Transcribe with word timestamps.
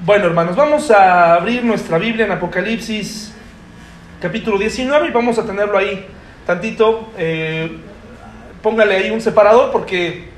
Bueno, 0.00 0.24
hermanos, 0.24 0.56
vamos 0.56 0.90
a 0.90 1.34
abrir 1.34 1.62
nuestra 1.62 1.98
Biblia 1.98 2.24
en 2.24 2.32
Apocalipsis 2.32 3.34
capítulo 4.18 4.56
19 4.56 5.08
y 5.08 5.10
vamos 5.10 5.38
a 5.38 5.44
tenerlo 5.44 5.76
ahí 5.76 6.06
tantito. 6.46 7.10
Eh, 7.18 7.70
póngale 8.62 8.96
ahí 8.96 9.10
un 9.10 9.20
separador 9.20 9.70
porque 9.70 10.30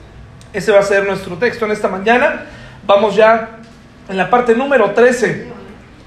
ese 0.52 0.72
va 0.72 0.80
a 0.80 0.82
ser 0.82 1.06
nuestro 1.06 1.36
texto 1.36 1.64
en 1.64 1.70
esta 1.70 1.86
mañana. 1.86 2.46
Vamos 2.84 3.14
ya 3.14 3.60
en 4.08 4.16
la 4.16 4.28
parte 4.30 4.56
número 4.56 4.90
13 4.90 5.46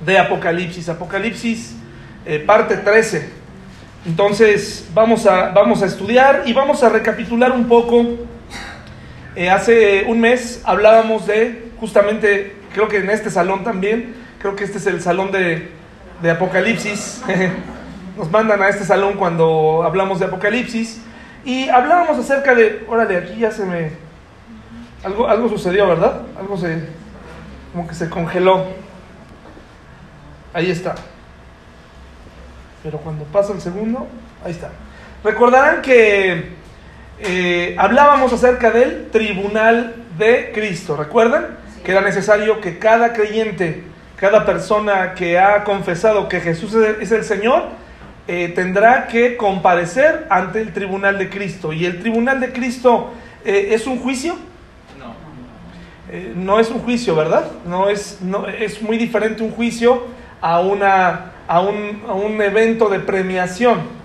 de 0.05 0.19
Apocalipsis. 0.19 0.89
Apocalipsis, 0.89 1.77
eh, 2.25 2.39
parte 2.39 2.75
13. 2.75 3.29
Entonces 4.05 4.89
vamos 4.93 5.25
a, 5.27 5.51
vamos 5.51 5.81
a 5.81 5.85
estudiar 5.85 6.43
y 6.45 6.51
vamos 6.51 6.83
a 6.83 6.89
recapitular 6.89 7.53
un 7.53 7.69
poco. 7.69 8.05
Eh, 9.37 9.49
hace 9.49 10.03
un 10.07 10.19
mes 10.19 10.61
hablábamos 10.65 11.25
de, 11.27 11.64
justamente, 11.85 12.55
creo 12.73 12.87
que 12.87 12.97
en 12.97 13.11
este 13.11 13.29
salón 13.29 13.63
también, 13.63 14.15
creo 14.39 14.55
que 14.55 14.63
este 14.63 14.79
es 14.79 14.87
el 14.87 15.01
salón 15.01 15.31
de, 15.31 15.69
de 16.19 16.31
Apocalipsis. 16.31 17.21
Nos 18.17 18.31
mandan 18.31 18.59
a 18.63 18.69
este 18.69 18.83
salón 18.83 19.13
cuando 19.13 19.83
hablamos 19.83 20.19
de 20.19 20.25
Apocalipsis. 20.25 20.99
Y 21.43 21.69
hablábamos 21.69 22.17
acerca 22.17 22.55
de, 22.55 22.83
órale, 22.89 23.17
aquí 23.17 23.37
ya 23.37 23.51
se 23.51 23.65
me... 23.65 23.91
Algo, 25.03 25.27
algo 25.27 25.47
sucedió, 25.47 25.87
¿verdad? 25.87 26.23
Algo 26.39 26.57
se... 26.57 26.89
como 27.71 27.87
que 27.87 27.93
se 27.93 28.09
congeló. 28.09 28.65
Ahí 30.55 30.71
está. 30.71 30.95
Pero 32.81 32.97
cuando 32.97 33.25
pasa 33.25 33.53
el 33.53 33.61
segundo, 33.61 34.07
ahí 34.43 34.53
está. 34.53 34.71
Recordarán 35.23 35.83
que 35.83 36.49
eh, 37.19 37.75
hablábamos 37.77 38.33
acerca 38.33 38.71
del 38.71 39.11
tribunal 39.11 39.97
de 40.17 40.51
Cristo, 40.51 40.97
¿recuerdan? 40.97 41.64
Que 41.85 41.91
era 41.91 42.01
necesario 42.01 42.59
que 42.59 42.79
cada 42.79 43.13
creyente, 43.13 43.83
cada 44.17 44.45
persona 44.45 45.13
que 45.13 45.39
ha 45.39 45.63
confesado 45.63 46.27
que 46.27 46.41
Jesús 46.41 46.73
es 46.73 47.11
el 47.11 47.23
Señor, 47.23 47.63
eh, 48.27 48.51
tendrá 48.55 49.07
que 49.07 49.37
comparecer 49.37 50.25
ante 50.29 50.61
el 50.61 50.73
tribunal 50.73 51.19
de 51.19 51.29
Cristo. 51.29 51.71
¿Y 51.71 51.85
el 51.85 51.99
tribunal 51.99 52.39
de 52.39 52.51
Cristo 52.51 53.13
eh, 53.45 53.69
es 53.71 53.85
un 53.85 53.99
juicio? 53.99 54.35
No. 54.99 55.13
no 56.35 56.59
es 56.59 56.71
un 56.71 56.79
juicio, 56.79 57.15
¿verdad? 57.15 57.51
No 57.65 57.87
es, 57.87 58.19
no, 58.21 58.47
es 58.47 58.81
muy 58.81 58.97
diferente 58.97 59.43
un 59.43 59.51
juicio 59.51 60.07
a, 60.41 60.59
una, 60.59 61.33
a, 61.47 61.61
un, 61.61 62.01
a 62.07 62.13
un 62.13 62.41
evento 62.41 62.89
de 62.89 62.99
premiación 62.99 63.95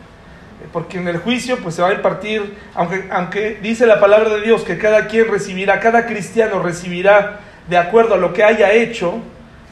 porque 0.73 0.99
en 0.99 1.09
el 1.09 1.19
juicio 1.19 1.59
pues 1.59 1.75
se 1.75 1.83
va 1.83 1.89
a 1.89 1.95
impartir, 1.95 2.57
aunque, 2.75 3.09
aunque 3.11 3.59
dice 3.61 3.87
la 3.87 3.99
palabra 3.99 4.29
de 4.29 4.43
Dios 4.43 4.63
que 4.63 4.79
cada 4.79 5.07
quien 5.07 5.29
recibirá, 5.29 5.81
cada 5.81 6.07
cristiano 6.07 6.63
recibirá 6.63 7.41
de 7.71 7.79
acuerdo 7.79 8.15
a 8.15 8.19
lo 8.19 8.35
que 8.35 8.45
haya 8.45 8.73
hecho, 8.73 9.15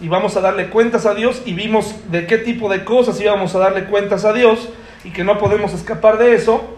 y 0.01 0.09
vamos 0.09 0.37
a 0.37 0.41
darle 0.41 0.71
cuentas 0.71 1.05
a 1.05 1.15
Dios, 1.15 1.43
y 1.45 1.53
vimos 1.53 1.97
de 2.11 2.27
qué 2.27 2.39
tipo 2.39 2.71
de 2.71 2.85
cosas 2.85 3.21
íbamos 3.21 3.55
a 3.55 3.59
darle 3.59 3.85
cuentas 3.85 4.25
a 4.25 4.33
Dios, 4.33 4.71
y 5.05 5.11
que 5.11 5.25
no 5.25 5.37
podemos 5.39 5.75
escapar 5.75 6.17
de 6.17 6.35
eso. 6.35 6.77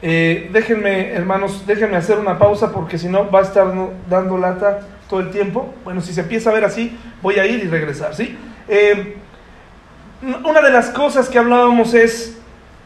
Eh, 0.00 0.50
déjenme, 0.52 1.12
hermanos, 1.12 1.66
déjenme 1.66 1.96
hacer 1.96 2.18
una 2.18 2.38
pausa 2.38 2.72
porque 2.72 2.98
si 2.98 3.08
no 3.08 3.30
va 3.30 3.40
a 3.40 3.42
estar 3.42 3.72
dando 4.08 4.38
lata 4.38 4.80
todo 5.08 5.20
el 5.20 5.30
tiempo. 5.30 5.74
Bueno, 5.82 6.00
si 6.00 6.12
se 6.12 6.20
empieza 6.20 6.50
a 6.50 6.52
ver 6.52 6.64
así, 6.64 6.96
voy 7.22 7.36
a 7.36 7.46
ir 7.46 7.64
y 7.64 7.68
regresar, 7.68 8.14
¿sí? 8.14 8.36
Eh, 8.68 9.16
una 10.44 10.60
de 10.60 10.70
las 10.70 10.90
cosas 10.90 11.28
que 11.28 11.38
hablábamos 11.38 11.94
es 11.94 12.38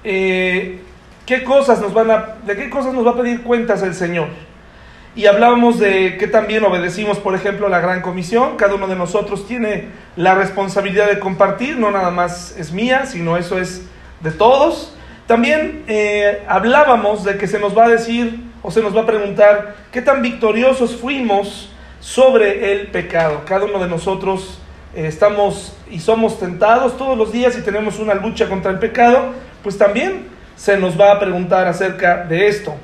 eh, 0.05 0.81
qué 1.27 1.45
cosas 1.45 1.81
nos 1.81 1.93
van 1.93 2.11
a, 2.11 2.37
de 2.47 2.57
qué 2.57 2.71
cosas 2.71 2.95
nos 2.95 3.07
va 3.07 3.11
a 3.11 3.17
pedir 3.17 3.43
cuentas 3.43 3.83
el 3.83 3.95
Señor. 3.95 4.29
Y 5.17 5.27
hablábamos 5.27 5.79
de 5.81 6.17
que 6.17 6.29
también 6.29 6.65
obedecimos, 6.65 7.19
por 7.19 7.35
ejemplo, 7.35 7.69
la 7.69 7.81
gran 7.81 8.03
comisión. 8.03 8.57
Cada 8.57 8.75
uno 8.75 8.87
de 8.87 8.95
nosotros 8.95 9.47
tiene 9.47 9.89
la 10.17 10.35
responsabilidad 10.35 11.09
de 11.09 11.19
compartir, 11.19 11.77
no 11.77 11.91
nada 11.91 12.11
más 12.11 12.57
es 12.57 12.73
mía, 12.73 13.07
sino 13.07 13.37
eso 13.37 13.59
es 13.59 13.83
de 14.21 14.31
todos. 14.31 14.95
También 15.27 15.85
eh, 15.89 16.43
hablábamos 16.49 17.25
de 17.25 17.37
que 17.37 17.47
se 17.47 17.59
nos 17.59 17.77
va 17.77 17.87
a 17.87 17.89
decir 17.89 18.41
o 18.63 18.71
se 18.71 18.81
nos 18.81 18.97
va 18.97 19.03
a 19.03 19.07
preguntar 19.07 19.77
qué 19.93 20.03
tan 20.03 20.23
victoriosos 20.23 20.97
fuimos 20.97 21.71
sobre 22.01 22.73
el 22.73 22.89
pecado. 22.89 23.43
Cada 23.45 23.65
uno 23.65 23.79
de 23.79 23.89
nosotros 23.89 24.61
eh, 24.95 25.07
estamos 25.07 25.77
y 25.91 26.01
somos 26.01 26.39
tentados 26.39 26.97
todos 26.97 27.17
los 27.17 27.33
días 27.33 27.57
y 27.59 27.63
tenemos 27.63 27.99
una 27.99 28.15
lucha 28.15 28.49
contra 28.49 28.71
el 28.71 28.79
pecado, 28.79 29.35
pues 29.63 29.77
también 29.77 30.27
se 30.57 30.77
nos 30.79 30.99
va 30.99 31.13
a 31.13 31.21
preguntar 31.21 31.67
acerca 31.67 32.25
de 32.25 32.49
esto. 32.49 32.75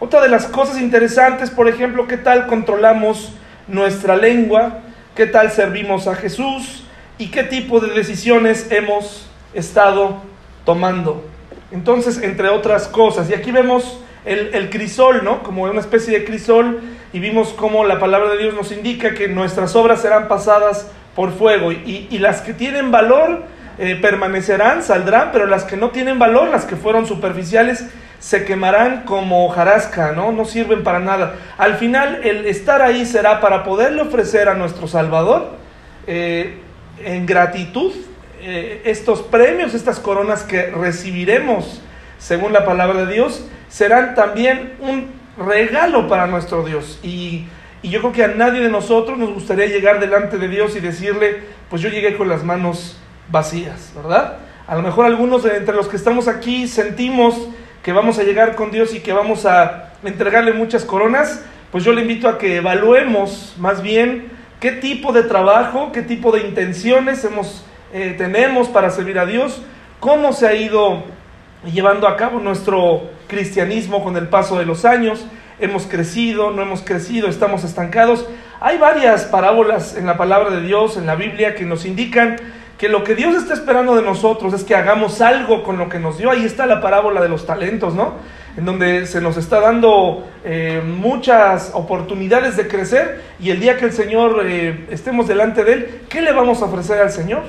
Otra 0.00 0.20
de 0.20 0.28
las 0.28 0.46
cosas 0.46 0.80
interesantes, 0.80 1.50
por 1.50 1.66
ejemplo, 1.66 2.06
¿qué 2.06 2.16
tal 2.16 2.46
controlamos 2.46 3.32
nuestra 3.66 4.14
lengua? 4.14 4.78
¿Qué 5.16 5.26
tal 5.26 5.50
servimos 5.50 6.06
a 6.06 6.14
Jesús? 6.14 6.84
¿Y 7.18 7.32
qué 7.32 7.42
tipo 7.42 7.80
de 7.80 7.92
decisiones 7.92 8.70
hemos 8.70 9.28
estado 9.54 10.18
tomando? 10.64 11.24
Entonces, 11.72 12.22
entre 12.22 12.48
otras 12.48 12.86
cosas, 12.86 13.28
y 13.28 13.34
aquí 13.34 13.50
vemos 13.50 13.98
el, 14.24 14.70
crisol, 14.70 15.24
¿no? 15.24 15.42
Como 15.42 15.64
una 15.64 15.80
especie 15.80 16.16
de 16.16 16.24
crisol, 16.24 16.80
y 17.12 17.18
vimos 17.18 17.48
cómo 17.48 17.82
la 17.82 17.98
palabra 17.98 18.30
de 18.30 18.38
Dios 18.38 18.54
nos 18.54 18.70
indica 18.70 19.14
que 19.14 19.26
nuestras 19.26 19.74
obras 19.74 20.00
serán 20.00 20.28
pasadas 20.28 20.92
por 21.16 21.32
fuego, 21.32 21.72
y, 21.72 22.06
las 22.20 22.40
que 22.40 22.54
tienen 22.54 22.92
valor, 22.92 23.42
eh, 23.78 23.98
permanecerán, 24.00 24.84
saldrán, 24.84 25.30
pero 25.32 25.46
las 25.46 25.64
que 25.64 25.76
no 25.76 25.90
tienen 25.90 26.20
valor, 26.20 26.50
las 26.50 26.66
que 26.66 26.76
fueron 26.76 27.04
superficiales, 27.04 27.86
se 28.18 28.44
quemarán 28.44 29.04
como 29.04 29.46
hojarasca, 29.46 30.12
¿no? 30.12 30.32
No 30.32 30.44
sirven 30.44 30.82
para 30.82 30.98
nada. 30.98 31.36
Al 31.56 31.76
final, 31.76 32.20
el 32.24 32.46
estar 32.46 32.82
ahí 32.82 33.06
será 33.06 33.40
para 33.40 33.62
poderle 33.62 34.02
ofrecer 34.02 34.48
a 34.48 34.54
nuestro 34.54 34.88
Salvador 34.88 35.50
eh, 36.06 36.58
en 37.04 37.26
gratitud 37.26 37.92
eh, 38.40 38.82
estos 38.84 39.22
premios, 39.22 39.74
estas 39.74 40.00
coronas 40.00 40.42
que 40.42 40.70
recibiremos, 40.70 41.80
según 42.18 42.52
la 42.52 42.64
palabra 42.64 43.04
de 43.04 43.14
Dios, 43.14 43.44
serán 43.68 44.14
también 44.14 44.74
un 44.80 45.10
regalo 45.36 46.08
para 46.08 46.26
nuestro 46.26 46.64
Dios. 46.64 46.98
Y, 47.02 47.46
y 47.82 47.90
yo 47.90 48.00
creo 48.00 48.12
que 48.12 48.24
a 48.24 48.28
nadie 48.28 48.60
de 48.60 48.68
nosotros 48.68 49.18
nos 49.18 49.32
gustaría 49.32 49.66
llegar 49.66 50.00
delante 50.00 50.38
de 50.38 50.48
Dios 50.48 50.74
y 50.76 50.80
decirle, 50.80 51.42
pues 51.70 51.82
yo 51.82 51.88
llegué 51.88 52.16
con 52.16 52.28
las 52.28 52.42
manos 52.42 52.98
vacías, 53.30 53.92
¿verdad? 53.94 54.38
A 54.66 54.74
lo 54.74 54.82
mejor 54.82 55.06
algunos 55.06 55.44
de 55.44 55.56
entre 55.56 55.74
los 55.74 55.88
que 55.88 55.96
estamos 55.96 56.28
aquí 56.28 56.66
sentimos 56.68 57.48
que 57.88 57.94
vamos 57.94 58.18
a 58.18 58.22
llegar 58.22 58.54
con 58.54 58.70
Dios 58.70 58.94
y 58.94 59.00
que 59.00 59.14
vamos 59.14 59.46
a 59.46 59.92
entregarle 60.04 60.52
muchas 60.52 60.84
coronas, 60.84 61.42
pues 61.72 61.84
yo 61.84 61.94
le 61.94 62.02
invito 62.02 62.28
a 62.28 62.36
que 62.36 62.56
evaluemos 62.56 63.54
más 63.58 63.80
bien 63.80 64.26
qué 64.60 64.72
tipo 64.72 65.10
de 65.14 65.22
trabajo, 65.22 65.90
qué 65.90 66.02
tipo 66.02 66.30
de 66.30 66.40
intenciones 66.40 67.24
hemos, 67.24 67.64
eh, 67.94 68.14
tenemos 68.18 68.68
para 68.68 68.90
servir 68.90 69.18
a 69.18 69.24
Dios, 69.24 69.62
cómo 70.00 70.34
se 70.34 70.46
ha 70.46 70.52
ido 70.52 71.02
llevando 71.72 72.06
a 72.06 72.18
cabo 72.18 72.40
nuestro 72.40 73.08
cristianismo 73.26 74.04
con 74.04 74.18
el 74.18 74.28
paso 74.28 74.58
de 74.58 74.66
los 74.66 74.84
años, 74.84 75.24
hemos 75.58 75.86
crecido, 75.86 76.50
no 76.50 76.60
hemos 76.60 76.82
crecido, 76.82 77.26
estamos 77.26 77.64
estancados. 77.64 78.28
Hay 78.60 78.76
varias 78.76 79.24
parábolas 79.24 79.96
en 79.96 80.04
la 80.04 80.18
palabra 80.18 80.50
de 80.50 80.60
Dios, 80.60 80.98
en 80.98 81.06
la 81.06 81.14
Biblia, 81.14 81.54
que 81.54 81.64
nos 81.64 81.86
indican 81.86 82.36
que 82.78 82.88
lo 82.88 83.02
que 83.02 83.16
Dios 83.16 83.34
está 83.34 83.54
esperando 83.54 83.96
de 83.96 84.02
nosotros 84.02 84.54
es 84.54 84.62
que 84.62 84.76
hagamos 84.76 85.20
algo 85.20 85.64
con 85.64 85.78
lo 85.78 85.88
que 85.88 85.98
nos 85.98 86.16
dio. 86.16 86.30
Ahí 86.30 86.44
está 86.44 86.64
la 86.64 86.80
parábola 86.80 87.20
de 87.20 87.28
los 87.28 87.44
talentos, 87.44 87.92
¿no? 87.92 88.14
En 88.56 88.64
donde 88.64 89.06
se 89.06 89.20
nos 89.20 89.36
está 89.36 89.60
dando 89.60 90.28
eh, 90.44 90.80
muchas 90.86 91.72
oportunidades 91.74 92.56
de 92.56 92.68
crecer 92.68 93.20
y 93.40 93.50
el 93.50 93.58
día 93.58 93.76
que 93.76 93.86
el 93.86 93.92
Señor 93.92 94.42
eh, 94.46 94.86
estemos 94.90 95.26
delante 95.26 95.64
de 95.64 95.72
Él, 95.72 96.00
¿qué 96.08 96.22
le 96.22 96.32
vamos 96.32 96.62
a 96.62 96.66
ofrecer 96.66 97.00
al 97.00 97.10
Señor? 97.10 97.42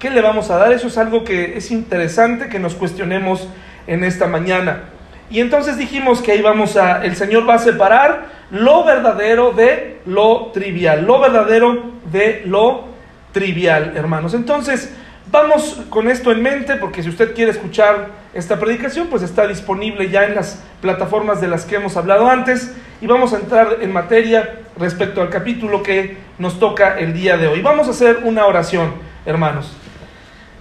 ¿Qué 0.00 0.10
le 0.10 0.20
vamos 0.20 0.50
a 0.50 0.56
dar? 0.56 0.72
Eso 0.72 0.88
es 0.88 0.98
algo 0.98 1.22
que 1.22 1.56
es 1.56 1.70
interesante 1.70 2.48
que 2.48 2.58
nos 2.58 2.74
cuestionemos 2.74 3.48
en 3.86 4.02
esta 4.02 4.26
mañana. 4.26 4.84
Y 5.30 5.38
entonces 5.38 5.78
dijimos 5.78 6.22
que 6.22 6.32
ahí 6.32 6.42
vamos 6.42 6.76
a, 6.76 7.04
el 7.04 7.14
Señor 7.14 7.48
va 7.48 7.54
a 7.54 7.58
separar 7.58 8.26
lo 8.50 8.82
verdadero 8.82 9.52
de 9.52 10.00
lo 10.06 10.50
trivial, 10.52 11.04
lo 11.04 11.20
verdadero 11.20 11.92
de 12.10 12.42
lo 12.46 12.89
trivial, 13.32 13.92
hermanos. 13.96 14.34
Entonces, 14.34 14.92
vamos 15.30 15.82
con 15.88 16.08
esto 16.08 16.32
en 16.32 16.42
mente, 16.42 16.76
porque 16.76 17.02
si 17.02 17.08
usted 17.08 17.34
quiere 17.34 17.50
escuchar 17.50 18.08
esta 18.34 18.58
predicación, 18.58 19.08
pues 19.08 19.22
está 19.22 19.46
disponible 19.46 20.08
ya 20.10 20.24
en 20.24 20.34
las 20.34 20.62
plataformas 20.80 21.40
de 21.40 21.48
las 21.48 21.64
que 21.64 21.76
hemos 21.76 21.96
hablado 21.96 22.28
antes, 22.28 22.74
y 23.00 23.06
vamos 23.06 23.32
a 23.32 23.38
entrar 23.38 23.78
en 23.80 23.92
materia 23.92 24.60
respecto 24.78 25.22
al 25.22 25.30
capítulo 25.30 25.82
que 25.82 26.16
nos 26.38 26.58
toca 26.58 26.98
el 26.98 27.12
día 27.12 27.36
de 27.36 27.48
hoy. 27.48 27.62
Vamos 27.62 27.88
a 27.88 27.90
hacer 27.90 28.20
una 28.24 28.46
oración, 28.46 28.92
hermanos. 29.24 29.76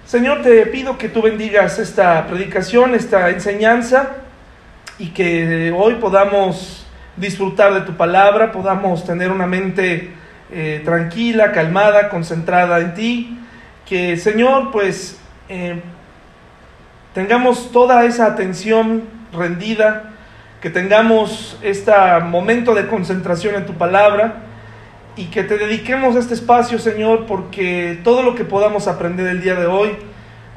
Señor, 0.06 0.42
te 0.42 0.66
pido 0.68 0.98
que 0.98 1.10
tú 1.10 1.21
bendigas 1.21 1.77
esta 1.77 2.25
predicación, 2.27 2.95
esta 2.95 3.30
enseñanza, 3.30 4.12
y 4.98 5.10
que 5.10 5.74
hoy 5.77 5.95
podamos 5.95 6.86
disfrutar 7.16 7.74
de 7.74 7.81
tu 7.81 7.95
palabra, 7.95 8.51
podamos 8.51 9.06
tener 9.06 9.31
una 9.31 9.45
mente 9.45 10.12
eh, 10.51 10.81
tranquila, 10.84 11.51
calmada, 11.51 12.10
concentrada 12.10 12.80
en 12.80 12.94
ti. 12.94 13.40
Que 13.88 14.18
Señor, 14.18 14.72
pues 14.72 15.19
eh, 15.48 15.81
tengamos 17.13 17.72
toda 17.72 18.06
esa 18.06 18.25
atención 18.25 19.04
rendida, 19.34 20.12
que 20.62 20.69
tengamos 20.69 21.57
este 21.62 21.92
momento 22.24 22.75
de 22.75 22.88
concentración 22.88 23.56
en 23.56 23.66
tu 23.66 23.74
palabra. 23.74 24.44
Y 25.16 25.25
que 25.25 25.44
te 25.44 25.57
dediquemos 25.57 26.16
este 26.16 26.34
espacio, 26.34 26.80
Señor, 26.80 27.25
porque 27.25 28.00
todo 28.04 28.24
lo 28.24 28.36
que 28.36 28.45
podamos 28.45 28.88
aprender 28.88 29.28
el 29.28 29.42
día 29.42 29.56
de 29.56 29.66
hoy 29.66 29.98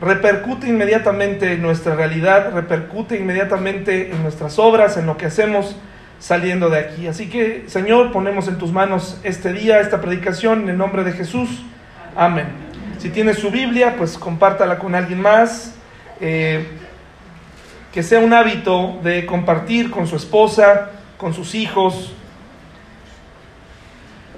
repercute 0.01 0.69
inmediatamente 0.69 1.53
en 1.53 1.63
nuestra 1.63 1.95
realidad, 1.95 2.53
repercute 2.53 3.17
inmediatamente 3.17 4.11
en 4.11 4.23
nuestras 4.23 4.59
obras, 4.59 4.97
en 4.97 5.07
lo 5.07 5.17
que 5.17 5.27
hacemos 5.27 5.77
saliendo 6.23 6.71
de 6.71 6.79
aquí. 6.79 7.09
Así 7.09 7.29
que, 7.29 7.65
Señor, 7.67 8.13
ponemos 8.13 8.47
en 8.47 8.57
tus 8.57 8.71
manos 8.71 9.19
este 9.25 9.53
día, 9.53 9.81
esta 9.81 10.01
predicación, 10.01 10.63
en 10.63 10.69
el 10.69 10.79
nombre 10.79 11.03
de 11.03 11.11
Jesús. 11.13 11.49
Amén. 12.15 12.47
Si 12.99 13.11
tienes 13.11 13.39
su 13.39 13.51
Biblia, 13.51 13.97
pues 13.99 14.17
compártala 14.17 14.79
con 14.79 14.95
alguien 14.95 15.21
más. 15.21 15.75
Eh, 16.21 16.65
que 17.93 18.05
sea 18.05 18.21
un 18.21 18.33
hábito 18.33 19.01
de 19.03 19.27
compartir 19.27 19.91
con 19.91 20.07
su 20.07 20.15
esposa, 20.15 20.93
con 21.19 21.35
sus 21.35 21.57
hijos, 21.57 22.13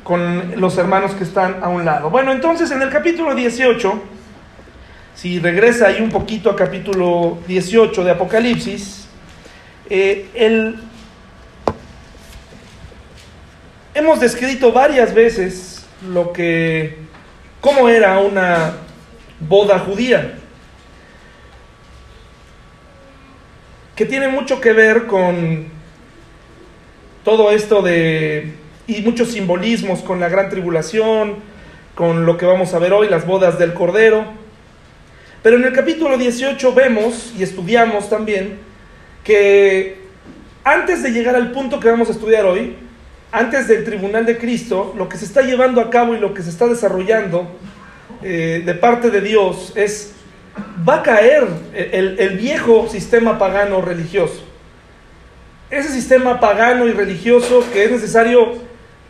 con 0.02 0.58
los 0.58 0.78
hermanos 0.78 1.12
que 1.12 1.24
están 1.24 1.62
a 1.62 1.68
un 1.68 1.84
lado. 1.84 2.08
Bueno, 2.08 2.32
entonces 2.32 2.70
en 2.70 2.80
el 2.80 2.88
capítulo 2.88 3.34
18, 3.34 4.02
si 5.14 5.38
regresa 5.38 5.88
ahí 5.88 6.00
un 6.00 6.10
poquito 6.10 6.50
a 6.50 6.56
capítulo 6.56 7.38
18 7.46 8.02
de 8.02 8.10
Apocalipsis, 8.10 9.06
eh, 9.90 10.30
el, 10.34 10.78
hemos 13.94 14.20
descrito 14.20 14.72
varias 14.72 15.14
veces 15.14 15.86
lo 16.08 16.32
que, 16.32 16.96
cómo 17.60 17.88
era 17.88 18.18
una 18.18 18.74
boda 19.40 19.78
judía, 19.78 20.34
que 23.94 24.04
tiene 24.04 24.28
mucho 24.28 24.60
que 24.60 24.72
ver 24.72 25.06
con 25.06 25.66
todo 27.22 27.52
esto 27.52 27.80
de 27.80 28.52
y 28.86 29.00
muchos 29.00 29.30
simbolismos 29.30 30.00
con 30.00 30.20
la 30.20 30.28
gran 30.28 30.50
tribulación, 30.50 31.36
con 31.94 32.26
lo 32.26 32.36
que 32.36 32.44
vamos 32.44 32.74
a 32.74 32.78
ver 32.78 32.92
hoy, 32.92 33.08
las 33.08 33.26
bodas 33.26 33.58
del 33.58 33.72
Cordero. 33.72 34.24
Pero 35.42 35.56
en 35.56 35.64
el 35.64 35.72
capítulo 35.72 36.18
18 36.18 36.74
vemos 36.74 37.32
y 37.38 37.42
estudiamos 37.42 38.10
también 38.10 38.58
que 39.22 40.02
antes 40.64 41.02
de 41.02 41.12
llegar 41.12 41.34
al 41.34 41.52
punto 41.52 41.80
que 41.80 41.88
vamos 41.88 42.08
a 42.08 42.12
estudiar 42.12 42.44
hoy, 42.44 42.76
antes 43.34 43.66
del 43.66 43.84
tribunal 43.84 44.24
de 44.24 44.38
Cristo, 44.38 44.94
lo 44.96 45.08
que 45.08 45.18
se 45.18 45.24
está 45.24 45.42
llevando 45.42 45.80
a 45.80 45.90
cabo 45.90 46.14
y 46.14 46.18
lo 46.18 46.32
que 46.32 46.42
se 46.42 46.50
está 46.50 46.66
desarrollando 46.68 47.48
eh, 48.22 48.62
de 48.64 48.74
parte 48.74 49.10
de 49.10 49.20
Dios 49.20 49.72
es, 49.74 50.12
va 50.88 51.00
a 51.00 51.02
caer 51.02 51.46
el, 51.74 52.18
el 52.18 52.38
viejo 52.38 52.88
sistema 52.88 53.38
pagano 53.38 53.82
religioso. 53.82 54.44
Ese 55.68 55.88
sistema 55.88 56.38
pagano 56.38 56.86
y 56.86 56.92
religioso 56.92 57.66
que 57.72 57.84
es 57.84 57.90
necesario 57.90 58.52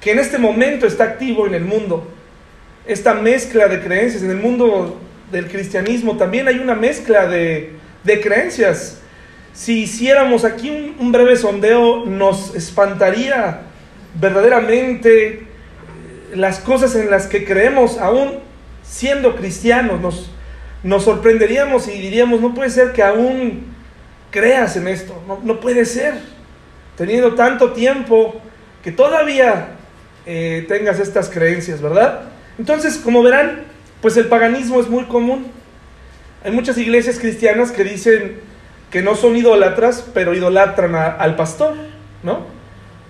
que 0.01 0.13
en 0.13 0.19
este 0.19 0.39
momento 0.39 0.87
está 0.87 1.05
activo 1.05 1.47
en 1.47 1.55
el 1.55 1.65
mundo. 1.65 2.11
Esta 2.87 3.13
mezcla 3.13 3.69
de 3.69 3.83
creencias, 3.83 4.23
en 4.23 4.31
el 4.31 4.39
mundo 4.39 4.99
del 5.31 5.49
cristianismo 5.49 6.17
también 6.17 6.49
hay 6.49 6.59
una 6.59 6.75
mezcla 6.75 7.27
de, 7.27 7.75
creencias. 8.05 9.01
Si 9.53 9.83
hiciéramos 9.83 10.45
aquí 10.45 10.95
un, 10.99 11.13
breve 11.13 11.37
sondeo, 11.37 12.07
nos 12.07 12.55
espantaría 12.55 13.61
verdaderamente 14.15 15.47
las 16.35 16.59
cosas 16.59 16.95
en 16.95 17.11
las 17.11 17.27
que 17.27 17.45
creemos, 17.45 17.99
aún 17.99 18.39
siendo 18.83 19.37
cristianos, 19.37 20.01
nos, 20.01 20.31
nos 20.83 21.05
sorprenderíamos 21.05 21.89
y 21.89 21.93
diríamos, 21.93 22.41
no 22.41 22.55
puede 22.55 22.71
ser 22.71 22.93
que 22.93 23.03
aún 23.03 23.75
creas 24.31 24.77
en 24.77 24.89
esto, 24.89 25.23
no, 25.27 25.41
no 25.43 25.61
puede 25.61 25.85
ser, 25.85 26.15
teniendo 26.97 27.35
tanto 27.35 27.73
tiempo 27.73 28.41
que 28.83 28.93
todavía 28.93 29.69
eh, 30.27 30.65
tengas 30.69 30.99
estas 31.01 31.29
creencias, 31.29 31.81
¿verdad? 31.81 32.23
Entonces, 32.59 32.97
como 32.97 33.23
verán, 33.23 33.65
pues 34.01 34.17
el 34.17 34.27
paganismo 34.27 34.81
es 34.81 34.89
muy 34.89 35.05
común. 35.05 35.47
Hay 36.45 36.53
muchas 36.53 36.77
iglesias 36.79 37.19
cristianas 37.19 37.73
que 37.73 37.85
dicen 37.85 38.41
que 38.91 39.03
no 39.03 39.17
son 39.17 39.37
idólatras, 39.37 40.05
pero 40.15 40.35
idolatran 40.35 40.95
al 40.95 41.37
pastor, 41.37 41.75
¿no? 42.23 42.54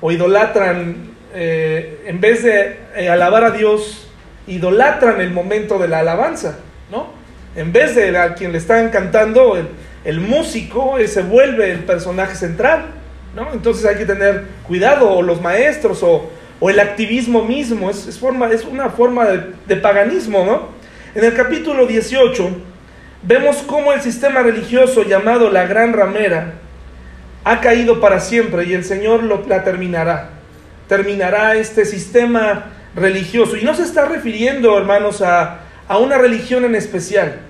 O 0.01 0.11
idolatran, 0.13 0.97
eh, 1.35 2.03
en 2.07 2.21
vez 2.21 2.43
de 2.43 2.79
eh, 2.97 3.09
alabar 3.09 3.45
a 3.45 3.51
Dios, 3.51 4.09
idolatran 4.47 5.21
el 5.21 5.31
momento 5.31 5.79
de 5.79 5.89
la 5.89 6.01
alabanza, 6.01 6.59
¿no? 6.91 7.09
En 7.57 7.73
vez 7.73 7.95
de 7.95 8.17
a 8.19 8.35
quien 8.35 8.53
le 8.53 8.59
están 8.59 8.91
cantando, 8.91 9.57
el, 9.57 9.69
el 10.05 10.21
músico 10.21 10.97
se 11.07 11.23
vuelve 11.23 11.71
el 11.71 11.81
personaje 11.81 12.35
central, 12.35 12.87
¿no? 13.35 13.53
Entonces 13.53 13.85
hay 13.87 13.97
que 13.97 14.07
tener 14.07 14.45
cuidado, 14.67 15.11
o 15.11 15.23
los 15.23 15.41
maestros, 15.41 16.03
o, 16.03 16.31
o 16.61 16.71
el 16.71 16.81
activismo 16.81 17.43
mismo, 17.43 17.91
es, 17.91 18.19
forma, 18.19 18.51
es 18.51 18.65
una 18.65 18.91
forma 18.91 19.27
de, 19.67 19.77
paganismo, 19.77 20.45
¿no? 20.45 20.69
En 21.15 21.25
el 21.25 21.35
capítulo 21.35 21.87
18 21.87 22.51
vemos 23.23 23.57
cómo 23.67 23.93
el 23.93 24.01
sistema 24.01 24.43
religioso 24.43 25.03
llamado 25.03 25.51
la 25.51 25.67
Gran 25.67 25.93
Ramera 25.93 26.55
ha 27.45 27.61
caído 27.61 28.01
para 28.01 28.21
siempre 28.21 28.65
y 28.65 28.73
el 28.73 28.85
Señor 28.85 29.23
la 29.47 29.65
terminará. 29.65 30.31
Terminará 30.89 31.55
este 31.57 31.85
sistema 31.85 32.73
religioso. 32.97 33.57
Y 33.57 33.65
no 33.65 33.75
se 33.75 33.83
está 33.83 34.07
refiriendo, 34.07 34.77
hermanos, 34.79 35.23
a, 35.23 35.61
a 35.89 35.99
una 35.99 36.19
religión 36.19 36.65
en 36.65 36.75
especial. 36.75 37.41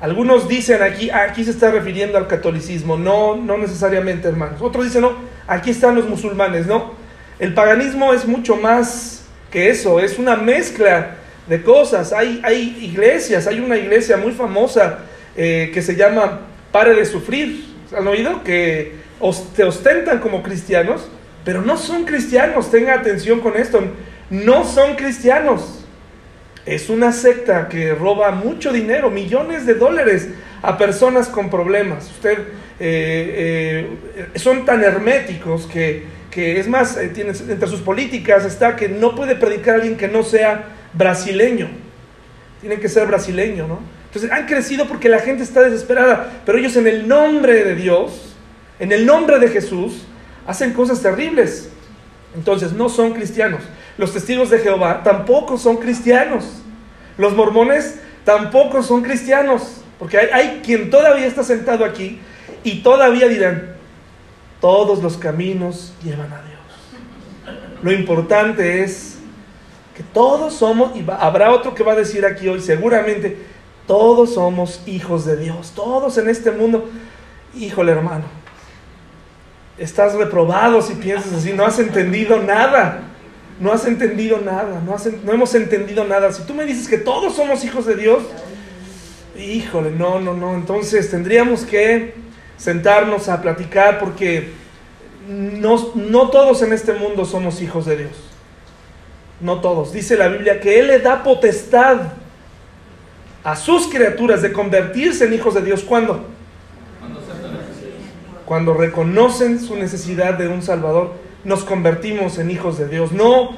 Algunos 0.00 0.48
dicen 0.48 0.82
aquí, 0.82 1.10
aquí 1.10 1.44
se 1.44 1.50
está 1.50 1.70
refiriendo 1.70 2.18
al 2.18 2.26
catolicismo. 2.26 2.96
No, 2.96 3.36
no 3.36 3.58
necesariamente, 3.58 4.28
hermanos. 4.28 4.60
Otros 4.60 4.84
dicen, 4.84 5.02
no, 5.02 5.12
aquí 5.46 5.70
están 5.70 5.94
los 5.94 6.08
musulmanes. 6.08 6.66
No, 6.66 6.92
el 7.38 7.54
paganismo 7.54 8.12
es 8.12 8.26
mucho 8.26 8.56
más 8.56 9.24
que 9.50 9.70
eso, 9.70 10.00
es 10.00 10.18
una 10.18 10.36
mezcla 10.36 11.16
de 11.48 11.62
cosas. 11.62 12.12
Hay, 12.12 12.40
hay 12.44 12.76
iglesias, 12.80 13.46
hay 13.46 13.60
una 13.60 13.76
iglesia 13.76 14.16
muy 14.16 14.32
famosa 14.32 15.00
eh, 15.36 15.70
que 15.72 15.82
se 15.82 15.96
llama 15.96 16.40
Pare 16.70 16.94
de 16.94 17.04
Sufrir. 17.04 17.64
¿Han 17.96 18.06
oído? 18.08 18.42
Que 18.42 19.03
te 19.54 19.64
ostentan 19.64 20.18
como 20.18 20.42
cristianos, 20.42 21.08
pero 21.44 21.62
no 21.62 21.76
son 21.76 22.04
cristianos. 22.04 22.70
Tenga 22.70 22.94
atención 22.94 23.40
con 23.40 23.56
esto. 23.56 23.82
No 24.30 24.64
son 24.64 24.96
cristianos. 24.96 25.84
Es 26.66 26.88
una 26.88 27.12
secta 27.12 27.68
que 27.68 27.94
roba 27.94 28.30
mucho 28.30 28.72
dinero, 28.72 29.10
millones 29.10 29.66
de 29.66 29.74
dólares 29.74 30.28
a 30.62 30.78
personas 30.78 31.28
con 31.28 31.50
problemas. 31.50 32.10
Usted 32.10 32.38
eh, 32.80 33.88
eh, 34.16 34.38
son 34.38 34.64
tan 34.64 34.82
herméticos 34.82 35.66
que 35.66 36.14
que 36.34 36.58
es 36.58 36.66
más, 36.66 36.96
eh, 36.96 37.08
tiene, 37.14 37.30
entre 37.30 37.68
sus 37.68 37.80
políticas 37.80 38.44
está 38.44 38.74
que 38.74 38.88
no 38.88 39.14
puede 39.14 39.36
predicar 39.36 39.76
alguien 39.76 39.96
que 39.96 40.08
no 40.08 40.24
sea 40.24 40.64
brasileño. 40.92 41.68
Tiene 42.60 42.80
que 42.80 42.88
ser 42.88 43.06
brasileño, 43.06 43.68
¿no? 43.68 43.78
Entonces 44.06 44.32
han 44.32 44.46
crecido 44.46 44.88
porque 44.88 45.08
la 45.08 45.20
gente 45.20 45.44
está 45.44 45.62
desesperada, 45.62 46.42
pero 46.44 46.58
ellos 46.58 46.76
en 46.76 46.88
el 46.88 47.06
nombre 47.06 47.62
de 47.62 47.76
Dios, 47.76 48.33
en 48.78 48.92
el 48.92 49.06
nombre 49.06 49.38
de 49.38 49.48
Jesús, 49.48 50.02
hacen 50.46 50.72
cosas 50.72 51.00
terribles. 51.00 51.70
Entonces 52.34 52.72
no 52.72 52.88
son 52.88 53.12
cristianos. 53.12 53.62
Los 53.96 54.12
testigos 54.12 54.50
de 54.50 54.58
Jehová 54.58 55.02
tampoco 55.02 55.56
son 55.56 55.76
cristianos. 55.76 56.44
Los 57.16 57.34
mormones 57.34 58.00
tampoco 58.24 58.82
son 58.82 59.02
cristianos. 59.02 59.82
Porque 59.98 60.18
hay, 60.18 60.60
quien 60.64 60.90
todavía 60.90 61.26
está 61.26 61.44
sentado 61.44 61.84
aquí 61.84 62.18
y 62.64 62.82
todavía 62.82 63.28
dirán, 63.28 63.76
todos 64.60 65.02
los 65.02 65.16
caminos 65.16 65.94
llevan 66.02 66.32
a 66.32 66.42
Dios. 66.42 67.58
Lo 67.82 67.92
importante 67.92 68.82
es 68.82 69.18
que 69.96 70.02
todos 70.02 70.54
somos, 70.54 70.96
y 70.96 71.04
habrá 71.08 71.52
otro 71.52 71.74
que 71.74 71.84
va 71.84 71.92
a 71.92 71.96
decir 71.96 72.26
aquí 72.26 72.48
hoy, 72.48 72.60
seguramente, 72.60 73.38
todos 73.86 74.34
somos 74.34 74.82
hijos 74.86 75.24
de 75.24 75.36
Dios, 75.36 75.72
todos 75.76 76.18
en 76.18 76.28
este 76.28 76.50
mundo. 76.50 76.88
Híjole 77.54 77.92
hermano, 77.92 78.24
estás 79.78 80.14
reprobado 80.14 80.80
si 80.82 80.94
piensas 80.94 81.32
así, 81.32 81.52
no 81.52 81.64
has 81.64 81.78
entendido 81.78 82.40
nada, 82.40 83.00
no 83.60 83.72
has 83.72 83.86
entendido 83.86 84.40
nada, 84.40 84.80
no, 84.84 85.32
hemos 85.32 85.54
entendido 85.54 86.04
nada. 86.04 86.32
Si 86.32 86.42
tú 86.42 86.54
me 86.54 86.64
dices 86.64 86.88
que 86.88 86.98
todos 86.98 87.34
somos 87.34 87.64
hijos 87.64 87.86
de 87.86 87.96
Dios, 87.96 88.22
híjole, 89.38 89.90
no, 89.90 90.20
no, 90.20 90.34
no, 90.34 90.54
entonces 90.54 91.10
tendríamos 91.10 91.64
que 91.64 92.14
sentarnos 92.56 93.28
a 93.28 93.42
platicar 93.42 93.98
porque 93.98 94.52
no, 95.28 95.92
no 95.94 96.30
todos 96.30 96.62
en 96.62 96.72
este 96.72 96.92
mundo 96.92 97.24
somos 97.24 97.60
hijos 97.60 97.86
de 97.86 97.96
Dios. 97.96 98.12
No 99.40 99.60
todos. 99.60 99.92
Dice 99.92 100.16
la 100.16 100.28
Biblia 100.28 100.60
que 100.60 100.78
Él 100.78 100.86
le 100.86 101.00
da 101.00 101.22
potestad 101.22 102.12
a 103.42 103.56
sus 103.56 103.88
criaturas 103.88 104.42
de 104.42 104.52
convertirse 104.52 105.24
en 105.24 105.34
hijos 105.34 105.54
de 105.54 105.62
Dios. 105.62 105.82
¿Cuándo? 105.82 106.33
Cuando 108.46 108.74
reconocen 108.74 109.60
su 109.60 109.76
necesidad 109.76 110.34
de 110.34 110.48
un 110.48 110.62
Salvador, 110.62 111.12
nos 111.44 111.64
convertimos 111.64 112.38
en 112.38 112.50
hijos 112.50 112.78
de 112.78 112.88
Dios. 112.88 113.12
No, 113.12 113.50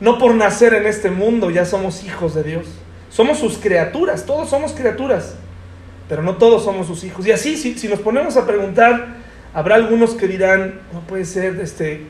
no 0.00 0.18
por 0.18 0.34
nacer 0.34 0.74
en 0.74 0.86
este 0.86 1.10
mundo 1.10 1.50
ya 1.50 1.64
somos 1.64 2.04
hijos 2.04 2.34
de 2.34 2.42
Dios. 2.42 2.66
Somos 3.10 3.38
sus 3.38 3.58
criaturas, 3.58 4.26
todos 4.26 4.50
somos 4.50 4.72
criaturas 4.72 5.36
pero 6.08 6.22
no 6.22 6.36
todos 6.36 6.64
somos 6.64 6.86
sus 6.86 7.04
hijos. 7.04 7.26
Y 7.26 7.32
así, 7.32 7.56
si, 7.56 7.88
nos 7.88 8.00
ponemos 8.00 8.36
a 8.36 8.46
preguntar, 8.46 9.16
habrá 9.52 9.76
algunos 9.76 10.14
que 10.14 10.28
dirán, 10.28 10.80
no 10.92 11.00
puede 11.00 11.24
ser, 11.24 11.58
este, 11.60 12.02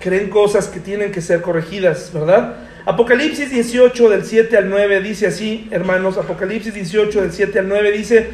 creen 0.00 0.30
cosas 0.30 0.68
que 0.68 0.80
tienen 0.80 1.12
que 1.12 1.20
ser 1.20 1.42
corregidas, 1.42 2.10
¿verdad? 2.12 2.56
Apocalipsis 2.86 3.50
18 3.50 4.08
del 4.08 4.24
7 4.24 4.56
al 4.56 4.70
9 4.70 5.02
dice 5.02 5.26
así, 5.26 5.68
hermanos, 5.70 6.16
Apocalipsis 6.16 6.72
18 6.72 7.20
del 7.20 7.32
7 7.32 7.58
al 7.58 7.68
9 7.68 7.92
dice, 7.92 8.30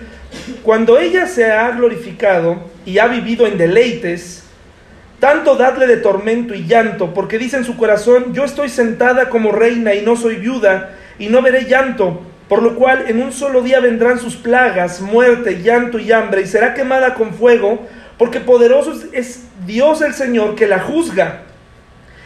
cuando 0.62 0.98
ella 0.98 1.26
se 1.26 1.50
ha 1.52 1.70
glorificado 1.70 2.58
y 2.84 2.98
ha 2.98 3.06
vivido 3.06 3.46
en 3.46 3.58
deleites, 3.58 4.44
tanto 5.20 5.56
dadle 5.56 5.86
de 5.86 5.96
tormento 5.96 6.54
y 6.54 6.66
llanto, 6.66 7.14
porque 7.14 7.38
dice 7.38 7.56
en 7.56 7.64
su 7.64 7.76
corazón, 7.76 8.34
yo 8.34 8.44
estoy 8.44 8.68
sentada 8.68 9.28
como 9.28 9.52
reina 9.52 9.94
y 9.94 10.02
no 10.02 10.16
soy 10.16 10.36
viuda, 10.36 10.94
y 11.18 11.28
no 11.28 11.40
veré 11.42 11.64
llanto, 11.64 12.22
por 12.48 12.62
lo 12.62 12.76
cual 12.76 13.06
en 13.08 13.22
un 13.22 13.32
solo 13.32 13.62
día 13.62 13.80
vendrán 13.80 14.18
sus 14.18 14.36
plagas, 14.36 15.00
muerte, 15.00 15.62
llanto 15.62 15.98
y 15.98 16.12
hambre, 16.12 16.42
y 16.42 16.46
será 16.46 16.74
quemada 16.74 17.14
con 17.14 17.34
fuego, 17.34 17.86
porque 18.18 18.40
poderoso 18.40 18.92
es 19.12 19.44
Dios 19.66 20.02
el 20.02 20.14
Señor 20.14 20.54
que 20.54 20.66
la 20.66 20.80
juzga. 20.80 21.42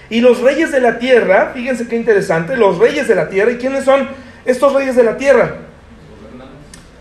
Y 0.09 0.21
los 0.21 0.40
reyes 0.40 0.73
de 0.73 0.80
la 0.80 0.99
tierra, 0.99 1.52
fíjense 1.54 1.87
qué 1.87 1.97
interesante, 1.97 2.57
los 2.57 2.78
reyes 2.78 3.07
de 3.07 3.14
la 3.14 3.28
tierra, 3.28 3.52
¿y 3.52 3.57
quiénes 3.57 3.85
son 3.85 4.09
estos 4.45 4.73
reyes 4.73 4.97
de 4.97 5.04
la 5.04 5.16
tierra? 5.16 5.70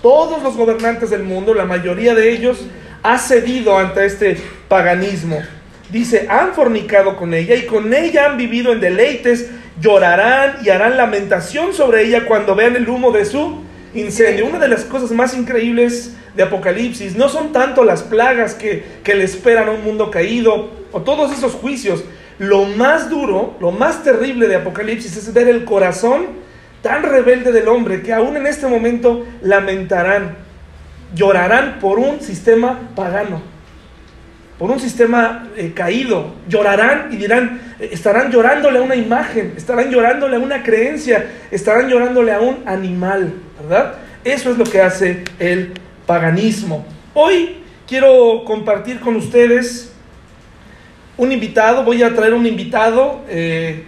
Todos 0.01 0.41
los 0.41 0.56
gobernantes 0.56 1.10
del 1.10 1.24
mundo, 1.24 1.53
la 1.53 1.65
mayoría 1.65 2.15
de 2.15 2.32
ellos, 2.32 2.65
ha 3.03 3.18
cedido 3.18 3.77
ante 3.77 4.06
este 4.06 4.38
paganismo. 4.68 5.41
Dice, 5.89 6.27
han 6.29 6.53
fornicado 6.53 7.18
con 7.18 7.34
ella 7.34 7.56
y 7.56 7.65
con 7.65 7.94
ella 7.94 8.27
han 8.27 8.38
vivido 8.38 8.72
en 8.72 8.79
deleites, 8.79 9.50
llorarán 9.82 10.58
y 10.63 10.70
harán 10.70 10.98
lamentación 10.98 11.74
sobre 11.74 12.06
ella 12.06 12.25
cuando 12.25 12.56
vean 12.56 12.75
el 12.75 12.88
humo 12.88 13.12
de 13.12 13.25
su 13.25 13.63
incendio. 13.94 14.46
Una 14.46 14.60
de 14.60 14.68
las 14.68 14.86
cosas 14.86 15.12
más 15.12 15.36
increíbles 15.36 16.15
de 16.36 16.44
Apocalipsis 16.44 17.15
no 17.15 17.27
son 17.27 17.51
tanto 17.51 17.84
las 17.84 18.03
plagas 18.03 18.53
que, 18.53 18.84
que 19.03 19.15
le 19.15 19.24
esperan 19.24 19.68
a 19.68 19.72
un 19.72 19.84
mundo 19.84 20.12
caído 20.12 20.70
o 20.91 21.01
todos 21.01 21.36
esos 21.38 21.53
juicios. 21.53 22.03
Lo 22.38 22.63
más 22.65 23.10
duro, 23.10 23.56
lo 23.60 23.72
más 23.72 24.03
terrible 24.03 24.48
de 24.48 24.56
Apocalipsis 24.56 25.18
es 25.18 25.34
ver 25.34 25.50
el 25.50 25.65
corazón 25.65 26.27
tan 26.81 27.03
rebelde 27.03 27.51
del 27.51 27.67
hombre 27.67 28.01
que 28.01 28.13
aún 28.13 28.38
en 28.38 28.48
este 28.48 28.67
momento 28.67 29.25
lamentarán, 29.41 30.38
llorarán 31.13 31.79
por 31.79 32.00
un 32.00 32.21
sistema 32.21 32.89
pagano 32.95 33.41
por 34.59 34.69
un 34.69 34.79
sistema 34.79 35.48
eh, 35.55 35.71
caído. 35.74 36.33
Llorarán 36.50 37.07
y 37.12 37.15
dirán, 37.15 37.62
eh, 37.79 37.89
estarán 37.93 38.29
llorándole 38.29 38.79
a 38.79 38.81
una 38.81 38.95
imagen, 38.95 39.53
estarán 39.55 39.89
llorándole 39.89 40.36
a 40.36 40.39
una 40.39 40.62
creencia, 40.62 41.31
estarán 41.50 41.88
llorándole 41.88 42.33
a 42.33 42.41
un 42.41 42.63
animal, 42.65 43.33
¿verdad? 43.59 43.95
Eso 44.24 44.51
es 44.51 44.57
lo 44.57 44.65
que 44.65 44.81
hace 44.81 45.24
el 45.39 45.71
paganismo. 46.05 46.86
Hoy 47.13 47.55
quiero 47.88 48.43
compartir 48.45 49.00
con 49.00 49.15
ustedes 49.15 49.93
un 51.15 51.31
invitado, 51.31 51.83
voy 51.83 52.03
a 52.03 52.13
traer 52.13 52.33
un 52.33 52.45
invitado, 52.45 53.21
eh, 53.29 53.86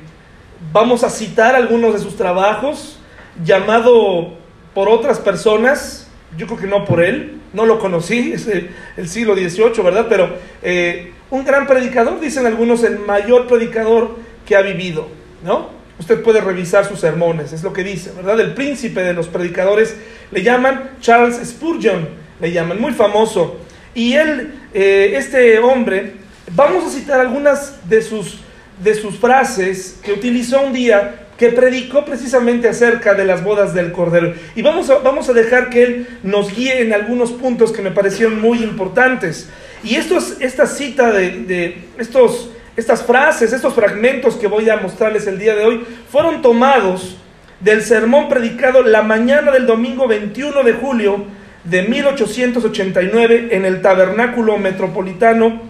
vamos 0.71 1.03
a 1.03 1.09
citar 1.09 1.55
algunos 1.55 1.93
de 1.93 1.99
sus 1.99 2.15
trabajos, 2.15 2.99
llamado 3.43 4.33
por 4.73 4.89
otras 4.89 5.19
personas, 5.19 6.07
yo 6.37 6.45
creo 6.47 6.59
que 6.59 6.67
no 6.67 6.85
por 6.85 7.03
él, 7.03 7.39
no 7.53 7.65
lo 7.65 7.79
conocí, 7.79 8.31
es 8.35 8.47
el, 8.47 9.09
siglo 9.09 9.35
XVIII, 9.35 9.83
¿verdad? 9.83 10.07
Pero 10.09 10.29
eh, 10.61 11.13
un 11.29 11.43
gran 11.43 11.67
predicador, 11.67 12.19
dicen 12.19 12.45
algunos, 12.45 12.83
el 12.83 12.99
mayor 12.99 13.47
predicador 13.47 14.17
que 14.45 14.55
ha 14.55 14.61
vivido, 14.61 15.07
¿no? 15.43 15.81
Usted 15.99 16.21
puede 16.23 16.41
revisar 16.41 16.85
sus 16.85 16.99
sermones, 16.99 17.53
es 17.53 17.63
lo 17.63 17.73
que 17.73 17.83
dice, 17.83 18.11
¿verdad? 18.15 18.39
El 18.39 18.53
príncipe 18.53 19.01
de 19.01 19.13
los 19.13 19.27
predicadores 19.27 19.95
le 20.31 20.41
llaman 20.41 20.91
Charles 20.99 21.39
Spurgeon, 21.47 22.09
le 22.39 22.51
llaman, 22.51 22.81
muy 22.81 22.93
famoso. 22.93 23.57
Y 23.93 24.13
él, 24.13 24.53
eh, 24.73 25.13
este 25.15 25.59
hombre, 25.59 26.13
vamos 26.55 26.85
a 26.85 26.89
citar 26.89 27.19
algunas 27.19 27.87
de 27.87 28.01
sus, 28.01 28.39
de 28.83 28.95
sus 28.95 29.17
frases 29.17 29.99
que 30.03 30.13
utilizó 30.13 30.61
un 30.61 30.73
día 30.73 31.27
que 31.37 31.49
predicó 31.49 32.05
precisamente 32.05 32.69
acerca 32.69 33.15
de 33.15 33.25
las 33.25 33.43
bodas 33.43 33.73
del 33.73 33.91
Cordero. 33.91 34.33
Y 34.55 34.61
vamos 34.61 34.89
a, 34.89 34.99
vamos 34.99 35.27
a 35.27 35.33
dejar 35.33 35.69
que 35.69 35.83
Él 35.83 36.07
nos 36.23 36.55
guíe 36.55 36.81
en 36.81 36.93
algunos 36.93 37.31
puntos 37.31 37.71
que 37.71 37.81
me 37.81 37.89
parecieron 37.91 38.39
muy 38.39 38.59
importantes. 38.59 39.49
Y 39.83 39.95
estos, 39.95 40.37
esta 40.39 40.67
cita 40.67 41.11
de, 41.11 41.31
de 41.43 41.77
estos, 41.97 42.51
estas 42.75 43.03
frases, 43.03 43.53
estos 43.53 43.73
fragmentos 43.73 44.35
que 44.35 44.45
voy 44.45 44.69
a 44.69 44.77
mostrarles 44.77 45.25
el 45.25 45.39
día 45.39 45.55
de 45.55 45.65
hoy, 45.65 45.83
fueron 46.11 46.43
tomados 46.43 47.17
del 47.59 47.81
sermón 47.81 48.29
predicado 48.29 48.83
la 48.83 49.01
mañana 49.01 49.51
del 49.51 49.65
domingo 49.65 50.07
21 50.07 50.63
de 50.63 50.73
julio 50.73 51.25
de 51.63 51.83
1889 51.83 53.49
en 53.51 53.65
el 53.65 53.81
Tabernáculo 53.81 54.57
Metropolitano 54.57 55.61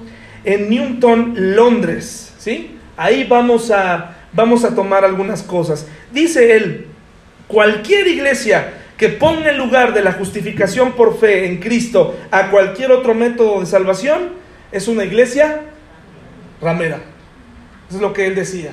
en 0.44 0.70
Newton, 0.70 1.56
Londres. 1.56 2.34
¿sí? 2.38 2.78
Ahí 3.02 3.24
vamos 3.24 3.72
a 3.72 4.18
vamos 4.32 4.64
a 4.64 4.76
tomar 4.76 5.04
algunas 5.04 5.42
cosas. 5.42 5.88
Dice 6.12 6.56
él, 6.56 6.86
cualquier 7.48 8.06
iglesia 8.06 8.74
que 8.96 9.10
ponga 9.10 9.50
en 9.50 9.58
lugar 9.58 9.96
de 9.96 10.04
la 10.04 10.14
justificación 10.14 10.92
por 10.92 11.20
fe 11.20 11.48
en 11.48 11.60
Cristo 11.60 12.16
a 12.30 12.52
cualquier 12.52 12.92
otro 12.92 13.16
método 13.16 13.60
de 13.60 13.66
salvación, 13.66 14.34
es 14.72 14.88
una 14.88 15.04
iglesia 15.04 15.62
ramera. 16.62 16.98
Eso 17.88 17.96
es 17.96 18.02
lo 18.04 18.14
que 18.14 18.28
él 18.28 18.36
decía. 18.36 18.70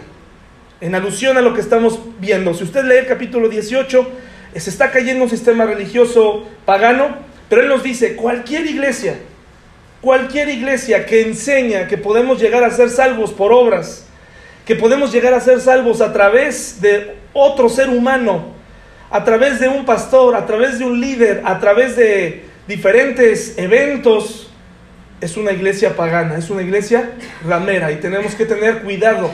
En 0.83 0.95
alusión 0.95 1.39
a 1.39 1.41
lo 1.41 1.55
que 1.55 1.63
estamos 1.63 1.99
viendo, 2.21 2.53
si 2.53 2.65
usted 2.65 2.85
lee 2.85 2.99
el 2.99 3.07
capítulo 3.07 3.49
18, 3.49 4.07
se 4.55 4.69
está 4.69 4.91
cayendo 4.91 5.25
un 5.25 5.31
sistema 5.31 5.65
religioso 5.65 6.47
pagano, 6.67 7.17
pero 7.49 7.63
él 7.63 7.69
nos 7.69 7.83
dice, 7.83 8.15
cualquier 8.15 8.67
iglesia, 8.67 9.21
cualquier 10.03 10.51
iglesia 10.51 11.07
que 11.07 11.23
enseña 11.23 11.89
que 11.89 11.97
podemos 11.97 12.39
llegar 12.39 12.63
a 12.63 12.71
ser 12.71 12.91
salvos 12.91 13.33
por 13.33 13.55
obras, 13.55 14.08
que 14.69 14.77
podemos 14.77 15.11
llegar 15.11 15.33
a 15.33 15.41
ser 15.41 15.63
salvos 15.63 16.03
a 16.03 16.13
través 16.13 16.83
de 16.83 17.15
otro 17.33 17.71
ser 17.71 17.89
humano, 17.89 18.53
a 19.11 19.25
través 19.25 19.61
de 19.61 19.69
un 19.69 19.87
pastor, 19.87 20.35
a 20.37 20.45
través 20.45 20.79
de 20.79 20.85
un 20.85 21.01
líder, 21.01 21.41
a 21.47 21.59
través 21.59 21.97
de 21.97 22.45
diferentes 22.67 23.57
eventos, 23.57 24.51
es 25.23 25.39
una 25.39 25.53
iglesia 25.53 25.97
pagana, 25.97 26.37
es 26.37 26.51
una 26.51 26.61
iglesia 26.61 27.13
ramera 27.47 27.91
y 27.93 27.97
tenemos 27.97 28.35
que 28.35 28.45
tener 28.45 28.83
cuidado, 28.83 29.31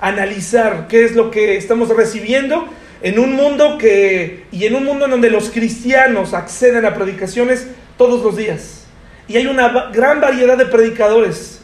analizar 0.00 0.86
qué 0.88 1.04
es 1.04 1.14
lo 1.14 1.30
que 1.30 1.58
estamos 1.58 1.90
recibiendo 1.90 2.66
en 3.02 3.18
un 3.18 3.34
mundo 3.34 3.76
que 3.76 4.44
y 4.52 4.64
en 4.64 4.74
un 4.74 4.86
mundo 4.86 5.04
en 5.04 5.10
donde 5.10 5.28
los 5.28 5.50
cristianos 5.50 6.32
acceden 6.32 6.86
a 6.86 6.94
predicaciones 6.94 7.66
todos 7.98 8.24
los 8.24 8.38
días. 8.38 8.86
Y 9.28 9.36
hay 9.36 9.46
una 9.48 9.90
gran 9.92 10.22
variedad 10.22 10.56
de 10.56 10.64
predicadores 10.64 11.61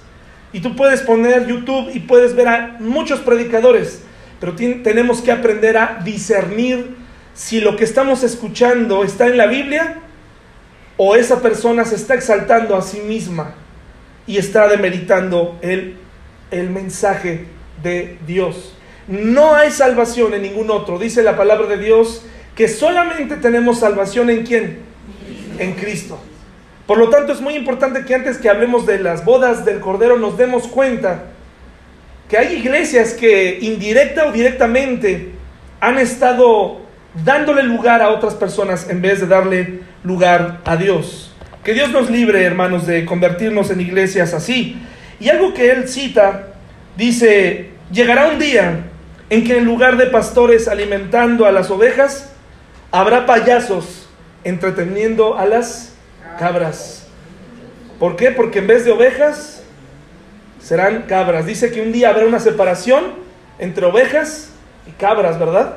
y 0.52 0.60
tú 0.60 0.74
puedes 0.76 1.02
poner 1.02 1.46
YouTube 1.46 1.90
y 1.94 2.00
puedes 2.00 2.34
ver 2.34 2.48
a 2.48 2.76
muchos 2.80 3.20
predicadores, 3.20 4.02
pero 4.40 4.54
tenemos 4.54 5.20
que 5.20 5.32
aprender 5.32 5.76
a 5.76 6.00
discernir 6.04 6.96
si 7.34 7.60
lo 7.60 7.76
que 7.76 7.84
estamos 7.84 8.22
escuchando 8.22 9.04
está 9.04 9.26
en 9.26 9.36
la 9.36 9.46
Biblia 9.46 10.00
o 10.96 11.14
esa 11.14 11.40
persona 11.40 11.84
se 11.84 11.94
está 11.94 12.14
exaltando 12.14 12.76
a 12.76 12.82
sí 12.82 13.00
misma 13.00 13.54
y 14.26 14.38
está 14.38 14.68
demeritando 14.68 15.58
el, 15.62 15.96
el 16.50 16.70
mensaje 16.70 17.46
de 17.82 18.18
Dios. 18.26 18.74
No 19.06 19.54
hay 19.54 19.70
salvación 19.70 20.34
en 20.34 20.42
ningún 20.42 20.70
otro. 20.70 20.98
Dice 20.98 21.22
la 21.22 21.36
palabra 21.36 21.66
de 21.66 21.78
Dios 21.78 22.24
que 22.54 22.68
solamente 22.68 23.36
tenemos 23.36 23.78
salvación 23.78 24.30
en 24.30 24.44
quién? 24.44 24.80
En 25.58 25.74
Cristo. 25.74 26.20
Por 26.88 26.96
lo 26.96 27.10
tanto, 27.10 27.34
es 27.34 27.42
muy 27.42 27.54
importante 27.54 28.06
que 28.06 28.14
antes 28.14 28.38
que 28.38 28.48
hablemos 28.48 28.86
de 28.86 28.98
las 28.98 29.22
bodas 29.22 29.66
del 29.66 29.78
Cordero 29.78 30.18
nos 30.18 30.38
demos 30.38 30.66
cuenta 30.66 31.24
que 32.30 32.38
hay 32.38 32.54
iglesias 32.54 33.12
que 33.12 33.58
indirecta 33.60 34.24
o 34.24 34.32
directamente 34.32 35.32
han 35.80 35.98
estado 35.98 36.78
dándole 37.26 37.62
lugar 37.62 38.00
a 38.00 38.08
otras 38.08 38.34
personas 38.34 38.88
en 38.88 39.02
vez 39.02 39.20
de 39.20 39.26
darle 39.26 39.80
lugar 40.02 40.60
a 40.64 40.76
Dios. 40.76 41.36
Que 41.62 41.74
Dios 41.74 41.90
nos 41.90 42.08
libre, 42.08 42.42
hermanos, 42.42 42.86
de 42.86 43.04
convertirnos 43.04 43.70
en 43.70 43.82
iglesias 43.82 44.32
así. 44.32 44.80
Y 45.20 45.28
algo 45.28 45.52
que 45.52 45.70
él 45.70 45.90
cita, 45.90 46.54
dice, 46.96 47.68
llegará 47.92 48.28
un 48.28 48.38
día 48.38 48.86
en 49.28 49.44
que 49.44 49.58
en 49.58 49.66
lugar 49.66 49.98
de 49.98 50.06
pastores 50.06 50.68
alimentando 50.68 51.44
a 51.44 51.52
las 51.52 51.70
ovejas, 51.70 52.32
habrá 52.90 53.26
payasos 53.26 54.08
entreteniendo 54.42 55.36
a 55.36 55.44
las 55.44 55.97
cabras. 56.38 57.06
¿Por 57.98 58.16
qué? 58.16 58.30
Porque 58.30 58.60
en 58.60 58.66
vez 58.66 58.84
de 58.84 58.92
ovejas 58.92 59.62
serán 60.60 61.02
cabras. 61.02 61.46
Dice 61.46 61.70
que 61.70 61.82
un 61.82 61.92
día 61.92 62.10
habrá 62.10 62.26
una 62.26 62.40
separación 62.40 63.04
entre 63.58 63.86
ovejas 63.86 64.50
y 64.86 64.92
cabras, 64.92 65.38
¿verdad? 65.38 65.76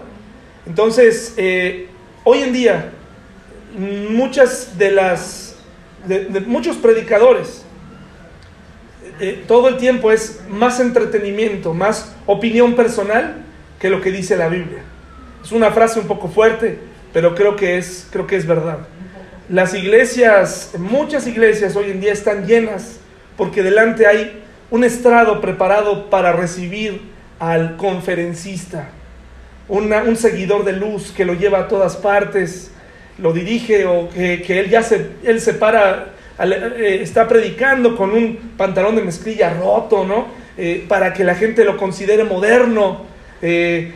Entonces, 0.65 1.33
eh, 1.37 1.87
hoy 2.23 2.41
en 2.41 2.53
día, 2.53 2.91
muchas 3.75 4.77
de 4.77 4.91
las, 4.91 5.55
de, 6.05 6.39
muchos 6.41 6.77
predicadores, 6.77 7.63
eh, 9.19 9.43
todo 9.47 9.67
el 9.67 9.77
tiempo 9.77 10.11
es 10.11 10.41
más 10.49 10.79
entretenimiento, 10.79 11.73
más 11.73 12.15
opinión 12.25 12.75
personal 12.75 13.43
que 13.79 13.89
lo 13.89 14.01
que 14.01 14.11
dice 14.11 14.37
la 14.37 14.47
Biblia. 14.47 14.83
Es 15.43 15.51
una 15.51 15.71
frase 15.71 15.99
un 15.99 16.07
poco 16.07 16.27
fuerte, 16.27 16.79
pero 17.13 17.33
creo 17.33 17.55
que 17.55 17.77
es, 17.77 18.07
creo 18.11 18.27
que 18.27 18.35
es 18.35 18.45
verdad. 18.45 18.79
Las 19.51 19.74
iglesias, 19.74 20.72
muchas 20.77 21.27
iglesias 21.27 21.75
hoy 21.75 21.91
en 21.91 22.00
día 22.00 22.13
están 22.13 22.48
llenas 22.48 23.01
porque 23.36 23.63
delante 23.63 24.08
hay 24.08 24.41
un 24.70 24.86
estrado 24.86 25.41
preparado 25.41 26.10
para 26.10 26.31
recibir 26.31 27.01
al 27.38 27.75
conferencista. 27.75 28.91
un 29.67 30.15
seguidor 30.15 30.63
de 30.63 30.72
luz 30.72 31.12
que 31.12 31.25
lo 31.25 31.34
lleva 31.34 31.60
a 31.60 31.67
todas 31.67 31.98
partes, 31.98 32.72
lo 33.17 33.34
dirige 33.34 33.86
o 33.86 34.08
que, 34.08 34.41
él 34.48 34.70
ya 34.70 34.84
se, 34.84 35.08
él 35.25 35.41
se 35.41 35.53
para, 35.55 36.13
eh, 36.39 37.00
está 37.01 37.27
predicando 37.27 37.98
con 37.98 38.12
un 38.12 38.53
pantalón 38.55 38.96
de 38.96 39.01
mezclilla 39.01 39.53
roto, 39.53 40.05
¿no? 40.05 40.27
Eh, 40.58 40.86
para 40.88 41.12
que 41.12 41.25
la 41.25 41.36
gente 41.36 41.65
lo 41.65 41.75
considere 41.75 42.24
moderno. 42.24 43.01
Eh, 43.41 43.96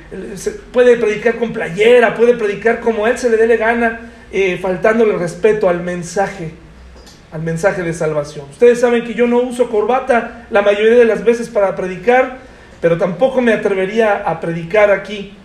puede 0.73 0.97
predicar 0.97 1.35
con 1.35 1.53
playera, 1.53 2.13
puede 2.13 2.33
predicar 2.33 2.81
como 2.81 3.07
él 3.07 3.17
se 3.17 3.29
le 3.29 3.37
dé 3.37 3.47
la 3.47 3.55
gana, 3.55 4.11
faltándole 4.61 5.17
respeto 5.17 5.69
al 5.69 5.81
mensaje, 5.81 6.51
al 7.31 7.41
mensaje 7.41 7.83
de 7.83 7.93
salvación. 7.93 8.47
Ustedes 8.51 8.79
saben 8.79 9.03
que 9.05 9.13
yo 9.13 9.27
no 9.27 9.39
uso 9.39 9.69
corbata 9.69 10.47
la 10.49 10.61
mayoría 10.61 10.95
de 10.95 11.05
las 11.05 11.23
veces 11.23 11.49
para 11.49 11.75
predicar, 11.75 12.39
pero 12.81 12.97
tampoco 12.97 13.41
me 13.41 13.53
atrevería 13.53 14.17
a 14.25 14.39
predicar 14.39 14.91
aquí 14.91 15.37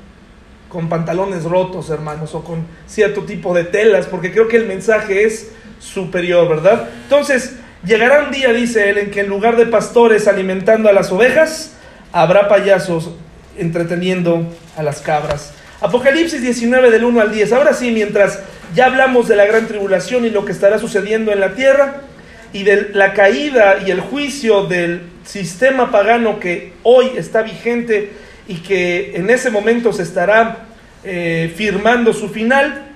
con 0.68 0.88
pantalones 0.88 1.44
rotos, 1.44 1.90
hermanos, 1.90 2.34
o 2.34 2.44
con 2.44 2.64
cierto 2.86 3.22
tipo 3.22 3.54
de 3.54 3.64
telas, 3.64 4.06
porque 4.06 4.32
creo 4.32 4.48
que 4.48 4.56
el 4.56 4.66
mensaje 4.66 5.24
es 5.24 5.52
superior, 5.80 6.48
¿verdad? 6.48 6.88
Entonces, 7.02 7.56
llegará 7.84 8.22
un 8.24 8.30
día, 8.30 8.52
dice 8.52 8.88
él, 8.90 8.98
en 8.98 9.10
que 9.10 9.20
en 9.20 9.28
lugar 9.28 9.56
de 9.56 9.66
pastores 9.66 10.28
alimentando 10.28 10.88
a 10.88 10.92
las 10.92 11.10
ovejas, 11.10 11.72
habrá 12.12 12.48
payasos 12.48 13.10
entreteniendo 13.56 14.46
a 14.76 14.82
las 14.82 15.00
cabras. 15.00 15.54
Apocalipsis 15.80 16.42
19 16.42 16.90
del 16.90 17.04
1 17.04 17.20
al 17.20 17.32
10. 17.32 17.52
Ahora 17.52 17.72
sí, 17.72 17.90
mientras 17.90 18.40
ya 18.74 18.86
hablamos 18.86 19.28
de 19.28 19.36
la 19.36 19.46
gran 19.46 19.66
tribulación 19.66 20.24
y 20.24 20.30
lo 20.30 20.44
que 20.44 20.52
estará 20.52 20.78
sucediendo 20.78 21.32
en 21.32 21.40
la 21.40 21.54
tierra, 21.54 22.02
y 22.52 22.64
de 22.64 22.90
la 22.94 23.14
caída 23.14 23.78
y 23.86 23.90
el 23.90 24.00
juicio 24.00 24.64
del 24.64 25.02
sistema 25.24 25.90
pagano 25.90 26.40
que 26.40 26.72
hoy 26.82 27.12
está 27.16 27.42
vigente 27.42 28.10
y 28.48 28.56
que 28.56 29.12
en 29.14 29.30
ese 29.30 29.50
momento 29.50 29.92
se 29.92 30.02
estará 30.02 30.66
eh, 31.04 31.52
firmando 31.56 32.12
su 32.12 32.28
final. 32.28 32.86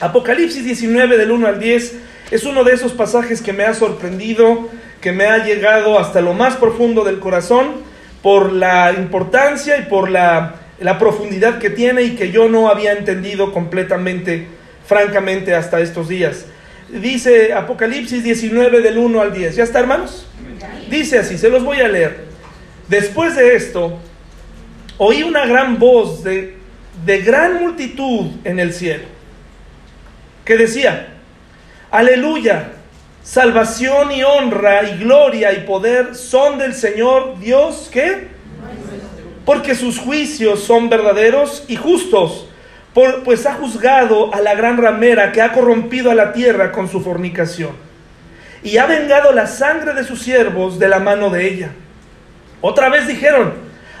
Apocalipsis 0.00 0.64
19 0.64 1.18
del 1.18 1.30
1 1.30 1.46
al 1.46 1.60
10 1.60 1.94
es 2.30 2.44
uno 2.44 2.64
de 2.64 2.72
esos 2.72 2.92
pasajes 2.92 3.42
que 3.42 3.52
me 3.52 3.64
ha 3.64 3.74
sorprendido, 3.74 4.70
que 5.00 5.12
me 5.12 5.26
ha 5.26 5.44
llegado 5.44 5.98
hasta 5.98 6.22
lo 6.22 6.32
más 6.32 6.56
profundo 6.56 7.04
del 7.04 7.18
corazón 7.18 7.82
por 8.22 8.52
la 8.52 8.94
importancia 8.96 9.76
y 9.76 9.82
por 9.82 10.08
la, 10.08 10.61
la 10.82 10.98
profundidad 10.98 11.58
que 11.58 11.70
tiene 11.70 12.02
y 12.02 12.16
que 12.16 12.30
yo 12.30 12.48
no 12.48 12.68
había 12.68 12.92
entendido 12.92 13.52
completamente, 13.52 14.48
francamente, 14.86 15.54
hasta 15.54 15.80
estos 15.80 16.08
días. 16.08 16.46
Dice 16.88 17.52
Apocalipsis 17.52 18.22
19 18.22 18.80
del 18.80 18.98
1 18.98 19.20
al 19.20 19.32
10. 19.32 19.56
¿Ya 19.56 19.64
está, 19.64 19.80
hermanos? 19.80 20.26
Dice 20.90 21.18
así, 21.18 21.38
se 21.38 21.48
los 21.48 21.64
voy 21.64 21.80
a 21.80 21.88
leer. 21.88 22.24
Después 22.88 23.36
de 23.36 23.54
esto, 23.54 23.98
oí 24.98 25.22
una 25.22 25.46
gran 25.46 25.78
voz 25.78 26.22
de, 26.22 26.56
de 27.04 27.18
gran 27.20 27.62
multitud 27.62 28.32
en 28.44 28.58
el 28.58 28.74
cielo, 28.74 29.04
que 30.44 30.56
decía, 30.56 31.14
aleluya, 31.90 32.72
salvación 33.22 34.12
y 34.12 34.22
honra 34.22 34.82
y 34.88 34.98
gloria 34.98 35.52
y 35.52 35.60
poder 35.60 36.14
son 36.14 36.58
del 36.58 36.74
Señor 36.74 37.38
Dios, 37.38 37.88
¿qué? 37.90 38.31
Porque 39.44 39.74
sus 39.74 39.98
juicios 39.98 40.62
son 40.62 40.88
verdaderos 40.88 41.64
y 41.68 41.76
justos, 41.76 42.46
pues 43.24 43.46
ha 43.46 43.54
juzgado 43.54 44.34
a 44.34 44.40
la 44.40 44.54
gran 44.54 44.76
ramera 44.76 45.32
que 45.32 45.42
ha 45.42 45.52
corrompido 45.52 46.10
a 46.10 46.14
la 46.14 46.32
tierra 46.32 46.72
con 46.72 46.88
su 46.88 47.00
fornicación, 47.00 47.72
y 48.62 48.76
ha 48.76 48.86
vengado 48.86 49.32
la 49.32 49.46
sangre 49.46 49.94
de 49.94 50.04
sus 50.04 50.22
siervos 50.22 50.78
de 50.78 50.88
la 50.88 51.00
mano 51.00 51.30
de 51.30 51.48
ella. 51.48 51.72
Otra 52.60 52.88
vez 52.88 53.08
dijeron, 53.08 53.54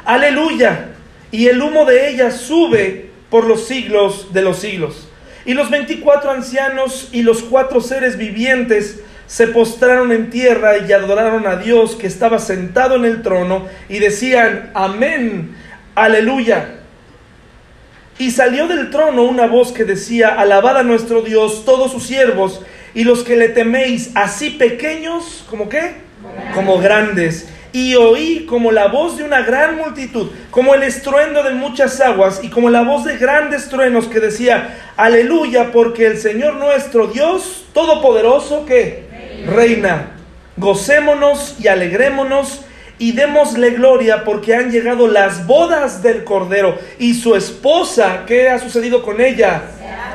aleluya, 0.04 0.90
y 1.32 1.48
el 1.48 1.60
humo 1.60 1.84
de 1.86 2.10
ella 2.10 2.30
sube 2.30 3.10
por 3.30 3.46
los 3.46 3.66
siglos 3.66 4.32
de 4.32 4.42
los 4.42 4.58
siglos. 4.58 5.08
Y 5.44 5.54
los 5.54 5.70
veinticuatro 5.70 6.30
ancianos 6.30 7.08
y 7.10 7.22
los 7.22 7.42
cuatro 7.42 7.80
seres 7.80 8.16
vivientes 8.16 9.02
se 9.32 9.46
postraron 9.46 10.12
en 10.12 10.28
tierra 10.28 10.76
y 10.86 10.92
adoraron 10.92 11.46
a 11.46 11.56
Dios 11.56 11.96
que 11.96 12.06
estaba 12.06 12.38
sentado 12.38 12.96
en 12.96 13.06
el 13.06 13.22
trono 13.22 13.66
y 13.88 13.98
decían, 13.98 14.70
amén, 14.74 15.56
aleluya. 15.94 16.80
Y 18.18 18.30
salió 18.30 18.68
del 18.68 18.90
trono 18.90 19.22
una 19.22 19.46
voz 19.46 19.72
que 19.72 19.86
decía, 19.86 20.28
alabad 20.28 20.76
a 20.76 20.82
nuestro 20.82 21.22
Dios 21.22 21.64
todos 21.64 21.92
sus 21.92 22.02
siervos 22.02 22.60
y 22.92 23.04
los 23.04 23.22
que 23.22 23.36
le 23.36 23.48
teméis, 23.48 24.10
así 24.14 24.50
pequeños 24.50 25.46
como 25.48 25.70
qué, 25.70 25.94
como 26.54 26.76
grandes 26.76 27.48
y 27.72 27.94
oí 27.94 28.44
como 28.44 28.70
la 28.70 28.88
voz 28.88 29.16
de 29.16 29.24
una 29.24 29.40
gran 29.40 29.78
multitud, 29.78 30.28
como 30.50 30.74
el 30.74 30.82
estruendo 30.82 31.42
de 31.42 31.54
muchas 31.54 32.02
aguas 32.02 32.40
y 32.42 32.50
como 32.50 32.68
la 32.68 32.82
voz 32.82 33.06
de 33.06 33.16
grandes 33.16 33.70
truenos 33.70 34.08
que 34.08 34.20
decía, 34.20 34.92
aleluya, 34.98 35.72
porque 35.72 36.04
el 36.04 36.18
Señor 36.18 36.56
nuestro 36.56 37.06
Dios 37.06 37.64
Todopoderoso 37.72 38.66
que 38.66 39.10
reina, 39.46 40.12
gocémonos 40.56 41.56
y 41.60 41.68
alegrémonos 41.68 42.64
y 42.98 43.12
démosle 43.12 43.70
gloria 43.70 44.24
porque 44.24 44.54
han 44.54 44.70
llegado 44.70 45.08
las 45.08 45.46
bodas 45.46 46.02
del 46.02 46.24
Cordero 46.24 46.78
y 46.98 47.14
su 47.14 47.34
esposa, 47.34 48.24
¿qué 48.26 48.48
ha 48.48 48.58
sucedido 48.58 49.02
con 49.02 49.20
ella? 49.20 49.62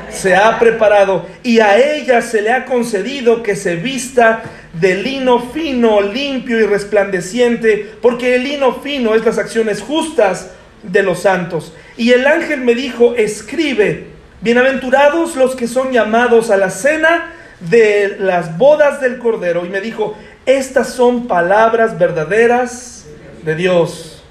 Se 0.10 0.36
ha 0.36 0.58
preparado 0.58 1.26
y 1.44 1.60
a 1.60 1.78
ella 1.78 2.22
se 2.22 2.42
le 2.42 2.52
ha 2.52 2.66
concedido 2.66 3.44
que 3.44 3.56
se 3.56 3.76
vista 3.76 4.44
de 4.74 4.96
lino 4.96 5.40
fino, 5.52 6.02
limpio 6.02 6.60
y 6.60 6.64
resplandeciente, 6.64 7.94
porque 8.02 8.36
el 8.36 8.44
lino 8.44 8.80
fino 8.82 9.16
es 9.16 9.26
las 9.26 9.38
acciones 9.38 9.82
justas 9.82 10.52
de 10.84 11.04
los 11.04 11.20
santos. 11.20 11.74
Y 11.98 12.12
el 12.12 12.26
ángel 12.26 12.62
me 12.62 12.74
dijo, 12.74 13.16
escribe, 13.16 14.08
bienaventurados 14.42 15.36
los 15.36 15.56
que 15.56 15.68
son 15.68 15.92
llamados 15.92 16.52
a 16.52 16.58
la 16.58 16.70
cena 16.70 17.34
de 17.60 18.18
las 18.20 18.58
bodas 18.58 19.02
del 19.02 19.18
Cordero. 19.18 19.66
Y 19.66 19.70
me 19.70 19.82
dijo, 19.82 20.18
estas 20.46 20.90
son 20.90 21.28
palabras 21.28 21.98
verdaderas 21.98 23.06
de 23.44 23.56
Dios. 23.56 24.24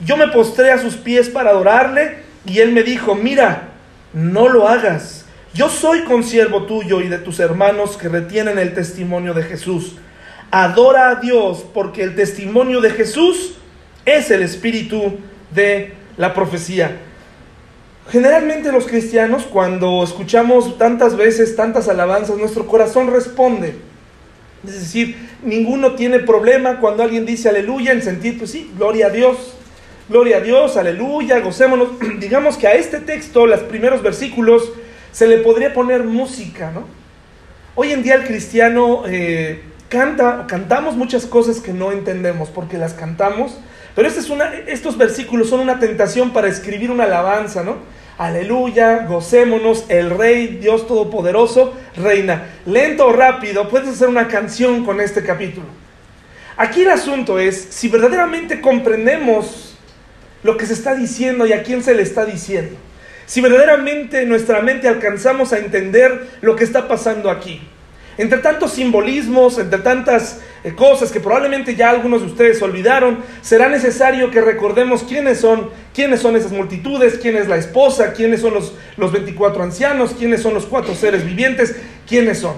Yo 0.00 0.16
me 0.16 0.28
postré 0.28 0.70
a 0.70 0.78
sus 0.78 0.96
pies 0.96 1.28
para 1.28 1.50
adorarle 1.50 2.18
y 2.44 2.58
él 2.58 2.72
me 2.72 2.82
dijo, 2.82 3.14
mira, 3.14 3.68
no 4.12 4.48
lo 4.48 4.68
hagas 4.68 5.26
yo 5.56 5.70
soy 5.70 6.04
consiervo 6.04 6.64
tuyo 6.64 7.00
y 7.00 7.08
de 7.08 7.16
tus 7.16 7.40
hermanos 7.40 7.96
que 7.96 8.10
retienen 8.10 8.58
el 8.58 8.74
testimonio 8.74 9.32
de 9.32 9.42
Jesús. 9.42 9.96
Adora 10.50 11.08
a 11.08 11.14
Dios 11.14 11.64
porque 11.72 12.02
el 12.02 12.14
testimonio 12.14 12.82
de 12.82 12.90
Jesús 12.90 13.54
es 14.04 14.30
el 14.30 14.42
espíritu 14.42 15.18
de 15.54 15.94
la 16.18 16.34
profecía. 16.34 16.98
Generalmente 18.10 18.70
los 18.70 18.86
cristianos 18.86 19.44
cuando 19.44 20.04
escuchamos 20.04 20.78
tantas 20.78 21.16
veces 21.16 21.56
tantas 21.56 21.88
alabanzas, 21.88 22.36
nuestro 22.36 22.66
corazón 22.66 23.12
responde. 23.12 23.74
Es 24.64 24.80
decir, 24.80 25.16
ninguno 25.42 25.94
tiene 25.94 26.20
problema 26.20 26.78
cuando 26.80 27.02
alguien 27.02 27.26
dice 27.26 27.48
aleluya 27.48 27.92
en 27.92 28.02
sentir, 28.02 28.38
pues 28.38 28.52
sí, 28.52 28.70
gloria 28.76 29.06
a 29.06 29.10
Dios, 29.10 29.54
gloria 30.08 30.38
a 30.38 30.40
Dios, 30.40 30.76
aleluya, 30.76 31.40
gocémonos. 31.40 31.88
Digamos 32.20 32.56
que 32.56 32.68
a 32.68 32.74
este 32.74 33.00
texto, 33.00 33.46
los 33.46 33.60
primeros 33.60 34.02
versículos, 34.02 34.72
se 35.10 35.26
le 35.26 35.38
podría 35.38 35.72
poner 35.72 36.04
música, 36.04 36.70
¿no? 36.70 36.84
Hoy 37.74 37.92
en 37.92 38.02
día 38.02 38.14
el 38.14 38.24
cristiano 38.24 39.02
eh, 39.06 39.62
canta, 39.88 40.46
cantamos 40.48 40.96
muchas 40.96 41.26
cosas 41.26 41.60
que 41.60 41.72
no 41.72 41.92
entendemos 41.92 42.48
porque 42.50 42.78
las 42.78 42.94
cantamos, 42.94 43.58
pero 43.96 44.06
es 44.06 44.30
una, 44.30 44.54
estos 44.68 44.96
versículos 44.96 45.48
son 45.48 45.58
una 45.58 45.80
tentación 45.80 46.32
para 46.32 46.46
escribir 46.46 46.92
una 46.92 47.04
alabanza, 47.04 47.64
¿no? 47.64 47.78
Aleluya, 48.16 49.06
gocémonos, 49.08 49.86
el 49.88 50.10
Rey, 50.10 50.58
Dios 50.60 50.86
Todopoderoso, 50.86 51.74
reina. 51.96 52.50
Lento 52.64 53.08
o 53.08 53.12
rápido, 53.12 53.68
puedes 53.68 53.88
hacer 53.88 54.08
una 54.08 54.28
canción 54.28 54.84
con 54.84 55.00
este 55.00 55.24
capítulo. 55.24 55.66
Aquí 56.56 56.82
el 56.82 56.90
asunto 56.90 57.40
es 57.40 57.56
si 57.70 57.88
verdaderamente 57.88 58.60
comprendemos 58.60 59.76
lo 60.44 60.56
que 60.56 60.66
se 60.66 60.74
está 60.74 60.94
diciendo 60.94 61.44
y 61.44 61.52
a 61.52 61.64
quién 61.64 61.82
se 61.82 61.94
le 61.94 62.02
está 62.02 62.24
diciendo 62.24 62.76
si 63.26 63.40
verdaderamente 63.40 64.24
nuestra 64.24 64.62
mente 64.62 64.88
alcanzamos 64.88 65.52
a 65.52 65.58
entender 65.58 66.28
lo 66.40 66.56
que 66.56 66.64
está 66.64 66.88
pasando 66.88 67.28
aquí. 67.28 67.60
Entre 68.18 68.38
tantos 68.38 68.72
simbolismos, 68.72 69.58
entre 69.58 69.78
tantas 69.80 70.40
eh, 70.64 70.74
cosas 70.74 71.12
que 71.12 71.20
probablemente 71.20 71.74
ya 71.74 71.90
algunos 71.90 72.22
de 72.22 72.28
ustedes 72.28 72.62
olvidaron, 72.62 73.18
será 73.42 73.68
necesario 73.68 74.30
que 74.30 74.40
recordemos 74.40 75.02
quiénes 75.02 75.40
son, 75.40 75.70
quiénes 75.94 76.20
son 76.20 76.36
esas 76.36 76.52
multitudes, 76.52 77.18
quién 77.20 77.36
es 77.36 77.48
la 77.48 77.56
esposa, 77.56 78.12
quiénes 78.12 78.40
son 78.40 78.54
los, 78.54 78.74
los 78.96 79.12
24 79.12 79.62
ancianos, 79.62 80.14
quiénes 80.18 80.42
son 80.42 80.54
los 80.54 80.66
cuatro 80.66 80.94
seres 80.94 81.24
vivientes, 81.24 81.76
quiénes 82.06 82.38
son. 82.38 82.54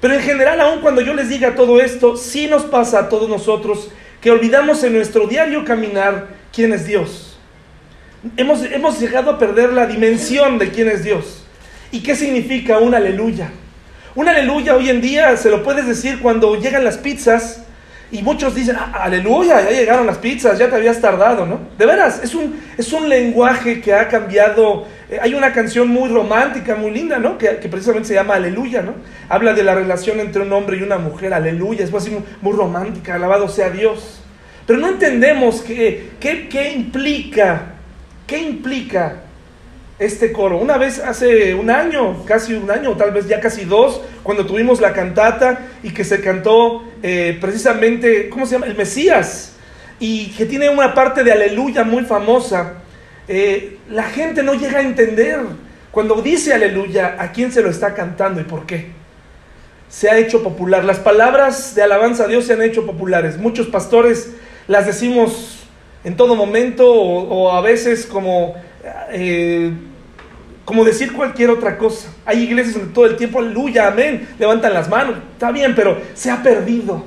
Pero 0.00 0.14
en 0.14 0.20
general, 0.20 0.60
aun 0.60 0.80
cuando 0.80 1.00
yo 1.00 1.14
les 1.14 1.28
diga 1.28 1.54
todo 1.54 1.80
esto, 1.80 2.16
sí 2.16 2.46
nos 2.46 2.64
pasa 2.64 3.00
a 3.00 3.08
todos 3.08 3.28
nosotros 3.28 3.90
que 4.20 4.30
olvidamos 4.30 4.82
en 4.84 4.94
nuestro 4.94 5.26
diario 5.26 5.64
caminar 5.64 6.28
quién 6.52 6.72
es 6.72 6.86
Dios 6.86 7.34
hemos, 8.36 9.00
llegado 9.00 9.30
a 9.30 9.38
perder 9.38 9.72
la 9.72 9.86
dimensión 9.86 10.58
de 10.58 10.70
quién 10.70 10.88
es 10.88 11.04
Dios. 11.04 11.44
¿Y 11.90 12.00
qué 12.00 12.16
significa 12.16 12.78
un 12.78 12.94
aleluya? 12.94 13.50
Un 14.16 14.28
aleluya 14.28 14.76
hoy 14.76 14.90
en 14.90 15.00
día 15.00 15.36
se 15.36 15.50
lo 15.50 15.64
puedes 15.64 15.88
decir 15.88 16.20
cuando 16.20 16.54
llegan 16.54 16.84
las 16.84 16.98
pizzas, 16.98 17.62
Y 18.12 18.22
muchos 18.22 18.54
dicen, 18.54 18.76
ah, 18.78 18.92
aleluya, 19.02 19.60
ya 19.62 19.70
llegaron 19.70 20.06
las 20.06 20.18
pizzas, 20.18 20.56
ya 20.56 20.68
te 20.68 20.76
habías 20.76 21.00
tardado, 21.00 21.46
¿no? 21.46 21.58
De 21.76 21.84
veras, 21.84 22.22
es 22.22 22.32
un, 22.32 22.60
es 22.78 22.92
un 22.92 23.08
lenguaje 23.08 23.80
que 23.80 23.92
ha 23.92 24.06
cambiado. 24.06 24.86
Eh, 25.10 25.18
hay 25.20 25.34
una 25.34 25.52
canción 25.52 25.88
muy 25.88 26.08
romántica, 26.08 26.76
muy 26.76 26.92
linda, 26.92 27.18
¿no? 27.18 27.36
Que, 27.38 27.54
precisamente 27.68 28.06
se 28.06 28.14
llama 28.14 28.34
Aleluya, 28.34 28.82
¿no? 28.82 28.94
Habla 29.28 29.52
de 29.52 29.64
la 29.64 29.74
relación 29.74 30.20
entre 30.20 30.42
un 30.42 30.52
hombre 30.52 30.76
y 30.76 30.82
una 30.82 30.98
mujer, 30.98 31.34
aleluya, 31.34 31.84
es 31.84 31.92
así 31.92 32.16
muy, 32.40 32.52
romántica, 32.52 33.16
alabado 33.16 33.48
sea 33.48 33.70
Dios. 33.70 34.20
Pero 34.64 34.78
no 34.78 34.90
entendemos 34.90 35.62
qué, 35.62 36.10
implica, 36.72 37.74
qué 38.28 38.38
implica 38.38 39.23
este 39.98 40.32
coro. 40.32 40.58
Una 40.58 40.76
vez 40.76 40.98
hace 40.98 41.54
un 41.54 41.70
año, 41.70 42.24
casi 42.24 42.54
un 42.54 42.70
año, 42.70 42.96
tal 42.96 43.12
vez 43.12 43.28
ya 43.28 43.40
casi 43.40 43.64
dos, 43.64 44.00
cuando 44.22 44.44
tuvimos 44.46 44.80
la 44.80 44.92
cantata 44.92 45.66
y 45.82 45.90
que 45.90 46.04
se 46.04 46.20
cantó 46.20 46.84
eh, 47.02 47.38
precisamente, 47.40 48.28
¿cómo 48.28 48.46
se 48.46 48.52
llama? 48.52 48.66
El 48.66 48.76
Mesías. 48.76 49.52
Y 50.00 50.30
que 50.32 50.46
tiene 50.46 50.68
una 50.68 50.92
parte 50.94 51.22
de 51.22 51.32
aleluya 51.32 51.84
muy 51.84 52.04
famosa. 52.04 52.74
Eh, 53.28 53.78
la 53.90 54.04
gente 54.04 54.42
no 54.42 54.54
llega 54.54 54.78
a 54.78 54.82
entender 54.82 55.40
cuando 55.90 56.20
dice 56.20 56.52
aleluya 56.52 57.16
a 57.18 57.30
quién 57.30 57.52
se 57.52 57.62
lo 57.62 57.70
está 57.70 57.94
cantando 57.94 58.40
y 58.40 58.44
por 58.44 58.66
qué. 58.66 58.88
Se 59.88 60.10
ha 60.10 60.18
hecho 60.18 60.42
popular. 60.42 60.84
Las 60.84 60.98
palabras 60.98 61.76
de 61.76 61.82
alabanza 61.84 62.24
a 62.24 62.26
Dios 62.26 62.46
se 62.46 62.54
han 62.54 62.62
hecho 62.62 62.84
populares. 62.84 63.38
Muchos 63.38 63.68
pastores 63.68 64.32
las 64.66 64.86
decimos 64.86 65.60
en 66.02 66.16
todo 66.16 66.34
momento 66.34 66.90
o 66.92 67.52
a 67.52 67.60
veces 67.60 68.04
como 68.04 68.56
eh, 69.10 69.72
como 70.64 70.84
decir 70.84 71.12
cualquier 71.12 71.50
otra 71.50 71.76
cosa. 71.76 72.08
Hay 72.24 72.42
iglesias 72.42 72.74
donde 72.74 72.92
todo 72.92 73.06
el 73.06 73.16
tiempo, 73.16 73.38
aleluya, 73.38 73.88
amén, 73.88 74.28
levantan 74.38 74.74
las 74.74 74.88
manos, 74.88 75.16
está 75.32 75.50
bien, 75.50 75.74
pero 75.74 76.00
se 76.14 76.30
ha 76.30 76.42
perdido, 76.42 77.04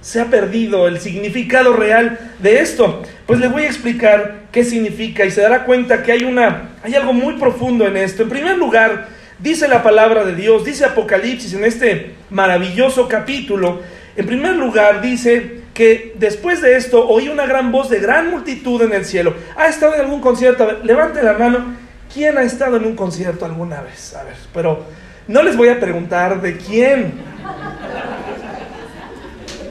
se 0.00 0.20
ha 0.20 0.26
perdido 0.26 0.86
el 0.86 1.00
significado 1.00 1.72
real 1.72 2.18
de 2.38 2.60
esto. 2.60 3.02
Pues 3.26 3.40
le 3.40 3.48
voy 3.48 3.62
a 3.62 3.66
explicar 3.66 4.42
qué 4.52 4.64
significa 4.64 5.24
y 5.24 5.30
se 5.30 5.40
dará 5.40 5.64
cuenta 5.64 6.02
que 6.02 6.12
hay, 6.12 6.24
una, 6.24 6.70
hay 6.82 6.94
algo 6.94 7.12
muy 7.12 7.34
profundo 7.34 7.86
en 7.86 7.96
esto. 7.96 8.22
En 8.22 8.28
primer 8.28 8.56
lugar, 8.56 9.08
dice 9.38 9.66
la 9.68 9.82
palabra 9.82 10.24
de 10.24 10.34
Dios, 10.34 10.64
dice 10.64 10.84
Apocalipsis 10.84 11.54
en 11.54 11.64
este 11.64 12.14
maravilloso 12.30 13.08
capítulo, 13.08 13.80
en 14.14 14.26
primer 14.26 14.54
lugar 14.56 15.00
dice 15.00 15.61
que 15.74 16.14
después 16.18 16.60
de 16.60 16.76
esto 16.76 17.08
oí 17.08 17.28
una 17.28 17.46
gran 17.46 17.72
voz 17.72 17.88
de 17.88 17.98
gran 17.98 18.30
multitud 18.30 18.82
en 18.82 18.92
el 18.92 19.04
cielo. 19.04 19.34
¿Ha 19.56 19.68
estado 19.68 19.94
en 19.94 20.00
algún 20.02 20.20
concierto? 20.20 20.64
A 20.64 20.66
ver, 20.66 20.84
levante 20.84 21.22
la 21.22 21.34
mano. 21.34 21.76
¿Quién 22.12 22.36
ha 22.36 22.42
estado 22.42 22.76
en 22.76 22.84
un 22.84 22.94
concierto 22.94 23.44
alguna 23.44 23.80
vez? 23.80 24.14
A 24.14 24.22
ver, 24.24 24.34
pero 24.52 24.84
no 25.28 25.42
les 25.42 25.56
voy 25.56 25.68
a 25.68 25.80
preguntar 25.80 26.42
de 26.42 26.58
quién. 26.58 27.14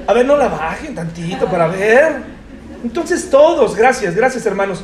A 0.08 0.14
ver, 0.14 0.26
no 0.26 0.36
la 0.36 0.48
bajen 0.48 0.96
tantito 0.96 1.46
para 1.46 1.68
ver. 1.68 2.14
Entonces 2.84 3.30
todos, 3.30 3.76
gracias, 3.76 4.16
gracias 4.16 4.46
hermanos. 4.46 4.84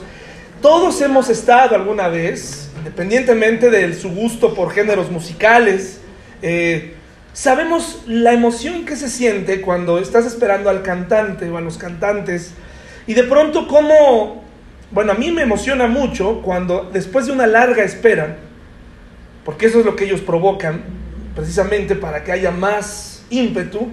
Todos 0.61 1.01
hemos 1.01 1.29
estado 1.29 1.75
alguna 1.75 2.07
vez, 2.07 2.69
independientemente 2.77 3.69
de 3.69 3.93
su 3.93 4.09
gusto 4.09 4.53
por 4.53 4.71
géneros 4.71 5.11
musicales, 5.11 5.99
eh, 6.41 6.95
Sabemos 7.37 8.01
la 8.07 8.33
emoción 8.33 8.83
que 8.83 8.95
se 8.95 9.07
siente 9.07 9.61
cuando 9.61 9.99
estás 9.99 10.25
esperando 10.25 10.71
al 10.71 10.81
cantante 10.81 11.47
o 11.51 11.57
a 11.57 11.61
los 11.61 11.77
cantantes 11.77 12.55
y 13.05 13.13
de 13.13 13.21
pronto 13.21 13.67
como, 13.67 14.43
bueno, 14.89 15.11
a 15.11 15.15
mí 15.15 15.29
me 15.29 15.43
emociona 15.43 15.85
mucho 15.85 16.41
cuando 16.41 16.89
después 16.91 17.27
de 17.27 17.33
una 17.33 17.45
larga 17.45 17.83
espera, 17.83 18.37
porque 19.45 19.67
eso 19.67 19.81
es 19.81 19.85
lo 19.85 19.95
que 19.95 20.05
ellos 20.05 20.21
provocan, 20.21 20.81
precisamente 21.35 21.95
para 21.95 22.23
que 22.23 22.31
haya 22.31 22.49
más 22.49 23.23
ímpetu, 23.29 23.87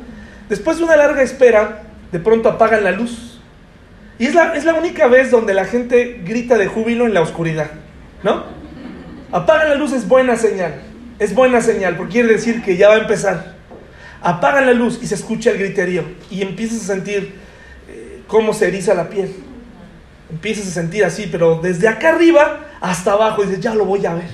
después 0.49 0.79
de 0.79 0.85
una 0.85 0.97
larga 0.97 1.21
espera, 1.21 1.83
de 2.13 2.21
pronto 2.21 2.49
apagan 2.49 2.83
la 2.83 2.93
luz. 2.93 3.43
Y 4.19 4.25
es 4.25 4.35
la, 4.35 4.55
es 4.55 4.65
la 4.65 4.73
única 4.73 5.07
vez 5.07 5.31
donde 5.31 5.53
la 5.53 5.67
gente 5.67 6.23
grita 6.25 6.57
de 6.57 6.67
júbilo 6.67 7.05
en 7.05 7.13
la 7.13 7.21
oscuridad, 7.21 7.73
¿no? 8.23 8.45
Apagan 9.33 9.69
la 9.69 9.75
luz 9.75 9.93
es 9.93 10.09
buena 10.09 10.39
señal 10.39 10.94
es 11.19 11.35
buena 11.35 11.61
señal, 11.61 11.97
porque 11.97 12.15
quiere 12.15 12.33
decir 12.33 12.63
que 12.63 12.77
ya 12.77 12.89
va 12.89 12.95
a 12.95 12.99
empezar. 12.99 13.55
Apagan 14.21 14.67
la 14.67 14.73
luz 14.73 14.99
y 15.03 15.07
se 15.07 15.15
escucha 15.15 15.51
el 15.51 15.59
griterío 15.59 16.03
y 16.31 16.43
empiezas 16.43 16.83
a 16.83 16.95
sentir 16.95 17.35
eh, 17.89 18.23
cómo 18.27 18.55
se 18.55 18.69
eriza 18.69 18.95
la 18.95 19.09
piel. 19.09 19.35
Empiezas 20.31 20.67
a 20.69 20.71
sentir 20.71 21.05
así, 21.05 21.29
pero 21.31 21.61
desde 21.63 21.89
acá 21.89 22.11
arriba 22.11 22.61
hasta 22.81 23.13
abajo 23.13 23.43
dices, 23.43 23.61
ya 23.61 23.75
lo 23.75 23.85
voy 23.85 24.05
a 24.07 24.15
ver. 24.15 24.31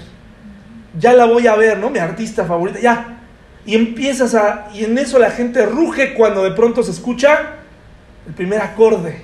Ya 0.98 1.12
la 1.12 1.24
voy 1.24 1.46
a 1.46 1.56
ver, 1.56 1.78
¿no? 1.78 1.90
Mi 1.90 1.98
artista 1.98 2.44
favorita, 2.44 2.80
ya. 2.80 3.20
Y 3.66 3.74
empiezas 3.74 4.34
a... 4.34 4.68
Y 4.74 4.84
en 4.84 4.96
eso 4.98 5.18
la 5.18 5.30
gente 5.30 5.66
ruge 5.66 6.14
cuando 6.14 6.42
de 6.42 6.52
pronto 6.52 6.82
se 6.82 6.92
escucha 6.92 7.56
el 8.26 8.34
primer 8.34 8.60
acorde. 8.60 9.22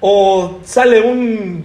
O 0.00 0.60
sale 0.64 1.00
un... 1.00 1.64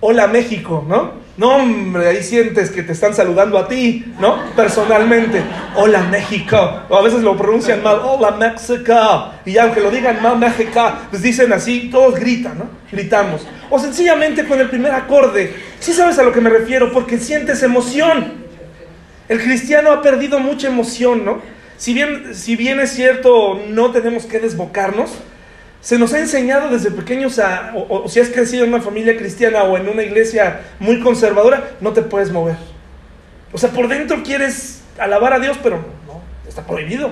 Hola 0.00 0.26
México, 0.26 0.84
¿no? 0.88 1.12
No, 1.40 1.56
hombre, 1.56 2.06
ahí 2.06 2.22
sientes 2.22 2.68
que 2.68 2.82
te 2.82 2.92
están 2.92 3.14
saludando 3.14 3.56
a 3.56 3.66
ti, 3.66 4.04
¿no? 4.20 4.54
Personalmente. 4.54 5.40
Hola 5.74 6.02
México. 6.02 6.82
O 6.90 6.96
a 6.98 7.00
veces 7.00 7.22
lo 7.22 7.34
pronuncian 7.34 7.82
mal. 7.82 7.98
Hola 8.04 8.32
México. 8.32 9.32
Y 9.46 9.56
aunque 9.56 9.80
lo 9.80 9.90
digan 9.90 10.22
mal 10.22 10.38
México, 10.38 10.92
pues 11.08 11.22
dicen 11.22 11.50
así, 11.54 11.88
todos 11.90 12.20
gritan, 12.20 12.58
¿no? 12.58 12.66
Gritamos. 12.92 13.46
O 13.70 13.78
sencillamente 13.78 14.46
con 14.46 14.60
el 14.60 14.68
primer 14.68 14.92
acorde. 14.92 15.54
Sí 15.78 15.94
sabes 15.94 16.18
a 16.18 16.24
lo 16.24 16.30
que 16.30 16.42
me 16.42 16.50
refiero, 16.50 16.92
porque 16.92 17.16
sientes 17.16 17.62
emoción. 17.62 18.34
El 19.26 19.40
cristiano 19.40 19.92
ha 19.92 20.02
perdido 20.02 20.40
mucha 20.40 20.68
emoción, 20.68 21.24
¿no? 21.24 21.40
Si 21.78 21.94
bien, 21.94 22.34
si 22.34 22.54
bien 22.54 22.80
es 22.80 22.90
cierto, 22.90 23.62
no 23.66 23.92
tenemos 23.92 24.26
que 24.26 24.40
desbocarnos, 24.40 25.12
se 25.80 25.98
nos 25.98 26.12
ha 26.12 26.20
enseñado 26.20 26.68
desde 26.68 26.90
pequeños 26.90 27.38
a, 27.38 27.72
o, 27.74 28.08
si 28.08 28.20
has 28.20 28.28
crecido 28.28 28.64
en 28.64 28.74
una 28.74 28.82
familia 28.82 29.16
cristiana 29.16 29.62
o 29.62 29.76
en 29.78 29.88
una 29.88 30.02
iglesia 30.02 30.60
muy 30.78 31.00
conservadora, 31.00 31.70
no 31.80 31.92
te 31.92 32.02
puedes 32.02 32.30
mover. 32.30 32.56
O 33.52 33.58
sea, 33.58 33.70
por 33.70 33.88
dentro 33.88 34.22
quieres 34.22 34.82
alabar 34.98 35.32
a 35.32 35.38
Dios, 35.38 35.58
pero 35.62 35.76
no, 36.06 36.20
está 36.46 36.66
prohibido. 36.66 37.10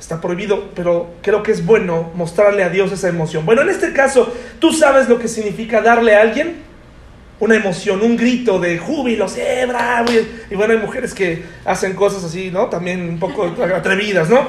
Está 0.00 0.20
prohibido, 0.20 0.70
pero 0.74 1.14
creo 1.22 1.42
que 1.42 1.52
es 1.52 1.64
bueno 1.64 2.10
mostrarle 2.14 2.62
a 2.62 2.68
Dios 2.68 2.92
esa 2.92 3.08
emoción. 3.08 3.46
Bueno, 3.46 3.62
en 3.62 3.70
este 3.70 3.92
caso, 3.92 4.32
tú 4.58 4.72
sabes 4.72 5.08
lo 5.08 5.18
que 5.18 5.28
significa 5.28 5.80
darle 5.80 6.14
a 6.14 6.20
alguien 6.20 6.66
una 7.38 7.56
emoción, 7.56 8.02
un 8.02 8.16
grito 8.16 8.58
de 8.58 8.78
júbilo, 8.78 9.28
sí, 9.28 9.40
bravo. 9.68 10.10
Y 10.50 10.54
bueno, 10.54 10.72
hay 10.72 10.80
mujeres 10.80 11.14
que 11.14 11.44
hacen 11.64 11.94
cosas 11.94 12.24
así, 12.24 12.50
¿no? 12.50 12.66
También 12.66 13.08
un 13.08 13.18
poco 13.18 13.44
atrevidas, 13.74 14.28
¿no? 14.28 14.46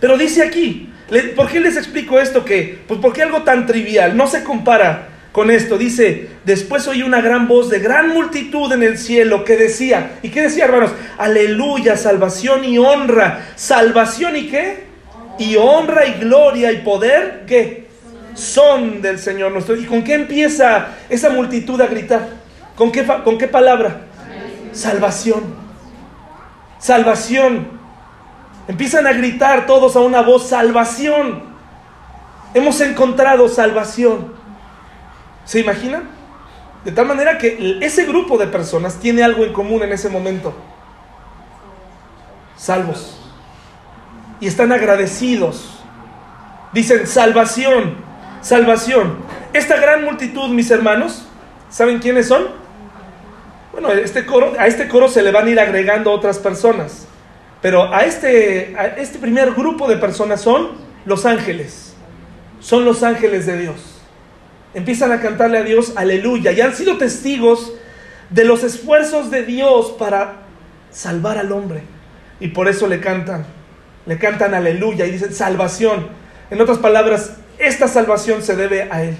Pero 0.00 0.16
dice 0.16 0.42
aquí, 0.42 0.89
¿Por 1.34 1.48
qué 1.48 1.60
les 1.60 1.76
explico 1.76 2.20
esto? 2.20 2.44
Que, 2.44 2.78
pues 2.86 3.00
porque 3.00 3.22
algo 3.22 3.42
tan 3.42 3.66
trivial 3.66 4.16
no 4.16 4.28
se 4.28 4.44
compara 4.44 5.08
con 5.32 5.50
esto. 5.50 5.76
Dice, 5.76 6.28
después 6.44 6.86
oí 6.86 7.02
una 7.02 7.20
gran 7.20 7.48
voz 7.48 7.68
de 7.68 7.80
gran 7.80 8.10
multitud 8.10 8.72
en 8.72 8.82
el 8.82 8.96
cielo 8.96 9.44
que 9.44 9.56
decía, 9.56 10.18
¿y 10.22 10.28
qué 10.28 10.42
decía 10.42 10.66
hermanos? 10.66 10.92
Aleluya, 11.18 11.96
salvación 11.96 12.64
y 12.64 12.78
honra. 12.78 13.48
¿Salvación 13.56 14.36
y 14.36 14.48
qué? 14.48 14.84
Y 15.38 15.56
honra 15.56 16.06
y 16.06 16.20
gloria 16.20 16.70
y 16.70 16.78
poder, 16.78 17.44
¿qué? 17.46 17.88
Son 18.34 19.02
del 19.02 19.18
Señor 19.18 19.50
nuestro. 19.52 19.76
¿Y 19.76 19.86
con 19.86 20.04
qué 20.04 20.14
empieza 20.14 20.88
esa 21.08 21.30
multitud 21.30 21.80
a 21.80 21.86
gritar? 21.86 22.28
¿Con 22.76 22.92
qué, 22.92 23.04
con 23.24 23.36
qué 23.36 23.48
palabra? 23.48 24.02
Salvación. 24.72 25.42
Salvación. 26.78 27.79
Empiezan 28.70 29.04
a 29.08 29.12
gritar 29.12 29.66
todos 29.66 29.96
a 29.96 29.98
una 29.98 30.22
voz, 30.22 30.48
salvación. 30.48 31.42
Hemos 32.54 32.80
encontrado 32.80 33.48
salvación. 33.48 34.32
¿Se 35.44 35.58
imaginan? 35.58 36.04
De 36.84 36.92
tal 36.92 37.06
manera 37.06 37.36
que 37.36 37.78
ese 37.80 38.04
grupo 38.04 38.38
de 38.38 38.46
personas 38.46 39.00
tiene 39.00 39.24
algo 39.24 39.44
en 39.44 39.52
común 39.52 39.82
en 39.82 39.90
ese 39.90 40.08
momento. 40.08 40.54
Salvos. 42.56 43.20
Y 44.38 44.46
están 44.46 44.70
agradecidos. 44.70 45.80
Dicen, 46.72 47.08
salvación, 47.08 47.96
salvación. 48.40 49.16
Esta 49.52 49.78
gran 49.78 50.04
multitud, 50.04 50.48
mis 50.50 50.70
hermanos, 50.70 51.26
¿saben 51.70 51.98
quiénes 51.98 52.28
son? 52.28 52.46
Bueno, 53.72 53.90
este 53.90 54.24
coro, 54.24 54.52
a 54.56 54.68
este 54.68 54.86
coro 54.86 55.08
se 55.08 55.22
le 55.22 55.32
van 55.32 55.48
a 55.48 55.50
ir 55.50 55.58
agregando 55.58 56.12
otras 56.12 56.38
personas. 56.38 57.08
Pero 57.62 57.92
a 57.94 58.04
este, 58.04 58.74
a 58.76 58.86
este 58.86 59.18
primer 59.18 59.52
grupo 59.52 59.88
de 59.88 59.96
personas 59.96 60.40
son 60.40 60.70
los 61.04 61.26
ángeles. 61.26 61.94
Son 62.60 62.84
los 62.84 63.02
ángeles 63.02 63.46
de 63.46 63.58
Dios. 63.58 64.00
Empiezan 64.72 65.12
a 65.12 65.20
cantarle 65.20 65.58
a 65.58 65.62
Dios 65.62 65.94
aleluya 65.96 66.52
y 66.52 66.60
han 66.60 66.74
sido 66.74 66.96
testigos 66.96 67.72
de 68.30 68.44
los 68.44 68.62
esfuerzos 68.62 69.30
de 69.30 69.42
Dios 69.42 69.94
para 69.98 70.42
salvar 70.90 71.38
al 71.38 71.52
hombre. 71.52 71.82
Y 72.38 72.48
por 72.48 72.68
eso 72.68 72.86
le 72.86 73.00
cantan, 73.00 73.44
le 74.06 74.18
cantan 74.18 74.54
aleluya 74.54 75.06
y 75.06 75.12
dicen 75.12 75.34
salvación. 75.34 76.08
En 76.50 76.60
otras 76.60 76.78
palabras, 76.78 77.34
esta 77.58 77.88
salvación 77.88 78.42
se 78.42 78.56
debe 78.56 78.88
a 78.90 79.02
Él, 79.02 79.16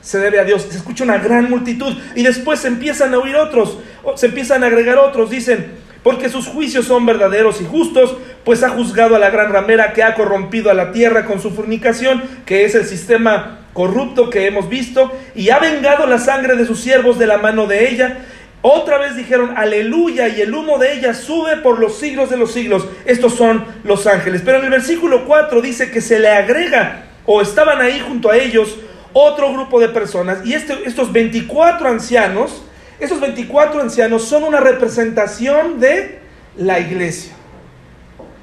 se 0.00 0.18
debe 0.18 0.40
a 0.40 0.44
Dios. 0.44 0.66
Se 0.70 0.76
escucha 0.78 1.04
una 1.04 1.18
gran 1.18 1.50
multitud 1.50 1.94
y 2.14 2.22
después 2.22 2.60
se 2.60 2.68
empiezan 2.68 3.12
a 3.12 3.18
oír 3.18 3.36
otros, 3.36 3.78
se 4.14 4.26
empiezan 4.26 4.64
a 4.64 4.68
agregar 4.68 4.98
otros. 4.98 5.30
Dicen, 5.30 5.81
porque 6.02 6.28
sus 6.28 6.46
juicios 6.46 6.86
son 6.86 7.06
verdaderos 7.06 7.60
y 7.60 7.64
justos, 7.64 8.16
pues 8.44 8.62
ha 8.62 8.70
juzgado 8.70 9.14
a 9.14 9.18
la 9.18 9.30
gran 9.30 9.52
ramera 9.52 9.92
que 9.92 10.02
ha 10.02 10.14
corrompido 10.14 10.70
a 10.70 10.74
la 10.74 10.92
tierra 10.92 11.24
con 11.24 11.40
su 11.40 11.50
fornicación, 11.50 12.22
que 12.44 12.64
es 12.64 12.74
el 12.74 12.84
sistema 12.86 13.60
corrupto 13.72 14.28
que 14.28 14.46
hemos 14.46 14.68
visto, 14.68 15.12
y 15.34 15.50
ha 15.50 15.58
vengado 15.58 16.06
la 16.06 16.18
sangre 16.18 16.56
de 16.56 16.66
sus 16.66 16.80
siervos 16.80 17.18
de 17.18 17.26
la 17.26 17.38
mano 17.38 17.66
de 17.66 17.88
ella. 17.88 18.18
Otra 18.62 18.98
vez 18.98 19.16
dijeron, 19.16 19.54
aleluya, 19.56 20.28
y 20.28 20.40
el 20.40 20.54
humo 20.54 20.78
de 20.78 20.94
ella 20.94 21.14
sube 21.14 21.56
por 21.56 21.78
los 21.78 21.98
siglos 21.98 22.30
de 22.30 22.36
los 22.36 22.52
siglos. 22.52 22.86
Estos 23.04 23.34
son 23.34 23.64
los 23.84 24.06
ángeles. 24.06 24.42
Pero 24.44 24.58
en 24.58 24.64
el 24.64 24.70
versículo 24.70 25.24
4 25.24 25.60
dice 25.60 25.90
que 25.90 26.00
se 26.00 26.18
le 26.18 26.28
agrega, 26.28 27.06
o 27.26 27.42
estaban 27.42 27.80
ahí 27.80 28.00
junto 28.00 28.30
a 28.30 28.36
ellos, 28.36 28.76
otro 29.12 29.52
grupo 29.52 29.80
de 29.80 29.88
personas. 29.88 30.44
Y 30.44 30.54
este, 30.54 30.78
estos 30.84 31.12
24 31.12 31.88
ancianos, 31.88 32.62
estos 33.04 33.20
24 33.20 33.80
ancianos 33.80 34.24
son 34.24 34.44
una 34.44 34.60
representación 34.60 35.80
de 35.80 36.20
la 36.56 36.80
iglesia. 36.80 37.32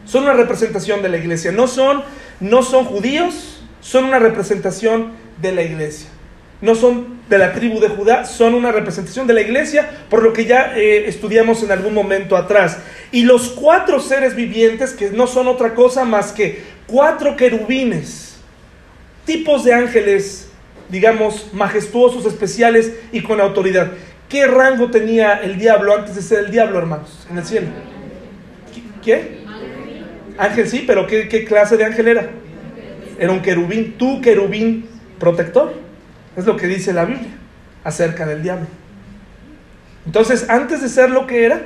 Son 0.05 0.23
una 0.23 0.33
representación 0.33 1.01
de 1.01 1.09
la 1.09 1.17
iglesia. 1.17 1.51
No 1.51 1.67
son, 1.67 2.03
no 2.39 2.63
son 2.63 2.85
judíos, 2.85 3.61
son 3.81 4.05
una 4.05 4.19
representación 4.19 5.11
de 5.41 5.51
la 5.51 5.61
iglesia. 5.61 6.09
No 6.61 6.75
son 6.75 7.19
de 7.29 7.37
la 7.37 7.53
tribu 7.53 7.79
de 7.79 7.87
Judá, 7.87 8.25
son 8.25 8.53
una 8.53 8.71
representación 8.71 9.27
de 9.27 9.33
la 9.33 9.41
iglesia, 9.41 9.89
por 10.09 10.23
lo 10.23 10.33
que 10.33 10.45
ya 10.45 10.73
eh, 10.75 11.07
estudiamos 11.07 11.63
en 11.63 11.71
algún 11.71 11.93
momento 11.93 12.35
atrás. 12.35 12.79
Y 13.11 13.23
los 13.23 13.49
cuatro 13.49 14.01
seres 14.01 14.35
vivientes, 14.35 14.91
que 14.91 15.09
no 15.11 15.25
son 15.27 15.47
otra 15.47 15.73
cosa 15.73 16.03
más 16.03 16.33
que 16.33 16.61
cuatro 16.85 17.37
querubines, 17.37 18.39
tipos 19.25 19.63
de 19.63 19.73
ángeles, 19.73 20.49
digamos, 20.89 21.47
majestuosos, 21.53 22.25
especiales 22.25 22.91
y 23.11 23.21
con 23.21 23.39
autoridad. 23.39 23.91
¿Qué 24.29 24.45
rango 24.45 24.91
tenía 24.91 25.37
el 25.37 25.57
diablo 25.57 25.95
antes 25.95 26.15
de 26.15 26.21
ser 26.21 26.45
el 26.45 26.51
diablo, 26.51 26.77
hermanos, 26.77 27.27
en 27.31 27.39
el 27.39 27.43
cielo? 27.43 27.67
¿Qué? 29.03 29.39
Ángel 30.37 30.69
sí, 30.69 30.83
pero 30.85 31.07
¿qué, 31.07 31.27
qué 31.27 31.43
clase 31.43 31.75
de 31.75 31.85
ángel 31.85 32.07
era? 32.07 32.29
Era 33.17 33.31
un 33.31 33.41
querubín, 33.41 33.95
tú 33.97 34.21
querubín 34.21 34.87
protector. 35.19 35.73
Es 36.37 36.45
lo 36.45 36.55
que 36.55 36.67
dice 36.67 36.93
la 36.93 37.05
Biblia 37.05 37.31
acerca 37.83 38.27
del 38.27 38.43
diablo. 38.43 38.67
Entonces, 40.05 40.47
antes 40.49 40.81
de 40.81 40.89
ser 40.89 41.09
lo 41.09 41.25
que 41.25 41.45
era, 41.45 41.61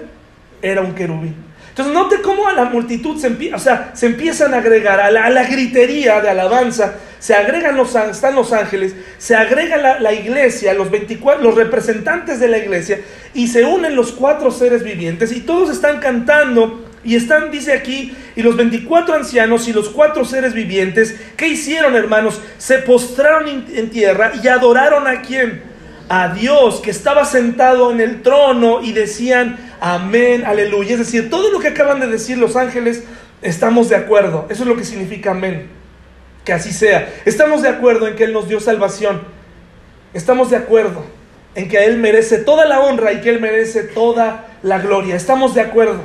era 0.62 0.82
un 0.82 0.96
querubín. 0.96 1.36
Entonces, 1.74 1.92
note 1.92 2.22
cómo 2.22 2.48
a 2.48 2.54
la 2.54 2.66
multitud 2.66 3.20
se, 3.20 3.52
o 3.52 3.58
sea, 3.58 3.90
se 3.96 4.06
empiezan 4.06 4.54
a 4.54 4.58
agregar, 4.58 5.00
a 5.00 5.10
la, 5.10 5.44
gritería 5.44 6.22
de 6.22 6.30
alabanza, 6.30 6.98
se 7.18 7.34
agregan 7.34 7.76
los, 7.76 7.96
están 7.96 8.36
los 8.36 8.54
ángeles, 8.54 8.94
se 9.18 9.36
agrega 9.36 9.78
la, 9.78 10.00
la, 10.00 10.14
iglesia, 10.14 10.76
los, 10.76 10.92
24, 10.92 11.42
los 11.42 11.56
representantes 11.56 12.40
de 12.40 12.48
la 12.48 12.60
iglesia, 12.60 13.00
y 13.34 13.48
se 13.48 13.66
unen 13.66 13.96
los 13.96 14.12
cuatro 14.12 14.52
seres 14.52 14.84
vivientes, 14.84 15.32
y 15.32 15.40
todos 15.40 15.72
están 15.72 16.00
cantando, 16.00 16.88
y 17.04 17.16
están, 17.16 17.50
dice 17.50 17.74
aquí, 17.74 18.16
y 18.36 18.44
los 18.44 18.56
24 18.56 19.16
ancianos 19.16 19.68
y 19.68 19.74
los 19.74 19.90
cuatro 19.90 20.26
seres 20.26 20.54
vivientes, 20.54 21.16
¿qué 21.36 21.48
hicieron, 21.48 21.96
hermanos? 21.96 22.40
Se 22.60 22.78
postraron 22.78 23.66
en 23.74 23.90
tierra 23.90 24.34
y 24.44 24.48
adoraron 24.48 25.08
a 25.08 25.24
quién? 25.24 25.64
A 26.08 26.30
Dios 26.30 26.82
que 26.82 26.92
estaba 26.92 27.26
sentado 27.26 27.92
en 27.92 28.00
el 28.00 28.22
trono 28.22 28.84
y 28.84 28.94
decían, 28.94 29.58
amén, 29.84 30.46
aleluya. 30.46 30.94
Es 30.94 31.00
decir, 31.00 31.30
todo 31.30 31.52
lo 31.52 31.60
que 31.60 31.68
acaban 31.68 32.00
de 32.00 32.08
decir 32.08 32.38
los 32.38 32.56
ángeles, 32.56 33.04
estamos 33.42 33.90
de 33.90 33.98
acuerdo. 33.98 34.48
Eso 34.50 34.64
es 34.64 34.70
lo 34.70 34.78
que 34.78 34.86
significa 34.86 35.32
amén. 35.32 35.68
Que 36.46 36.54
así 36.54 36.72
sea. 36.72 37.14
Estamos 37.26 37.62
de 37.62 37.68
acuerdo 37.68 38.08
en 38.08 38.16
que 38.16 38.24
Él 38.24 38.32
nos 38.32 38.48
dio 38.48 38.62
salvación. 38.62 39.22
Estamos 40.14 40.50
de 40.50 40.58
acuerdo 40.58 41.04
en 41.54 41.68
que 41.68 41.84
Él 41.84 41.98
merece 41.98 42.38
toda 42.38 42.66
la 42.66 42.80
honra 42.80 43.12
y 43.12 43.20
que 43.20 43.30
Él 43.30 43.42
merece 43.42 43.84
toda 43.84 44.48
la 44.64 44.80
gloria. 44.80 45.18
Estamos 45.18 45.54
de 45.54 45.62
acuerdo. 45.62 46.02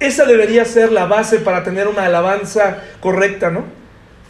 Esa 0.00 0.24
debería 0.24 0.64
ser 0.64 0.90
la 0.90 1.04
base 1.04 1.38
para 1.38 1.62
tener 1.62 1.86
una 1.86 2.06
alabanza 2.06 2.78
correcta, 3.00 3.50
¿no? 3.50 3.64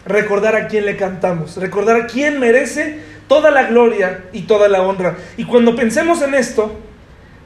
Recordar 0.05 0.57
a 0.57 0.67
quién 0.67 0.87
le 0.87 0.97
cantamos, 0.97 1.57
recordar 1.57 1.95
a 1.97 2.07
quién 2.07 2.41
merece 2.41 2.99
toda 3.29 3.53
la 3.53 3.65
gloria 3.65 4.25
y 4.33 4.43
toda 4.43 4.69
la 4.69 4.83
honra. 4.83 5.17
Y 5.37 5.45
cuando 5.45 5.77
pensemos 5.77 6.21
en 6.23 6.35
esto, 6.35 6.77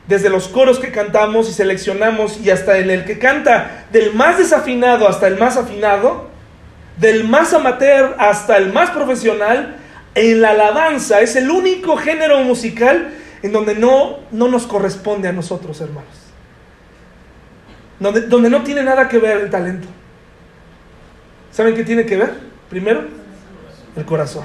desde 0.06 0.28
los 0.28 0.48
coros 0.48 0.78
que 0.78 0.90
cantamos 0.90 1.48
y 1.48 1.52
seleccionamos 1.52 2.38
y 2.40 2.50
hasta 2.50 2.78
en 2.78 2.90
el 2.90 3.04
que 3.04 3.18
canta 3.18 3.86
del 3.90 4.12
más 4.14 4.38
desafinado 4.38 5.08
hasta 5.08 5.26
el 5.26 5.38
más 5.38 5.56
afinado, 5.56 6.28
del 6.98 7.24
más 7.24 7.52
amateur 7.54 8.14
hasta 8.18 8.56
el 8.56 8.72
más 8.72 8.90
profesional, 8.90 9.76
en 10.14 10.40
la 10.40 10.50
alabanza 10.50 11.20
es 11.20 11.36
el 11.36 11.50
único 11.50 11.96
género 11.96 12.38
musical 12.40 13.14
en 13.42 13.52
donde 13.52 13.74
no, 13.74 14.20
no 14.30 14.48
nos 14.48 14.66
corresponde 14.66 15.28
a 15.28 15.32
nosotros, 15.32 15.80
hermanos. 15.80 16.14
Donde, 17.98 18.22
donde 18.22 18.50
no 18.50 18.62
tiene 18.62 18.82
nada 18.82 19.08
que 19.08 19.18
ver 19.18 19.38
el 19.38 19.50
talento. 19.50 19.88
¿Saben 21.50 21.74
qué 21.74 21.84
tiene 21.84 22.06
que 22.06 22.16
ver? 22.16 22.32
Primero, 22.68 23.04
el 23.96 24.04
corazón. 24.04 24.44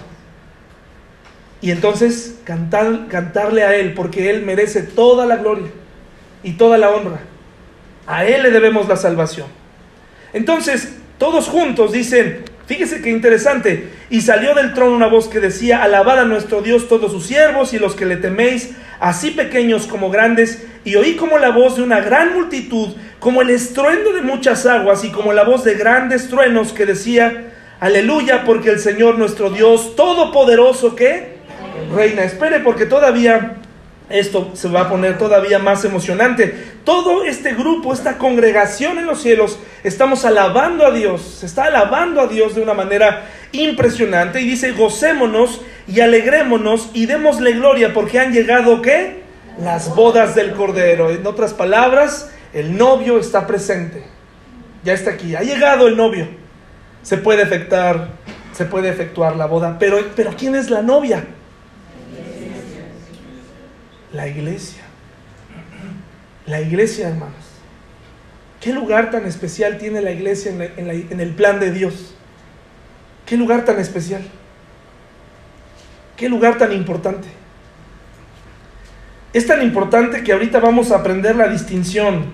Y 1.62 1.72
entonces 1.72 2.40
cantar, 2.46 3.08
cantarle 3.10 3.64
a 3.64 3.76
Él, 3.76 3.94
porque 3.94 4.30
Él 4.30 4.44
merece 4.44 4.82
toda 4.82 5.26
la 5.26 5.38
gloria 5.38 5.68
y 6.44 6.54
toda 6.54 6.78
la 6.78 6.90
honra. 6.92 7.20
A 8.08 8.26
Él 8.26 8.44
le 8.44 8.52
debemos 8.52 8.88
la 8.88 8.96
salvación. 8.96 9.48
Entonces, 10.32 10.94
todos 11.18 11.48
juntos 11.48 11.92
dicen, 11.92 12.44
fíjese 12.66 13.02
qué 13.02 13.10
interesante, 13.10 13.90
y 14.10 14.22
salió 14.22 14.54
del 14.56 14.74
trono 14.74 14.96
una 14.96 15.08
voz 15.08 15.28
que 15.28 15.40
decía, 15.40 15.84
alabad 15.84 16.20
a 16.20 16.26
nuestro 16.26 16.62
Dios 16.62 16.88
todos 16.88 17.12
sus 17.12 17.26
siervos 17.26 17.74
y 17.74 17.80
los 17.80 17.96
que 17.96 18.06
le 18.06 18.16
teméis, 18.16 18.72
así 19.00 19.32
pequeños 19.32 19.86
como 19.86 20.10
grandes, 20.10 20.66
y 20.86 20.96
oí 20.96 21.16
como 21.16 21.38
la 21.38 21.50
voz 21.50 21.76
de 21.76 21.84
una 21.84 22.00
gran 22.00 22.34
multitud, 22.34 22.96
como 23.20 23.42
el 23.42 23.50
estruendo 23.50 24.14
de 24.14 24.22
muchas 24.22 24.66
aguas 24.66 25.04
y 25.04 25.12
como 25.12 25.34
la 25.34 25.44
voz 25.44 25.64
de 25.66 25.74
grandes 25.74 26.30
truenos 26.30 26.72
que 26.72 26.86
decía, 26.86 27.52
aleluya, 27.82 28.46
porque 28.46 28.70
el 28.70 28.80
Señor 28.80 29.18
nuestro 29.18 29.50
Dios 29.50 29.96
todopoderoso 29.96 30.96
que 30.96 31.39
reina. 31.94 32.24
Espere 32.24 32.60
porque 32.60 32.86
todavía 32.86 33.58
esto 34.10 34.52
se 34.54 34.68
va 34.70 34.82
a 34.82 34.90
poner 34.90 35.18
todavía 35.18 35.60
más 35.60 35.86
emocionante. 35.86 36.54
Todo 36.84 37.24
este 37.24 37.54
grupo, 37.54 37.94
esta 37.94 38.18
congregación 38.18 38.98
en 38.98 39.06
los 39.06 39.22
cielos, 39.22 39.60
estamos 39.84 40.26
alabando 40.26 40.86
a 40.86 40.92
Dios, 40.92 41.22
se 41.22 41.46
está 41.46 41.66
alabando 41.66 42.22
a 42.22 42.28
Dios 42.28 42.56
de 42.56 42.62
una 42.62 42.74
manera 42.74 43.26
impresionante 43.52 44.42
y 44.42 44.46
dice, 44.46 44.72
gocémonos 44.72 45.62
y 45.88 46.00
alegrémonos 46.00 46.90
y 46.94 47.06
démosle 47.06 47.54
gloria 47.54 47.94
porque 47.94 48.20
han 48.20 48.34
llegado 48.34 48.82
qué? 48.82 49.22
Las 49.62 49.94
bodas 49.96 50.34
del 50.34 50.54
Cordero. 50.54 51.12
En 51.12 51.26
otras 51.28 51.54
palabras, 51.54 52.32
el 52.54 52.78
novio 52.78 53.20
está 53.20 53.46
presente. 53.46 54.04
Ya 54.84 54.94
está 54.94 55.12
aquí, 55.12 55.36
ha 55.36 55.42
llegado 55.42 55.88
el 55.88 55.96
novio. 55.96 56.28
Se 57.04 57.18
puede 57.18 57.44
efectuar, 57.44 58.10
se 58.54 58.66
puede 58.66 58.90
efectuar 58.90 59.36
la 59.36 59.46
boda, 59.46 59.78
pero 59.78 60.00
pero 60.16 60.32
¿quién 60.36 60.56
es 60.56 60.70
la 60.70 60.82
novia? 60.82 61.26
La 64.14 64.28
iglesia. 64.28 64.82
La 66.46 66.62
iglesia, 66.62 67.10
hermanos. 67.10 67.36
¿Qué 68.60 68.74
lugar 68.74 69.12
tan 69.12 69.26
especial 69.26 69.78
tiene 69.78 70.02
la 70.02 70.12
iglesia 70.12 70.52
en, 70.52 71.20
el 71.20 71.30
plan 71.36 71.60
de 71.60 71.72
Dios? 71.72 72.16
¿Qué 73.26 73.38
lugar 73.38 73.64
tan 73.64 73.80
especial? 73.80 74.22
¿Qué 76.18 76.28
lugar 76.28 76.58
tan 76.58 76.74
importante? 76.74 77.28
Es 79.32 79.48
tan 79.48 79.62
importante 79.62 80.24
que 80.24 80.34
ahorita 80.34 80.60
vamos 80.60 80.92
a 80.92 80.98
aprender 80.98 81.36
la 81.36 81.48
distinción. 81.48 82.26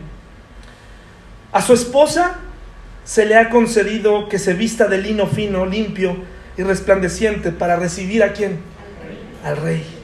A 1.52 1.62
su 1.62 1.74
esposa 1.74 2.38
se 3.04 3.26
le 3.26 3.36
ha 3.36 3.50
concedido 3.50 4.30
que 4.30 4.40
se 4.40 4.54
vista 4.54 4.88
de 4.88 4.98
lino 4.98 5.28
fino, 5.28 5.66
limpio 5.66 6.18
y 6.58 6.64
resplandeciente 6.64 7.52
para 7.52 7.76
recibir 7.76 8.24
a 8.24 8.34
quién? 8.34 8.60
Al 9.44 9.58
rey. 9.58 9.95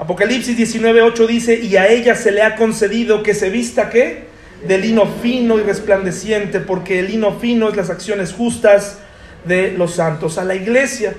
Apocalipsis 0.00 0.56
19:8 0.56 1.26
dice, 1.26 1.60
y 1.60 1.76
a 1.76 1.88
ella 1.88 2.14
se 2.14 2.32
le 2.32 2.40
ha 2.40 2.56
concedido 2.56 3.22
que 3.22 3.34
se 3.34 3.50
vista 3.50 3.90
qué? 3.90 4.24
De 4.66 4.78
lino 4.78 5.04
fino 5.06 5.58
y 5.58 5.62
resplandeciente, 5.62 6.60
porque 6.60 7.00
el 7.00 7.08
lino 7.08 7.38
fino 7.38 7.68
es 7.68 7.76
las 7.76 7.90
acciones 7.90 8.32
justas 8.32 8.96
de 9.44 9.72
los 9.72 9.92
santos. 9.96 10.38
A 10.38 10.44
la 10.44 10.54
iglesia 10.54 11.12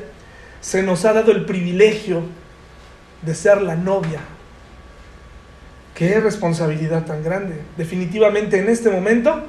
se 0.62 0.82
nos 0.82 1.06
ha 1.06 1.14
dado 1.14 1.32
el 1.32 1.46
privilegio 1.46 2.24
de 3.22 3.36
ser 3.36 3.62
la 3.62 3.76
novia. 3.76 4.20
Qué 5.94 6.20
responsabilidad 6.20 7.06
tan 7.06 7.24
grande. 7.24 7.62
Definitivamente 7.78 8.58
en 8.58 8.68
este 8.68 8.90
momento, 8.90 9.44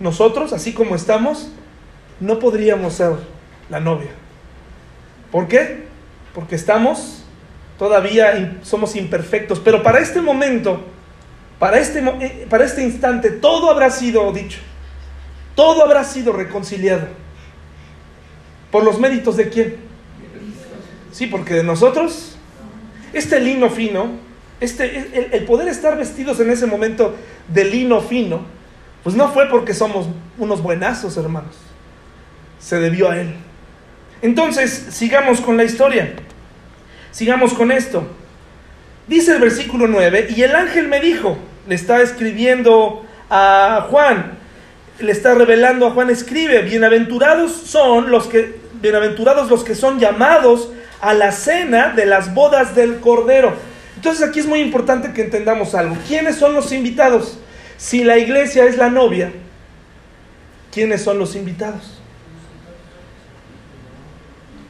nosotros, 0.00 0.52
así 0.52 0.72
como 0.72 0.96
estamos, 0.96 1.52
no 2.18 2.40
podríamos 2.40 2.94
ser 2.94 3.12
la 3.70 3.78
novia. 3.78 4.10
¿Por 5.30 5.46
qué? 5.46 5.84
Porque 6.34 6.56
estamos 6.56 7.21
todavía 7.78 8.58
somos 8.62 8.96
imperfectos, 8.96 9.60
pero 9.60 9.82
para 9.82 9.98
este 9.98 10.20
momento, 10.20 10.84
para 11.58 11.78
este, 11.78 12.00
eh, 12.00 12.46
para 12.48 12.64
este 12.64 12.82
instante, 12.82 13.30
todo 13.30 13.70
habrá 13.70 13.90
sido 13.90 14.32
dicho, 14.32 14.58
todo 15.54 15.82
habrá 15.84 16.04
sido 16.04 16.32
reconciliado. 16.32 17.06
¿Por 18.70 18.84
los 18.84 18.98
méritos 18.98 19.36
de 19.36 19.50
quién? 19.50 19.76
Sí, 21.12 21.26
porque 21.26 21.54
de 21.54 21.62
nosotros, 21.62 22.36
este 23.12 23.38
lino 23.38 23.68
fino 23.68 24.32
Este, 24.60 25.28
el, 25.32 25.44
poder 25.44 25.68
estar 25.68 25.98
vestidos 25.98 26.38
en 26.38 26.48
ese 26.48 26.66
momento 26.66 27.16
de 27.48 27.64
lino 27.64 28.00
fino, 28.00 28.42
pues 29.02 29.16
no 29.16 29.28
fue 29.32 29.48
porque 29.48 29.74
somos 29.74 30.06
unos 30.38 30.62
buenazos, 30.62 31.16
hermanos. 31.16 31.56
Se 32.60 32.78
debió 32.78 33.10
a 33.10 33.20
Él. 33.20 33.34
Entonces, 34.22 34.86
sigamos 34.90 35.40
con 35.40 35.56
la 35.56 35.64
historia. 35.64 36.14
Sigamos 37.12 37.52
con 37.52 37.70
esto. 37.70 38.06
Dice 39.06 39.34
el 39.34 39.40
versículo 39.40 39.86
9, 39.86 40.28
y 40.34 40.42
el 40.42 40.56
ángel 40.56 40.88
me 40.88 41.00
dijo, 41.00 41.36
le 41.68 41.74
está 41.74 42.00
escribiendo 42.00 43.04
a 43.28 43.86
Juan, 43.90 44.38
le 44.98 45.12
está 45.12 45.34
revelando 45.34 45.86
a 45.86 45.90
Juan, 45.90 46.08
escribe, 46.08 46.62
bienaventurados 46.62 47.52
son 47.52 48.10
los 48.10 48.26
que, 48.26 48.60
bienaventurados 48.80 49.50
los 49.50 49.64
que 49.64 49.74
son 49.74 49.98
llamados 49.98 50.70
a 51.00 51.14
la 51.14 51.32
cena 51.32 51.92
de 51.94 52.06
las 52.06 52.32
bodas 52.32 52.74
del 52.74 53.00
Cordero. 53.00 53.52
Entonces 53.96 54.26
aquí 54.26 54.40
es 54.40 54.46
muy 54.46 54.60
importante 54.60 55.12
que 55.12 55.22
entendamos 55.22 55.74
algo. 55.74 55.96
¿Quiénes 56.08 56.36
son 56.36 56.54
los 56.54 56.72
invitados? 56.72 57.38
Si 57.76 58.04
la 58.04 58.18
iglesia 58.18 58.64
es 58.64 58.78
la 58.78 58.88
novia, 58.88 59.32
¿quiénes 60.72 61.02
son 61.02 61.18
los 61.18 61.34
invitados? 61.34 62.00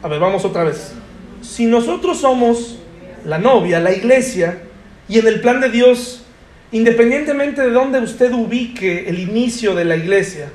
A 0.02 0.08
ver, 0.08 0.18
vamos 0.18 0.44
otra 0.44 0.64
vez. 0.64 0.94
Si 1.42 1.66
nosotros 1.66 2.20
somos 2.20 2.78
la 3.24 3.38
novia, 3.38 3.80
la 3.80 3.92
iglesia, 3.92 4.58
y 5.08 5.18
en 5.18 5.26
el 5.26 5.40
plan 5.40 5.60
de 5.60 5.68
Dios, 5.68 6.24
independientemente 6.70 7.62
de 7.62 7.70
dónde 7.70 7.98
usted 8.00 8.32
ubique 8.32 9.08
el 9.08 9.18
inicio 9.18 9.74
de 9.74 9.84
la 9.84 9.96
iglesia, 9.96 10.50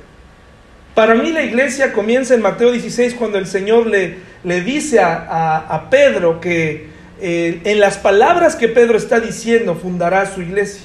para 0.94 1.14
mí 1.14 1.30
la 1.30 1.44
iglesia 1.44 1.92
comienza 1.92 2.34
en 2.34 2.42
Mateo 2.42 2.72
16 2.72 3.14
cuando 3.14 3.38
el 3.38 3.46
Señor 3.46 3.86
le, 3.86 4.16
le 4.42 4.62
dice 4.62 4.98
a, 5.00 5.86
Pedro 5.90 6.40
que 6.40 6.88
eh, 7.20 7.60
en 7.64 7.78
las 7.78 7.98
palabras 7.98 8.56
que 8.56 8.66
Pedro 8.66 8.98
está 8.98 9.20
diciendo 9.20 9.76
fundará 9.76 10.26
su 10.26 10.42
iglesia. 10.42 10.82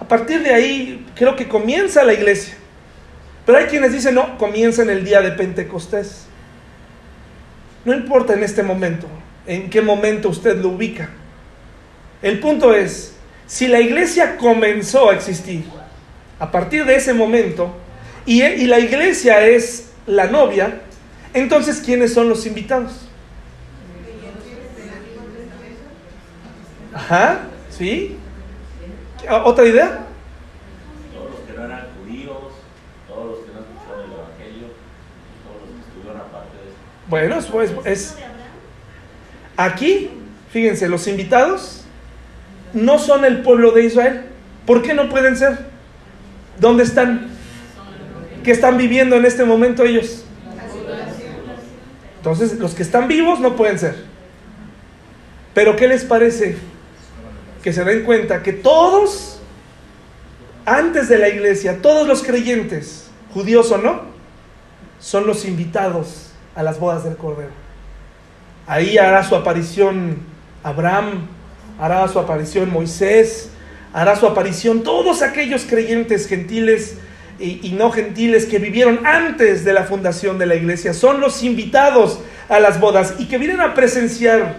A 0.00 0.08
partir 0.08 0.42
de 0.42 0.54
ahí 0.54 1.06
creo 1.14 1.36
que 1.36 1.48
comienza 1.48 2.02
la 2.02 2.14
iglesia. 2.14 2.54
Pero 3.46 3.58
hay 3.58 3.64
quienes 3.66 3.92
dicen, 3.92 4.14
no, 4.14 4.36
comienza 4.38 4.82
en 4.82 4.90
el 4.90 5.04
día 5.04 5.22
de 5.22 5.30
Pentecostés. 5.32 6.27
No 7.88 7.94
importa 7.94 8.34
en 8.34 8.42
este 8.44 8.62
momento, 8.62 9.06
en 9.46 9.70
qué 9.70 9.80
momento 9.80 10.28
usted 10.28 10.58
lo 10.58 10.68
ubica. 10.68 11.08
El 12.20 12.38
punto 12.38 12.74
es, 12.74 13.14
si 13.46 13.66
la 13.66 13.80
iglesia 13.80 14.36
comenzó 14.36 15.08
a 15.08 15.14
existir 15.14 15.64
a 16.38 16.50
partir 16.50 16.84
de 16.84 16.96
ese 16.96 17.14
momento 17.14 17.74
y, 18.26 18.42
la 18.66 18.78
iglesia 18.78 19.46
es 19.46 19.88
la 20.06 20.26
novia, 20.26 20.82
entonces 21.32 21.80
¿quiénes 21.82 22.12
son 22.12 22.28
los 22.28 22.44
invitados? 22.44 23.08
Ajá, 26.92 27.46
¿sí? 27.70 28.18
¿Otra 29.44 29.64
idea? 29.64 30.00
Todos 31.14 31.30
los 31.30 31.40
que 31.40 31.52
no 31.54 31.64
eran 31.64 31.86
judíos, 32.04 32.52
todos 33.08 33.30
los 33.30 33.46
que 33.46 33.52
no 33.54 33.60
escucharon 33.60 34.04
el 34.04 34.12
Evangelio, 34.12 34.66
todos 35.42 35.62
los 35.62 35.70
que 35.70 35.88
estuvieron 35.88 36.20
aparte 36.20 36.54
de 36.58 36.64
eso. 36.68 36.88
Bueno, 37.08 37.38
pues 37.50 37.70
es, 37.84 38.16
Aquí, 39.58 40.08
fíjense, 40.52 40.88
los 40.88 41.08
invitados 41.08 41.82
no 42.72 43.00
son 43.00 43.24
el 43.24 43.42
pueblo 43.42 43.72
de 43.72 43.86
Israel. 43.86 44.22
¿Por 44.64 44.82
qué 44.82 44.94
no 44.94 45.08
pueden 45.08 45.36
ser? 45.36 45.58
¿Dónde 46.60 46.84
están? 46.84 47.26
¿Qué 48.44 48.52
están 48.52 48.78
viviendo 48.78 49.16
en 49.16 49.24
este 49.24 49.44
momento 49.44 49.82
ellos? 49.82 50.24
Entonces, 52.18 52.56
los 52.60 52.74
que 52.74 52.84
están 52.84 53.08
vivos 53.08 53.40
no 53.40 53.56
pueden 53.56 53.80
ser. 53.80 53.96
Pero 55.54 55.74
¿qué 55.74 55.88
les 55.88 56.04
parece? 56.04 56.56
Que 57.64 57.72
se 57.72 57.82
den 57.82 58.04
cuenta 58.04 58.44
que 58.44 58.52
todos, 58.52 59.40
antes 60.66 61.08
de 61.08 61.18
la 61.18 61.30
iglesia, 61.30 61.82
todos 61.82 62.06
los 62.06 62.22
creyentes, 62.22 63.10
judíos 63.34 63.72
o 63.72 63.78
no, 63.78 64.02
son 65.00 65.26
los 65.26 65.44
invitados 65.44 66.27
a 66.58 66.64
las 66.64 66.80
bodas 66.80 67.04
del 67.04 67.16
Cordero. 67.16 67.52
Ahí 68.66 68.98
hará 68.98 69.22
su 69.22 69.36
aparición 69.36 70.18
Abraham, 70.64 71.28
hará 71.78 72.06
su 72.08 72.18
aparición 72.18 72.68
Moisés, 72.72 73.50
hará 73.92 74.16
su 74.16 74.26
aparición 74.26 74.82
todos 74.82 75.22
aquellos 75.22 75.64
creyentes 75.64 76.26
gentiles 76.26 76.98
y, 77.38 77.70
no 77.78 77.92
gentiles 77.92 78.46
que 78.46 78.58
vivieron 78.58 79.06
antes 79.06 79.64
de 79.64 79.72
la 79.72 79.84
fundación 79.84 80.36
de 80.36 80.46
la 80.46 80.56
iglesia. 80.56 80.92
Son 80.94 81.20
los 81.20 81.44
invitados 81.44 82.18
a 82.48 82.58
las 82.58 82.80
bodas 82.80 83.14
y 83.20 83.26
que 83.26 83.38
vienen 83.38 83.60
a 83.60 83.74
presenciar 83.74 84.56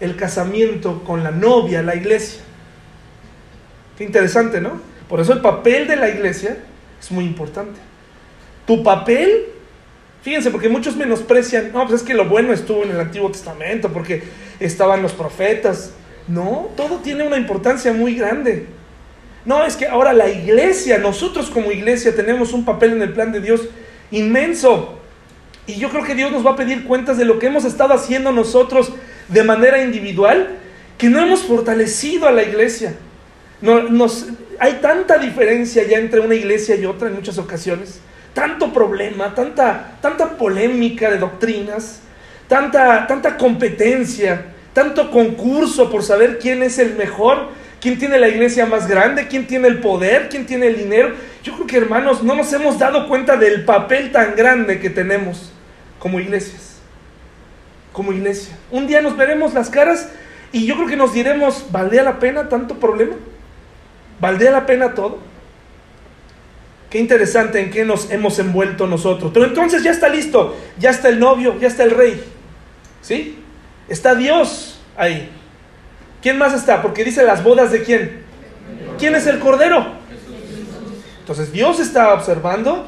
el 0.00 0.16
casamiento 0.16 1.04
con 1.04 1.22
la 1.22 1.32
novia, 1.32 1.82
la 1.82 1.96
iglesia. 1.96 2.40
Qué 3.98 4.04
interesante, 4.04 4.62
¿no? 4.62 4.80
Por 5.06 5.20
eso 5.20 5.34
el 5.34 5.42
papel 5.42 5.86
de 5.86 5.96
la 5.96 6.08
iglesia 6.08 6.56
es 6.98 7.10
muy 7.10 7.26
importante. 7.26 7.78
Tu 8.66 8.82
papel 8.82 9.59
Fíjense, 10.22 10.50
porque 10.50 10.68
muchos 10.68 10.96
menosprecian, 10.96 11.72
no, 11.72 11.86
pues 11.86 12.02
es 12.02 12.06
que 12.06 12.12
lo 12.12 12.26
bueno 12.26 12.52
estuvo 12.52 12.84
en 12.84 12.90
el 12.90 13.00
Antiguo 13.00 13.30
Testamento, 13.30 13.90
porque 13.90 14.22
estaban 14.58 15.02
los 15.02 15.12
profetas. 15.12 15.92
No, 16.28 16.68
todo 16.76 16.98
tiene 16.98 17.26
una 17.26 17.38
importancia 17.38 17.92
muy 17.92 18.14
grande. 18.14 18.66
No, 19.46 19.64
es 19.64 19.76
que 19.76 19.86
ahora 19.86 20.12
la 20.12 20.28
iglesia, 20.28 20.98
nosotros 20.98 21.48
como 21.48 21.72
iglesia 21.72 22.14
tenemos 22.14 22.52
un 22.52 22.66
papel 22.66 22.92
en 22.92 23.02
el 23.02 23.14
plan 23.14 23.32
de 23.32 23.40
Dios 23.40 23.62
inmenso. 24.10 24.98
Y 25.66 25.76
yo 25.76 25.88
creo 25.88 26.04
que 26.04 26.14
Dios 26.14 26.30
nos 26.30 26.44
va 26.44 26.50
a 26.50 26.56
pedir 26.56 26.84
cuentas 26.84 27.16
de 27.16 27.24
lo 27.24 27.38
que 27.38 27.46
hemos 27.46 27.64
estado 27.64 27.94
haciendo 27.94 28.30
nosotros 28.30 28.92
de 29.28 29.42
manera 29.42 29.82
individual, 29.82 30.58
que 30.98 31.08
no 31.08 31.18
hemos 31.20 31.44
fortalecido 31.44 32.28
a 32.28 32.32
la 32.32 32.42
iglesia. 32.42 32.94
No, 33.62 33.84
nos, 33.84 34.26
hay 34.58 34.74
tanta 34.82 35.16
diferencia 35.16 35.84
ya 35.84 35.98
entre 35.98 36.20
una 36.20 36.34
iglesia 36.34 36.76
y 36.76 36.84
otra 36.84 37.08
en 37.08 37.14
muchas 37.14 37.38
ocasiones 37.38 38.00
tanto 38.34 38.72
problema, 38.72 39.34
tanta, 39.34 39.98
tanta 40.00 40.30
polémica 40.30 41.10
de 41.10 41.18
doctrinas, 41.18 42.00
tanta, 42.48 43.06
tanta 43.06 43.36
competencia, 43.36 44.46
tanto 44.72 45.10
concurso 45.10 45.90
por 45.90 46.02
saber 46.02 46.38
quién 46.38 46.62
es 46.62 46.78
el 46.78 46.94
mejor, 46.94 47.48
quién 47.80 47.98
tiene 47.98 48.18
la 48.18 48.28
iglesia 48.28 48.66
más 48.66 48.86
grande, 48.86 49.26
quién 49.28 49.46
tiene 49.46 49.68
el 49.68 49.80
poder, 49.80 50.28
quién 50.28 50.46
tiene 50.46 50.68
el 50.68 50.76
dinero. 50.76 51.14
Yo 51.42 51.54
creo 51.54 51.66
que 51.66 51.76
hermanos, 51.76 52.22
no 52.22 52.34
nos 52.34 52.52
hemos 52.52 52.78
dado 52.78 53.08
cuenta 53.08 53.36
del 53.36 53.64
papel 53.64 54.12
tan 54.12 54.36
grande 54.36 54.78
que 54.78 54.90
tenemos 54.90 55.52
como 55.98 56.20
iglesias. 56.20 56.78
Como 57.92 58.12
iglesia. 58.12 58.56
Un 58.70 58.86
día 58.86 59.00
nos 59.00 59.16
veremos 59.16 59.54
las 59.54 59.68
caras 59.70 60.08
y 60.52 60.66
yo 60.66 60.76
creo 60.76 60.88
que 60.88 60.96
nos 60.96 61.12
diremos, 61.12 61.66
¿valdría 61.70 62.02
la 62.02 62.18
pena 62.18 62.48
tanto 62.48 62.76
problema? 62.76 63.14
¿Valdría 64.20 64.50
la 64.50 64.66
pena 64.66 64.94
todo? 64.94 65.29
Qué 66.90 66.98
interesante 66.98 67.60
en 67.60 67.70
qué 67.70 67.84
nos 67.84 68.10
hemos 68.10 68.38
envuelto 68.40 68.88
nosotros. 68.88 69.30
Pero 69.32 69.46
entonces 69.46 69.84
ya 69.84 69.92
está 69.92 70.08
listo, 70.08 70.56
ya 70.76 70.90
está 70.90 71.08
el 71.08 71.20
novio, 71.20 71.56
ya 71.60 71.68
está 71.68 71.84
el 71.84 71.92
rey. 71.92 72.22
¿Sí? 73.00 73.38
Está 73.88 74.16
Dios 74.16 74.80
ahí. 74.96 75.30
¿Quién 76.20 76.36
más 76.36 76.52
está? 76.52 76.82
Porque 76.82 77.04
dice 77.04 77.22
las 77.22 77.44
bodas 77.44 77.70
de 77.70 77.84
quién. 77.84 78.22
¿Quién 78.98 79.14
es 79.14 79.26
el 79.28 79.38
cordero? 79.38 79.86
Entonces 81.20 81.52
Dios 81.52 81.78
está 81.78 82.12
observando. 82.12 82.86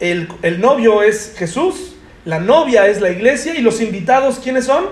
El, 0.00 0.28
el 0.40 0.60
novio 0.60 1.02
es 1.02 1.34
Jesús. 1.36 1.94
La 2.24 2.40
novia 2.40 2.86
es 2.86 3.02
la 3.02 3.10
iglesia. 3.10 3.54
¿Y 3.54 3.60
los 3.60 3.82
invitados 3.82 4.40
quiénes 4.42 4.64
son? 4.64 4.86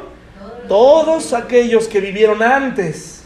Todos 0.68 1.33
aquellos 1.33 1.88
que 1.88 2.00
vivieron 2.00 2.42
antes 2.42 3.23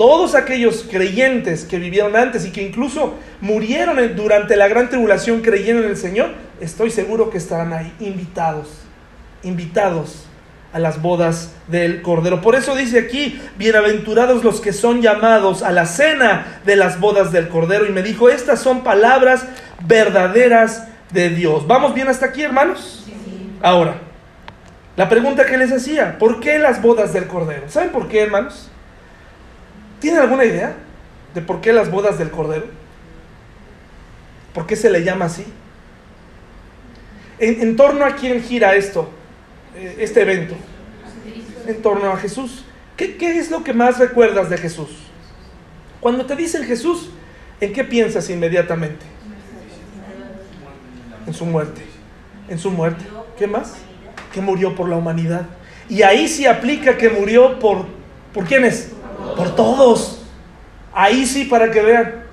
todos 0.00 0.34
aquellos 0.34 0.86
creyentes 0.90 1.66
que 1.66 1.78
vivieron 1.78 2.16
antes 2.16 2.46
y 2.46 2.52
que 2.52 2.62
incluso 2.62 3.18
murieron 3.42 3.98
durante 4.16 4.56
la 4.56 4.66
gran 4.66 4.88
tribulación 4.88 5.42
creyendo 5.42 5.82
en 5.82 5.90
el 5.90 5.96
Señor, 5.98 6.30
estoy 6.58 6.90
seguro 6.90 7.28
que 7.28 7.36
estarán 7.36 7.74
ahí 7.74 7.92
invitados, 8.00 8.68
invitados 9.42 10.24
a 10.72 10.78
las 10.78 11.02
bodas 11.02 11.52
del 11.68 12.00
Cordero. 12.00 12.40
Por 12.40 12.54
eso 12.54 12.74
dice 12.74 12.98
aquí, 12.98 13.38
bienaventurados 13.58 14.42
los 14.42 14.62
que 14.62 14.72
son 14.72 15.02
llamados 15.02 15.62
a 15.62 15.70
la 15.70 15.84
cena 15.84 16.62
de 16.64 16.76
las 16.76 16.98
bodas 16.98 17.30
del 17.30 17.50
Cordero. 17.50 17.84
Y 17.84 17.90
me 17.90 18.02
dijo, 18.02 18.30
estas 18.30 18.58
son 18.58 18.82
palabras 18.82 19.44
verdaderas 19.86 20.88
de 21.10 21.28
Dios. 21.28 21.66
¿Vamos 21.66 21.92
bien 21.92 22.08
hasta 22.08 22.24
aquí, 22.24 22.40
hermanos? 22.40 23.04
Ahora, 23.60 23.96
la 24.96 25.10
pregunta 25.10 25.44
que 25.44 25.58
les 25.58 25.70
hacía, 25.70 26.16
¿por 26.18 26.40
qué 26.40 26.58
las 26.58 26.80
bodas 26.80 27.12
del 27.12 27.26
Cordero? 27.26 27.68
¿Saben 27.68 27.90
por 27.90 28.08
qué, 28.08 28.22
hermanos? 28.22 28.69
¿Tienen 30.00 30.20
alguna 30.20 30.44
idea 30.44 30.76
de 31.34 31.42
por 31.42 31.60
qué 31.60 31.72
las 31.72 31.90
bodas 31.90 32.18
del 32.18 32.30
Cordero? 32.30 32.66
¿Por 34.54 34.66
qué 34.66 34.74
se 34.74 34.90
le 34.90 35.04
llama 35.04 35.26
así? 35.26 35.44
¿En, 37.38 37.76
torno 37.76 38.04
a 38.04 38.16
quién 38.16 38.42
gira 38.42 38.74
esto, 38.74 39.08
eh, 39.76 39.96
este 40.00 40.22
evento? 40.22 40.54
En 41.66 41.80
torno 41.80 42.10
a 42.10 42.16
Jesús. 42.16 42.64
¿Qué, 42.96 43.16
¿Qué 43.16 43.38
es 43.38 43.50
lo 43.50 43.62
que 43.62 43.72
más 43.72 43.98
recuerdas 43.98 44.50
de 44.50 44.58
Jesús? 44.58 44.90
Cuando 46.00 46.26
te 46.26 46.34
dicen 46.36 46.64
Jesús, 46.64 47.10
¿en 47.60 47.72
qué 47.72 47.84
piensas 47.84 48.28
inmediatamente? 48.28 49.04
En 51.26 51.34
su 51.34 51.46
muerte. 51.46 51.82
En 52.48 52.58
su 52.58 52.70
muerte. 52.70 53.04
¿Qué 53.38 53.46
más? 53.46 53.74
Que 54.32 54.40
murió 54.40 54.74
por 54.74 54.88
la 54.88 54.96
humanidad. 54.96 55.46
Y 55.88 56.02
ahí 56.02 56.28
sí 56.28 56.46
aplica 56.46 56.96
que 56.96 57.08
murió 57.08 57.58
por... 57.58 57.86
¿Por 58.34 58.44
quiénes? 58.44 58.90
Por 59.36 59.54
todos. 59.54 60.22
Ahí 60.92 61.26
sí, 61.26 61.44
para 61.44 61.70
que 61.70 61.82
vean. 61.82 62.24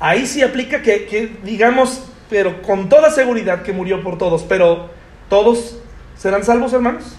Ahí 0.00 0.26
sí 0.26 0.42
aplica 0.42 0.82
que, 0.82 1.06
que 1.06 1.36
digamos, 1.44 2.02
pero 2.28 2.62
con 2.62 2.88
toda 2.88 3.10
seguridad 3.10 3.62
que 3.62 3.72
murió 3.72 4.02
por 4.02 4.18
todos. 4.18 4.42
Pero, 4.42 4.90
¿todos 5.28 5.78
serán 6.16 6.44
salvos, 6.44 6.72
hermanos? 6.72 7.16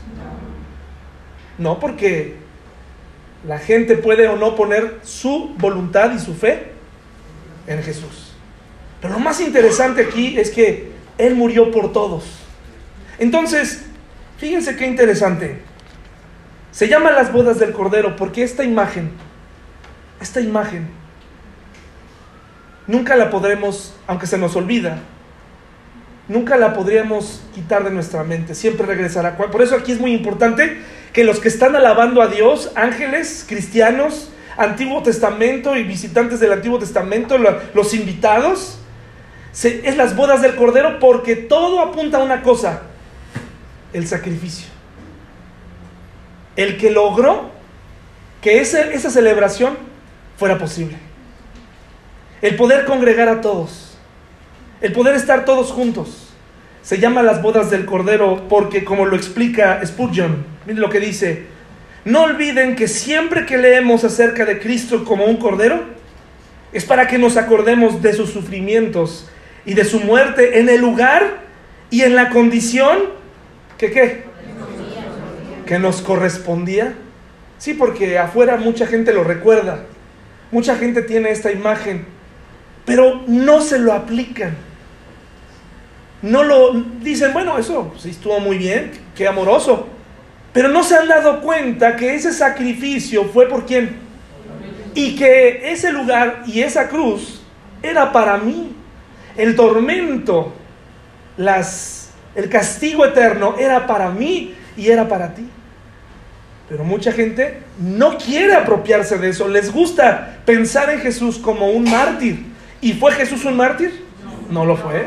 No, 1.58 1.80
porque 1.80 2.36
la 3.48 3.60
gente 3.60 3.98
puede 3.98 4.28
o 4.28 4.36
no 4.36 4.56
poner 4.56 5.00
su 5.04 5.54
voluntad 5.58 6.14
y 6.14 6.20
su 6.20 6.34
fe 6.34 6.72
en 7.68 7.84
Jesús. 7.84 8.34
Pero 9.02 9.16
lo 9.16 9.20
más 9.20 9.42
interesante 9.42 10.02
aquí 10.02 10.38
es 10.38 10.50
que 10.50 10.92
Él 11.18 11.36
murió 11.36 11.72
por 11.72 11.92
todos. 11.92 12.24
Entonces, 13.20 13.84
fíjense 14.38 14.76
qué 14.76 14.88
interesante. 14.88 15.62
Se 16.74 16.88
llama 16.88 17.12
las 17.12 17.32
bodas 17.32 17.60
del 17.60 17.72
Cordero 17.72 18.16
porque 18.16 18.42
esta 18.44 18.64
imagen, 18.64 19.12
esta 20.20 20.42
imagen, 20.42 20.88
nunca 22.88 23.16
la 23.16 23.30
podremos, 23.30 23.94
aunque 24.08 24.26
se 24.26 24.40
nos 24.40 24.56
olvida, 24.56 24.98
nunca 26.28 26.58
la 26.58 26.74
podríamos 26.74 27.44
quitar 27.54 27.84
de 27.84 27.92
nuestra 27.92 28.24
mente, 28.24 28.56
siempre 28.56 28.88
regresará. 28.88 29.38
Por 29.38 29.62
eso 29.62 29.76
aquí 29.76 29.92
es 29.92 30.00
muy 30.00 30.14
importante 30.14 30.82
que 31.14 31.24
los 31.24 31.40
que 31.40 31.48
están 31.48 31.76
alabando 31.76 32.24
a 32.24 32.28
Dios, 32.28 32.72
ángeles, 32.74 33.46
cristianos, 33.48 34.32
Antiguo 34.58 35.04
Testamento 35.04 35.78
y 35.78 35.84
visitantes 35.84 36.40
del 36.40 36.54
Antiguo 36.54 36.80
Testamento, 36.80 37.38
los 37.38 37.94
invitados, 37.94 38.80
es 39.62 39.96
las 39.96 40.16
bodas 40.16 40.42
del 40.42 40.56
Cordero 40.56 40.98
porque 40.98 41.36
todo 41.36 41.82
apunta 41.82 42.18
a 42.18 42.24
una 42.24 42.42
cosa, 42.42 42.82
el 43.94 44.08
sacrificio 44.08 44.73
el 46.56 46.78
que 46.78 46.92
logró 46.92 47.52
que 48.42 48.60
esa 48.62 49.10
celebración 49.10 49.78
fuera 50.38 50.58
posible. 50.58 50.98
El 52.42 52.56
poder 52.56 52.86
congregar 52.86 53.30
a 53.30 53.42
todos, 53.42 53.98
el 54.82 54.92
poder 54.92 55.16
estar 55.16 55.46
todos 55.46 55.72
juntos. 55.72 56.34
Se 56.82 57.00
llama 57.00 57.24
las 57.24 57.42
bodas 57.42 57.72
del 57.72 57.86
Cordero 57.86 58.48
porque, 58.50 58.84
como 58.84 59.06
lo 59.06 59.16
explica 59.16 59.80
Spurgeon, 59.86 60.46
miren 60.66 60.82
lo 60.82 60.90
que 60.90 61.00
dice, 61.00 61.46
no 62.04 62.24
olviden 62.24 62.76
que 62.76 62.90
siempre 62.90 63.46
que 63.46 63.58
leemos 63.58 64.04
acerca 64.04 64.44
de 64.44 64.60
Cristo 64.60 65.06
como 65.06 65.26
un 65.26 65.38
Cordero, 65.38 65.82
es 66.74 66.84
para 66.84 67.08
que 67.08 67.18
nos 67.18 67.38
acordemos 67.38 68.02
de 68.02 68.12
sus 68.14 68.32
sufrimientos 68.32 69.30
y 69.66 69.76
de 69.76 69.86
su 69.86 70.02
muerte 70.02 70.60
en 70.60 70.68
el 70.68 70.82
lugar 70.82 71.44
y 71.90 72.02
en 72.02 72.16
la 72.16 72.30
condición 72.30 73.00
que 73.78 73.92
qué? 73.92 74.33
Que 75.66 75.80
nos 75.80 76.02
correspondía. 76.02 76.94
Sí, 77.58 77.74
porque 77.74 78.18
afuera 78.18 78.58
mucha 78.58 78.86
gente 78.88 79.14
lo 79.14 79.24
recuerda, 79.24 79.86
mucha 80.52 80.76
gente 80.76 81.02
tiene 81.02 81.32
esta 81.32 81.52
imagen, 81.52 82.06
pero 82.86 83.24
no 83.28 83.62
se 83.62 83.80
lo 83.80 83.94
aplican. 83.94 84.56
No 86.22 86.44
lo 86.44 86.74
dicen, 87.02 87.34
bueno, 87.34 87.58
eso 87.58 87.94
sí 87.98 88.10
estuvo 88.10 88.40
muy 88.40 88.58
bien, 88.58 88.92
qué 89.16 89.28
amoroso, 89.28 89.88
pero 90.54 90.70
no 90.70 90.84
se 90.84 90.96
han 90.96 91.08
dado 91.08 91.42
cuenta 91.42 91.96
que 91.96 92.16
ese 92.16 92.32
sacrificio 92.32 93.26
fue 93.26 93.48
por 93.48 93.66
quién. 93.66 93.98
Y 94.96 95.16
que 95.16 95.72
ese 95.72 95.92
lugar 95.92 96.44
y 96.46 96.62
esa 96.62 96.88
cruz 96.88 97.42
era 97.82 98.12
para 98.12 98.38
mí. 98.38 98.76
El 99.36 99.56
tormento, 99.56 100.54
las, 101.38 102.12
el 102.36 102.50
castigo 102.50 103.04
eterno 103.06 103.56
era 103.58 103.88
para 103.88 104.10
mí 104.10 104.54
y 104.78 104.90
era 104.90 105.08
para 105.08 105.34
ti. 105.34 105.48
Pero 106.70 106.84
mucha 106.84 107.12
gente 107.12 107.60
no 107.80 108.18
quiere 108.18 108.56
apropiarse 108.56 109.18
de 109.18 109.30
eso. 109.30 109.48
Les 109.48 109.72
gusta 109.72 110.40
pensar 110.46 110.90
en 110.90 111.00
Jesús 111.00 111.38
como 111.38 111.70
un 111.70 111.84
mártir. 111.84 112.46
¿Y 112.82 112.94
fue 112.94 113.12
Jesús 113.12 113.46
un 113.46 113.58
mártir? 113.58 114.04
No 114.50 114.66
lo 114.66 114.76
fue. 114.76 115.06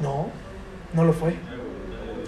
No, 0.00 0.28
no 0.94 1.04
lo 1.04 1.12
fue. 1.12 1.34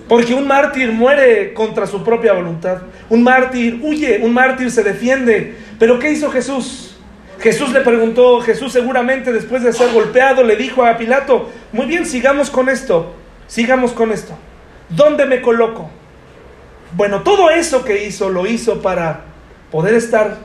Porque 0.08 0.34
un 0.34 0.46
mártir 0.46 0.92
muere 0.92 1.54
contra 1.54 1.86
su 1.86 2.02
propia 2.02 2.32
voluntad. 2.32 2.82
Un 3.08 3.22
mártir 3.22 3.80
huye, 3.82 4.20
un 4.22 4.34
mártir 4.34 4.70
se 4.70 4.82
defiende. 4.82 5.56
Pero 5.78 5.98
¿qué 5.98 6.10
hizo 6.10 6.30
Jesús? 6.30 6.96
Jesús 7.40 7.72
le 7.72 7.80
preguntó, 7.80 8.40
Jesús 8.40 8.72
seguramente 8.72 9.32
después 9.32 9.62
de 9.62 9.72
ser 9.72 9.92
golpeado 9.92 10.44
le 10.44 10.56
dijo 10.56 10.84
a 10.84 10.96
Pilato, 10.96 11.50
muy 11.72 11.86
bien, 11.86 12.06
sigamos 12.06 12.50
con 12.50 12.68
esto, 12.68 13.14
sigamos 13.48 13.92
con 13.92 14.12
esto. 14.12 14.36
¿Dónde 14.88 15.26
me 15.26 15.40
coloco? 15.40 15.90
Bueno, 16.94 17.22
todo 17.22 17.50
eso 17.50 17.84
que 17.84 18.04
hizo 18.04 18.28
lo 18.28 18.46
hizo 18.46 18.82
para 18.82 19.20
poder 19.70 19.94
estar 19.94 20.36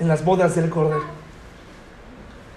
en 0.00 0.08
las 0.08 0.24
bodas 0.24 0.56
del 0.56 0.68
Cordero. 0.68 1.04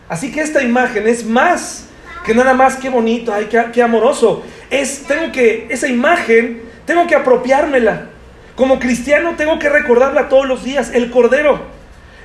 Así 0.10 0.32
que 0.32 0.42
esta 0.42 0.64
imagen 0.64 1.08
es 1.08 1.26
más 1.26 1.88
que 2.26 2.34
nada 2.34 2.54
más 2.54 2.76
qué 2.76 2.90
bonito, 2.90 3.34
ay, 3.34 3.48
qué, 3.74 3.82
amoroso. 3.82 4.44
Es, 4.70 5.04
tengo 5.04 5.32
que, 5.32 5.68
esa 5.70 5.88
imagen, 5.88 6.62
tengo 6.86 7.08
que 7.08 7.16
apropiármela. 7.16 8.10
Como 8.56 8.80
cristiano 8.80 9.36
tengo 9.38 9.60
que 9.60 9.70
recordarla 9.70 10.28
todos 10.28 10.46
los 10.48 10.64
días, 10.64 10.92
el 10.94 11.12
Cordero. 11.12 11.62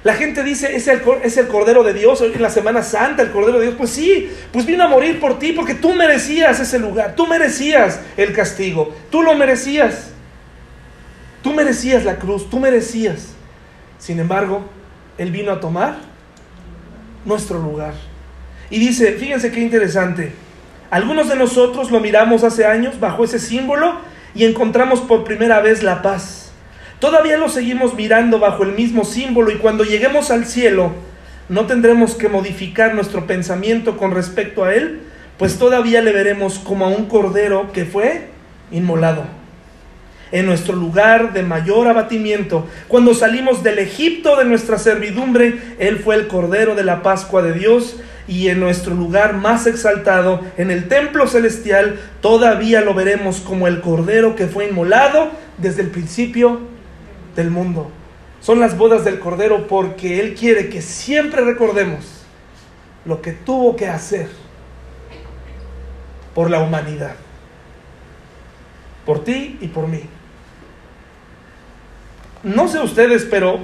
La 0.03 0.15
gente 0.15 0.43
dice, 0.43 0.75
es 0.75 0.89
el, 0.89 1.03
es 1.23 1.37
el 1.37 1.47
Cordero 1.47 1.85
de 1.85 1.93
Dios, 1.93 2.21
en 2.23 2.43
la 2.43 2.51
Semana 2.51 2.83
Santa, 2.83 3.23
el 3.23 3.31
Cordero 3.31 3.59
de 3.59 3.67
Dios. 3.67 3.77
Pues 3.79 3.91
sí, 3.91 4.33
pues 4.53 4.67
vino 4.67 4.83
a 4.83 4.89
morir 4.89 5.21
por 5.21 5.39
ti 5.39 5.53
porque 5.53 5.75
tú 5.75 5.95
merecías 5.95 6.59
ese 6.59 6.79
lugar, 6.79 7.15
tú 7.15 7.27
merecías 7.27 8.01
el 8.17 8.33
castigo, 8.33 8.93
tú 9.11 9.23
lo 9.23 9.35
merecías. 9.35 10.12
Tú 11.43 11.53
merecías 11.53 12.05
la 12.05 12.19
cruz, 12.19 12.49
tú 12.49 12.61
merecías. 12.61 13.35
Sin 13.99 14.21
embargo, 14.21 14.65
Él 15.19 15.31
vino 15.33 15.53
a 15.53 15.61
tomar 15.61 15.97
nuestro 17.25 17.59
lugar. 17.59 17.95
Y 18.71 18.79
dice, 18.79 19.13
fíjense 19.13 19.51
qué 19.51 19.61
interesante, 19.61 20.33
algunos 20.91 21.29
de 21.29 21.37
nosotros 21.37 21.91
lo 21.91 22.01
miramos 22.01 22.45
hace 22.45 22.65
años 22.65 23.01
bajo 23.01 23.25
ese 23.25 23.39
símbolo 23.39 23.97
y 24.35 24.45
encontramos 24.45 25.01
por 25.01 25.25
primera 25.25 25.61
vez 25.61 25.83
la 25.83 26.03
paz. 26.03 26.53
Todavía 27.01 27.37
lo 27.37 27.49
seguimos 27.49 27.95
mirando 27.95 28.39
bajo 28.39 28.63
el 28.63 28.73
mismo 28.73 29.05
símbolo 29.05 29.51
y 29.51 29.57
cuando 29.57 29.85
lleguemos 29.85 30.31
al 30.31 30.47
cielo 30.47 30.93
no 31.49 31.67
tendremos 31.67 32.15
que 32.15 32.29
modificar 32.29 32.95
nuestro 32.95 33.27
pensamiento 33.27 33.97
con 33.97 34.13
respecto 34.13 34.65
a 34.65 34.75
Él, 34.75 35.01
pues 35.39 35.59
todavía 35.59 36.01
le 36.03 36.13
veremos 36.13 36.59
como 36.59 36.85
a 36.85 36.89
un 36.89 37.07
cordero 37.07 37.73
que 37.73 37.85
fue 37.85 38.29
inmolado 38.71 39.42
en 40.33 40.47
nuestro 40.47 40.75
lugar 40.75 41.35
de 41.35 41.43
mayor 41.43 41.87
abatimiento. 41.87 42.67
Cuando 42.89 43.15
salimos 43.15 43.63
del 43.63 43.79
Egipto 43.79 44.37
de 44.37 44.47
nuestra 44.47 44.79
servidumbre, 44.79 45.77
Él 45.79 45.99
fue 45.99 46.17
el 46.17 46.27
Cordero 46.27 46.75
de 46.75 46.85
la 46.85 47.03
Pascua 47.03 47.43
de 47.43 47.53
Dios 47.53 48.01
y 48.27 48.49
en 48.49 48.59
nuestro 48.59 48.95
lugar 48.95 49.35
más 49.35 49.67
exaltado, 49.67 50.41
en 50.57 50.71
el 50.71 50.89
templo 50.89 51.27
celestial, 51.27 52.01
todavía 52.21 52.81
lo 52.81 52.95
veremos 52.95 53.41
como 53.41 53.69
el 53.69 53.81
Cordero 53.81 54.35
que 54.35 54.47
fue 54.47 54.69
inmolado 54.69 55.31
desde 55.59 55.83
el 55.83 55.89
principio 55.89 56.61
del 57.37 57.51
mundo. 57.51 57.91
Son 58.41 58.59
las 58.59 58.77
bodas 58.77 59.05
del 59.05 59.19
Cordero 59.19 59.67
porque 59.69 60.19
Él 60.19 60.35
quiere 60.35 60.69
que 60.69 60.81
siempre 60.81 61.43
recordemos 61.43 62.25
lo 63.05 63.21
que 63.21 63.33
tuvo 63.33 63.77
que 63.77 63.89
hacer 63.89 64.29
por 66.35 66.49
la 66.49 66.61
humanidad, 66.61 67.15
por 69.05 69.23
ti 69.25 69.59
y 69.61 69.69
por 69.69 69.89
mí 69.89 70.01
no 72.43 72.69
sé 72.69 72.81
ustedes, 72.81 73.27
pero 73.31 73.61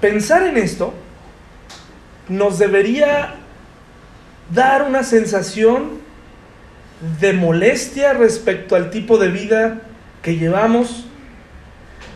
pensar 0.00 0.46
en 0.46 0.56
esto 0.56 0.92
nos 2.28 2.58
debería 2.58 3.34
dar 4.52 4.82
una 4.82 5.02
sensación 5.02 6.00
de 7.20 7.32
molestia 7.32 8.12
respecto 8.12 8.76
al 8.76 8.90
tipo 8.90 9.18
de 9.18 9.28
vida 9.28 9.80
que 10.22 10.36
llevamos. 10.36 11.06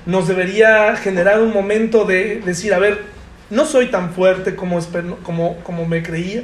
Nos 0.05 0.29
debería 0.29 0.95
generar 0.97 1.41
un 1.41 1.53
momento 1.53 2.05
de 2.05 2.41
decir, 2.45 2.73
a 2.73 2.79
ver, 2.79 3.03
no 3.51 3.65
soy 3.65 3.87
tan 3.87 4.13
fuerte 4.13 4.55
como, 4.55 4.81
como, 5.23 5.57
como 5.59 5.87
me 5.87 6.03
creía, 6.03 6.43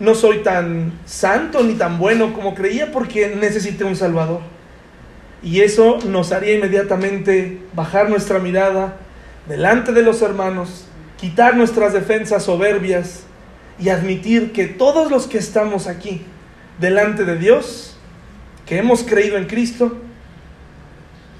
no 0.00 0.14
soy 0.14 0.38
tan 0.38 0.92
santo 1.04 1.62
ni 1.62 1.74
tan 1.74 1.98
bueno 1.98 2.32
como 2.32 2.54
creía 2.54 2.90
porque 2.92 3.34
necesité 3.34 3.84
un 3.84 3.96
Salvador. 3.96 4.40
Y 5.42 5.60
eso 5.60 5.98
nos 6.06 6.32
haría 6.32 6.54
inmediatamente 6.54 7.60
bajar 7.74 8.10
nuestra 8.10 8.38
mirada 8.38 8.96
delante 9.48 9.92
de 9.92 10.02
los 10.02 10.20
hermanos, 10.22 10.86
quitar 11.16 11.56
nuestras 11.56 11.92
defensas 11.92 12.44
soberbias 12.44 13.22
y 13.78 13.88
admitir 13.88 14.52
que 14.52 14.66
todos 14.66 15.10
los 15.10 15.26
que 15.26 15.38
estamos 15.38 15.86
aquí 15.86 16.22
delante 16.80 17.24
de 17.24 17.36
Dios, 17.36 17.96
que 18.66 18.78
hemos 18.78 19.04
creído 19.04 19.36
en 19.36 19.46
Cristo, 19.46 19.96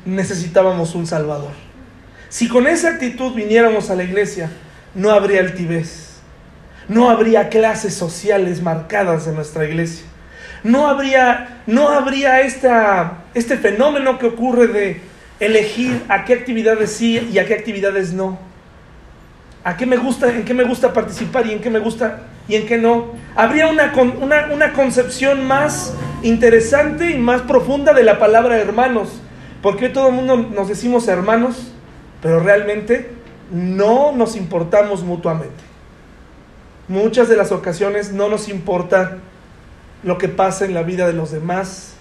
necesitábamos 0.05 0.95
un 0.95 1.07
Salvador. 1.07 1.53
Si 2.29 2.49
con 2.49 2.67
esa 2.67 2.91
actitud 2.91 3.35
viniéramos 3.35 3.91
a 3.91 3.97
la 3.97 4.05
iglesia, 4.05 4.51
no 4.95 5.11
habría 5.11 5.41
altivez, 5.41 6.21
no 6.89 7.11
habría 7.11 7.49
clases 7.49 7.95
sociales 7.95 8.63
marcadas 8.63 9.27
en 9.27 9.35
nuestra 9.35 9.67
iglesia 9.67 10.07
no 10.63 10.89
habría, 10.89 11.63
no 11.67 11.89
habría 11.89 12.41
esta, 12.41 13.25
este 13.35 13.57
fenómeno 13.57 14.19
que 14.19 14.27
ocurre 14.27 14.67
de 14.69 15.01
elegir 15.41 16.03
a 16.09 16.25
qué 16.25 16.35
actividades 16.35 16.93
sí 16.93 17.29
y 17.33 17.39
a 17.39 17.47
qué 17.47 17.55
actividades 17.55 18.13
no. 18.13 18.39
¿A 19.65 19.77
qué 19.77 19.87
me 19.87 19.97
gusta, 19.97 20.31
en 20.31 20.45
qué 20.45 20.55
me 20.55 20.65
gusta 20.65 20.93
participar 20.93 21.47
y 21.47 21.53
en 21.53 21.61
qué 21.61 21.71
me 21.71 21.79
gusta 21.79 22.21
y 22.49 22.55
en 22.55 22.67
qué 22.67 22.79
no? 22.79 23.13
Habría 23.37 23.67
una, 23.67 23.93
una, 24.21 24.49
una 24.53 24.73
concepción 24.73 25.47
más 25.47 25.95
interesante 26.23 27.11
y 27.11 27.19
más 27.19 27.43
profunda 27.43 27.93
de 27.93 28.03
la 28.03 28.19
palabra 28.19 28.59
hermanos. 28.59 29.21
Porque 29.63 29.87
hoy 29.87 29.93
todo 29.93 30.09
el 30.09 30.15
mundo 30.15 30.37
nos 30.37 30.69
decimos 30.69 31.09
hermanos, 31.09 31.73
pero 32.23 32.41
realmente 32.41 33.11
no 33.51 34.13
nos 34.13 34.37
importamos 34.37 35.03
mutuamente. 35.03 35.69
Muchas 36.87 37.29
de 37.29 37.37
las 37.37 37.53
ocasiones 37.53 38.13
no 38.13 38.29
nos 38.29 38.49
importa 38.49 39.19
lo 40.03 40.19
que 40.19 40.29
pasa 40.29 40.65
en 40.65 40.75
la 40.75 40.83
vida 40.83 41.07
de 41.07 41.13
los 41.13 41.31
demás 41.31 41.95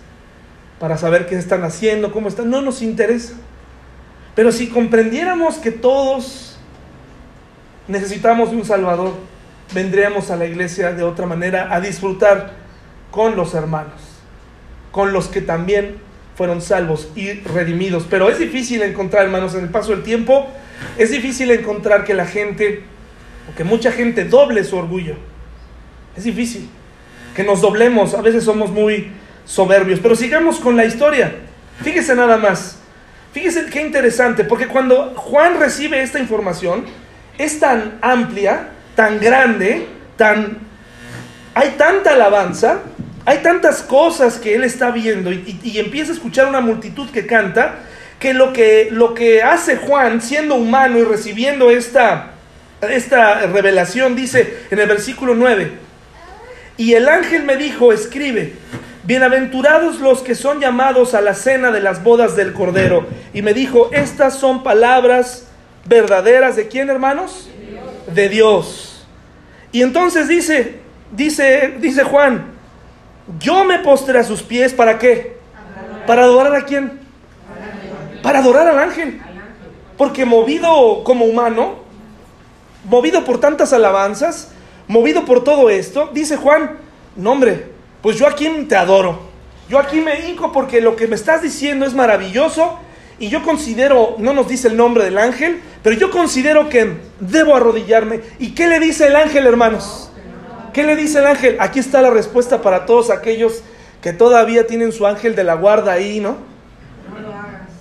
para 0.80 0.98
saber 0.98 1.28
qué 1.28 1.36
están 1.36 1.64
haciendo, 1.64 2.12
cómo 2.12 2.28
están. 2.28 2.50
No 2.50 2.62
nos 2.62 2.82
interesa. 2.82 3.34
Pero 4.36 4.52
si 4.52 4.68
comprendiéramos 4.68 5.56
que 5.56 5.72
todos 5.72 6.58
necesitamos 7.88 8.50
un 8.50 8.66
Salvador, 8.66 9.14
vendríamos 9.74 10.30
a 10.30 10.36
la 10.36 10.46
iglesia 10.46 10.94
de 10.94 11.04
otra 11.04 11.26
manera 11.26 11.74
a 11.74 11.82
disfrutar 11.82 12.54
con 13.10 13.36
los 13.36 13.56
hermanos, 13.56 14.00
con 14.92 15.12
los 15.14 15.28
que 15.28 15.42
también 15.42 15.98
fueron 16.36 16.62
salvos 16.62 17.10
y 17.16 17.34
redimidos. 17.34 18.06
Pero 18.08 18.30
es 18.30 18.38
difícil 18.38 18.84
encontrar, 18.84 19.26
hermanos, 19.26 19.56
en 19.56 19.64
el 19.64 19.70
paso 19.70 19.92
del 19.92 20.04
tiempo, 20.04 20.48
es 21.00 21.10
difícil 21.10 21.50
encontrar 21.50 22.04
que 22.04 22.14
la 22.14 22.28
gente, 22.28 22.84
o 23.52 23.56
que 23.56 23.64
mucha 23.64 23.92
gente 23.92 24.26
doble 24.26 24.64
su 24.64 24.78
orgullo. 24.78 25.16
Es 26.16 26.26
difícil 26.26 26.70
que 27.38 27.44
nos 27.44 27.62
doblemos, 27.62 28.16
a 28.16 28.24
veces 28.24 28.44
somos 28.44 28.72
muy 28.72 29.12
soberbios. 29.46 30.00
Pero 30.00 30.16
sigamos 30.16 30.58
con 30.60 30.76
la 30.76 30.86
historia. 30.86 31.36
Fíjese 31.84 32.16
nada 32.16 32.38
más. 32.38 32.80
Fíjese 33.32 33.68
qué 33.68 33.80
interesante, 33.82 34.44
porque 34.44 34.66
cuando 34.66 35.14
Juan 35.16 35.60
recibe 35.60 36.02
esta 36.02 36.18
información, 36.18 36.86
es 37.38 37.60
tan 37.60 38.00
amplia, 38.02 38.70
tan 38.96 39.20
grande, 39.20 39.86
tan... 40.18 40.58
Hay 41.54 41.76
tanta 41.78 42.14
alabanza, 42.14 42.80
hay 43.24 43.38
tantas 43.44 43.84
cosas 43.84 44.40
que 44.40 44.56
él 44.56 44.64
está 44.64 44.90
viendo 44.90 45.32
y, 45.32 45.78
empieza 45.78 46.14
a 46.14 46.16
escuchar 46.16 46.48
una 46.48 46.62
multitud 46.62 47.08
que 47.12 47.28
canta, 47.28 47.76
que 48.18 48.34
lo 48.34 48.52
que, 48.52 48.88
lo 48.90 49.14
que 49.14 49.44
hace 49.44 49.78
Juan, 49.78 50.24
siendo 50.24 50.56
humano 50.56 50.98
y 50.98 51.04
recibiendo 51.04 51.70
esta, 51.70 52.32
esta 52.82 53.42
revelación, 53.46 54.16
dice 54.16 54.62
en 54.72 54.80
el 54.80 54.88
versículo 54.88 55.36
9, 55.36 55.86
y 56.78 56.94
el 56.94 57.10
ángel 57.10 57.44
me 57.44 57.58
dijo, 57.58 57.92
escribe, 57.92 58.54
Bienaventurados 59.08 60.02
los 60.02 60.22
que 60.22 60.36
son 60.36 60.60
llamados 60.60 61.14
a 61.14 61.22
la 61.22 61.34
cena 61.34 61.72
de 61.72 61.80
las 61.80 62.04
bodas 62.04 62.36
del 62.36 62.52
Cordero. 62.52 63.08
Y 63.34 63.42
me 63.42 63.54
dijo, 63.54 63.90
estas 63.94 64.36
son 64.36 64.64
palabras 64.64 65.48
verdaderas 65.86 66.58
de 66.58 66.68
quién, 66.68 66.90
hermanos? 66.90 67.50
De 68.14 68.28
Dios. 68.28 69.08
Y 69.72 69.82
entonces 69.82 70.28
dice, 70.28 70.82
dice, 71.14 71.76
dice 71.80 72.04
Juan, 72.04 72.48
yo 73.40 73.64
me 73.64 73.80
postré 73.80 74.20
a 74.20 74.26
sus 74.26 74.44
pies, 74.44 74.74
¿para 74.74 75.00
qué? 75.00 75.38
¿Para 76.06 76.24
adorar 76.24 76.54
a 76.54 76.66
quién? 76.66 77.00
Para 78.22 78.40
adorar 78.40 78.68
al 78.68 78.80
ángel. 78.80 79.22
Porque 79.98 80.26
movido 80.26 81.06
como 81.06 81.24
humano, 81.24 81.76
movido 82.90 83.24
por 83.24 83.40
tantas 83.40 83.72
alabanzas, 83.72 84.52
movido 84.88 85.26
por 85.26 85.44
todo 85.44 85.70
esto, 85.70 86.10
dice 86.14 86.38
Juan, 86.38 86.78
no 87.16 87.32
hombre, 87.32 87.66
pues 88.02 88.18
yo 88.18 88.28
aquí 88.28 88.48
te 88.68 88.76
adoro. 88.76 89.28
Yo 89.70 89.80
aquí 89.80 90.00
me 90.00 90.28
hinco 90.28 90.52
porque 90.52 90.80
lo 90.80 90.96
que 90.96 91.08
me 91.08 91.16
estás 91.16 91.42
diciendo 91.42 91.86
es 91.86 91.94
maravilloso 91.94 92.80
y 93.20 93.30
yo 93.30 93.44
considero, 93.44 94.16
no 94.18 94.34
nos 94.34 94.48
dice 94.48 94.70
el 94.70 94.78
nombre 94.78 95.04
del 95.04 95.18
ángel, 95.18 95.62
pero 95.84 95.96
yo 95.96 96.10
considero 96.10 96.70
que 96.70 96.98
debo 97.20 97.56
arrodillarme. 97.56 98.22
¿Y 98.40 98.52
qué 98.52 98.68
le 98.68 98.80
dice 98.80 99.08
el 99.08 99.16
ángel, 99.16 99.46
hermanos? 99.46 100.12
¿Qué 100.72 100.84
le 100.84 100.96
dice 100.96 101.20
el 101.20 101.26
ángel? 101.26 101.58
Aquí 101.60 101.80
está 101.80 102.02
la 102.02 102.12
respuesta 102.12 102.62
para 102.62 102.86
todos 102.86 103.10
aquellos 103.10 103.64
que 104.02 104.14
todavía 104.14 104.68
tienen 104.68 104.92
su 104.92 105.08
ángel 105.08 105.36
de 105.36 105.44
la 105.44 105.56
guarda 105.56 105.94
ahí, 105.94 106.20
¿no? 106.20 106.38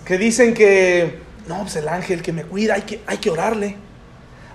Que 0.05 0.17
dicen 0.19 0.55
que, 0.55 1.19
no, 1.47 1.61
pues 1.61 1.77
el 1.77 1.89
ángel 1.89 2.23
que 2.23 2.33
me 2.33 2.45
cuida, 2.45 2.75
hay 2.75 2.83
que, 2.83 3.01
hay 3.07 3.19
que 3.19 3.31
orarle, 3.31 3.77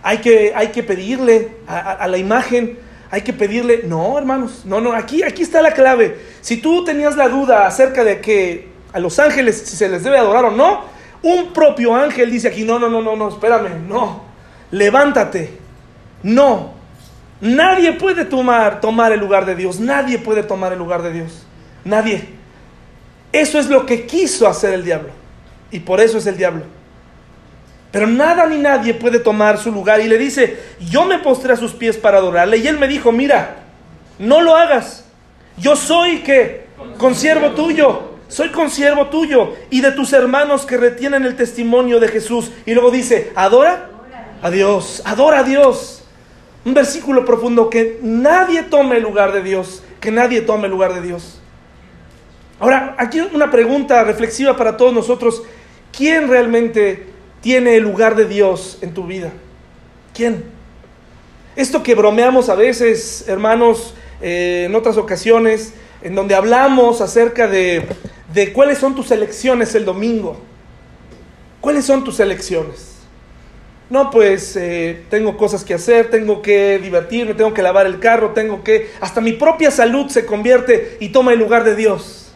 hay 0.03 0.17
que, 0.19 0.53
hay 0.55 0.67
que 0.69 0.83
pedirle 0.83 1.49
a 1.67 2.07
la 2.07 2.17
imagen 2.17 2.77
hay 3.11 3.23
que 3.23 3.33
pedirle, 3.33 3.81
no, 3.83 4.17
hermanos, 4.17 4.61
no, 4.63 4.79
no, 4.79 4.93
aquí, 4.93 5.21
aquí 5.21 5.43
está 5.43 5.61
la 5.61 5.73
clave. 5.73 6.17
Si 6.39 6.57
tú 6.57 6.85
tenías 6.85 7.17
la 7.17 7.27
duda 7.27 7.67
acerca 7.67 8.05
de 8.05 8.21
que 8.21 8.69
a 8.93 8.99
los 8.99 9.19
ángeles 9.19 9.63
si 9.65 9.75
se 9.75 9.89
les 9.89 10.03
debe 10.03 10.17
adorar 10.17 10.45
o 10.45 10.51
no, 10.51 10.85
un 11.21 11.51
propio 11.51 11.93
ángel 11.93 12.31
dice 12.31 12.47
aquí, 12.47 12.63
no, 12.63 12.79
no, 12.79 12.87
no, 12.87 13.01
no, 13.01 13.17
no, 13.17 13.27
espérame, 13.27 13.85
no, 13.85 14.23
levántate, 14.71 15.57
no, 16.23 16.73
nadie 17.41 17.91
puede 17.91 18.23
tomar, 18.23 18.79
tomar 18.79 19.11
el 19.11 19.19
lugar 19.19 19.45
de 19.45 19.55
Dios, 19.55 19.81
nadie 19.81 20.17
puede 20.17 20.41
tomar 20.41 20.71
el 20.71 20.79
lugar 20.79 21.01
de 21.03 21.11
Dios, 21.11 21.45
nadie. 21.83 22.29
Eso 23.33 23.59
es 23.59 23.67
lo 23.67 23.85
que 23.85 24.05
quiso 24.05 24.47
hacer 24.47 24.73
el 24.73 24.85
diablo, 24.85 25.09
y 25.69 25.81
por 25.81 25.99
eso 25.99 26.17
es 26.17 26.27
el 26.27 26.37
diablo. 26.37 26.63
Pero 27.91 28.07
nada 28.07 28.45
ni 28.47 28.57
nadie 28.57 28.93
puede 28.93 29.19
tomar 29.19 29.57
su 29.57 29.71
lugar. 29.71 29.99
Y 29.99 30.07
le 30.07 30.17
dice, 30.17 30.57
yo 30.79 31.05
me 31.05 31.19
postré 31.19 31.53
a 31.53 31.57
sus 31.57 31.73
pies 31.73 31.97
para 31.97 32.19
adorarle. 32.19 32.57
Y 32.57 32.67
él 32.67 32.79
me 32.79 32.87
dijo, 32.87 33.11
mira, 33.11 33.57
no 34.17 34.41
lo 34.41 34.55
hagas. 34.55 35.05
Yo 35.57 35.75
soy 35.75 36.19
que 36.19 36.67
consiervo 36.97 37.51
tuyo. 37.51 38.11
Soy 38.31 38.49
consiervo 38.49 39.07
tuyo 39.07 39.55
y 39.69 39.81
de 39.81 39.91
tus 39.91 40.13
hermanos 40.13 40.65
que 40.65 40.77
retienen 40.77 41.25
el 41.25 41.35
testimonio 41.35 41.99
de 41.99 42.07
Jesús. 42.07 42.49
Y 42.65 42.73
luego 42.73 42.89
dice, 42.89 43.33
adora 43.35 43.89
a 44.41 44.49
Dios, 44.49 45.01
adora 45.03 45.39
a 45.39 45.43
Dios. 45.43 46.05
Un 46.63 46.73
versículo 46.73 47.25
profundo, 47.25 47.69
que 47.69 47.99
nadie 48.01 48.63
tome 48.63 48.95
el 48.95 49.03
lugar 49.03 49.33
de 49.33 49.43
Dios, 49.43 49.83
que 49.99 50.11
nadie 50.11 50.39
tome 50.39 50.67
el 50.67 50.71
lugar 50.71 50.93
de 50.93 51.01
Dios. 51.01 51.41
Ahora, 52.57 52.95
aquí 52.97 53.19
una 53.19 53.51
pregunta 53.51 54.01
reflexiva 54.05 54.55
para 54.55 54.77
todos 54.77 54.93
nosotros. 54.93 55.43
¿Quién 55.91 56.29
realmente 56.29 57.10
tiene 57.41 57.75
el 57.75 57.83
lugar 57.83 58.15
de 58.15 58.25
Dios 58.25 58.77
en 58.81 58.93
tu 58.93 59.05
vida? 59.05 59.31
¿Quién? 60.13 60.45
Esto 61.55 61.83
que 61.83 61.95
bromeamos 61.95 62.49
a 62.49 62.55
veces, 62.55 63.25
hermanos, 63.27 63.93
eh, 64.21 64.65
en 64.67 64.75
otras 64.75 64.97
ocasiones, 64.97 65.73
en 66.01 66.15
donde 66.15 66.35
hablamos 66.35 67.01
acerca 67.01 67.47
de, 67.47 67.87
de 68.33 68.53
cuáles 68.53 68.77
son 68.77 68.95
tus 68.95 69.11
elecciones 69.11 69.75
el 69.75 69.85
domingo. 69.85 70.39
¿Cuáles 71.59 71.85
son 71.85 72.03
tus 72.03 72.19
elecciones? 72.19 72.95
No, 73.89 74.09
pues 74.09 74.55
eh, 74.55 75.03
tengo 75.09 75.35
cosas 75.35 75.65
que 75.65 75.73
hacer, 75.73 76.09
tengo 76.09 76.41
que 76.41 76.79
divertirme, 76.79 77.33
tengo 77.33 77.53
que 77.53 77.61
lavar 77.61 77.85
el 77.85 77.99
carro, 77.99 78.31
tengo 78.31 78.63
que... 78.63 78.89
Hasta 79.01 79.19
mi 79.19 79.33
propia 79.33 79.69
salud 79.69 80.07
se 80.07 80.25
convierte 80.25 80.97
y 81.01 81.09
toma 81.09 81.33
el 81.33 81.39
lugar 81.39 81.65
de 81.65 81.75
Dios 81.75 82.30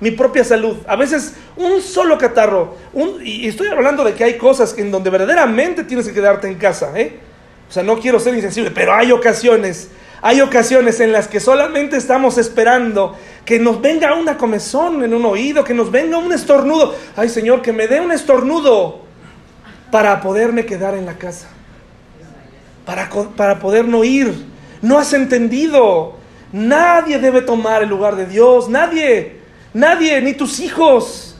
mi 0.00 0.10
propia 0.10 0.44
salud. 0.44 0.76
A 0.86 0.96
veces 0.96 1.34
un 1.56 1.80
solo 1.80 2.18
catarro, 2.18 2.76
y 3.22 3.48
estoy 3.48 3.68
hablando 3.68 4.04
de 4.04 4.14
que 4.14 4.24
hay 4.24 4.36
cosas 4.36 4.76
en 4.78 4.90
donde 4.90 5.10
verdaderamente 5.10 5.84
tienes 5.84 6.06
que 6.06 6.14
quedarte 6.14 6.48
en 6.48 6.56
casa, 6.56 6.92
¿eh? 6.94 7.18
O 7.68 7.72
sea, 7.72 7.82
no 7.82 7.98
quiero 7.98 8.20
ser 8.20 8.34
insensible, 8.34 8.70
pero 8.70 8.94
hay 8.94 9.10
ocasiones, 9.10 9.90
hay 10.22 10.40
ocasiones 10.40 11.00
en 11.00 11.12
las 11.12 11.26
que 11.26 11.40
solamente 11.40 11.96
estamos 11.96 12.38
esperando 12.38 13.16
que 13.44 13.58
nos 13.58 13.80
venga 13.80 14.14
una 14.14 14.36
comezón 14.36 15.02
en 15.02 15.14
un 15.14 15.24
oído, 15.24 15.64
que 15.64 15.74
nos 15.74 15.90
venga 15.90 16.18
un 16.18 16.32
estornudo. 16.32 16.94
Ay 17.16 17.28
Señor, 17.28 17.62
que 17.62 17.72
me 17.72 17.88
dé 17.88 18.00
un 18.00 18.12
estornudo 18.12 19.00
para 19.90 20.20
poderme 20.20 20.66
quedar 20.66 20.94
en 20.94 21.06
la 21.06 21.14
casa, 21.14 21.48
para, 22.84 23.08
para 23.36 23.58
poder 23.58 23.86
no 23.86 24.04
ir. 24.04 24.32
No 24.82 24.98
has 24.98 25.12
entendido. 25.12 26.16
Nadie 26.52 27.18
debe 27.18 27.42
tomar 27.42 27.82
el 27.82 27.88
lugar 27.88 28.14
de 28.14 28.26
Dios, 28.26 28.68
nadie. 28.68 29.40
Nadie, 29.76 30.22
ni 30.22 30.32
tus 30.32 30.60
hijos, 30.60 31.36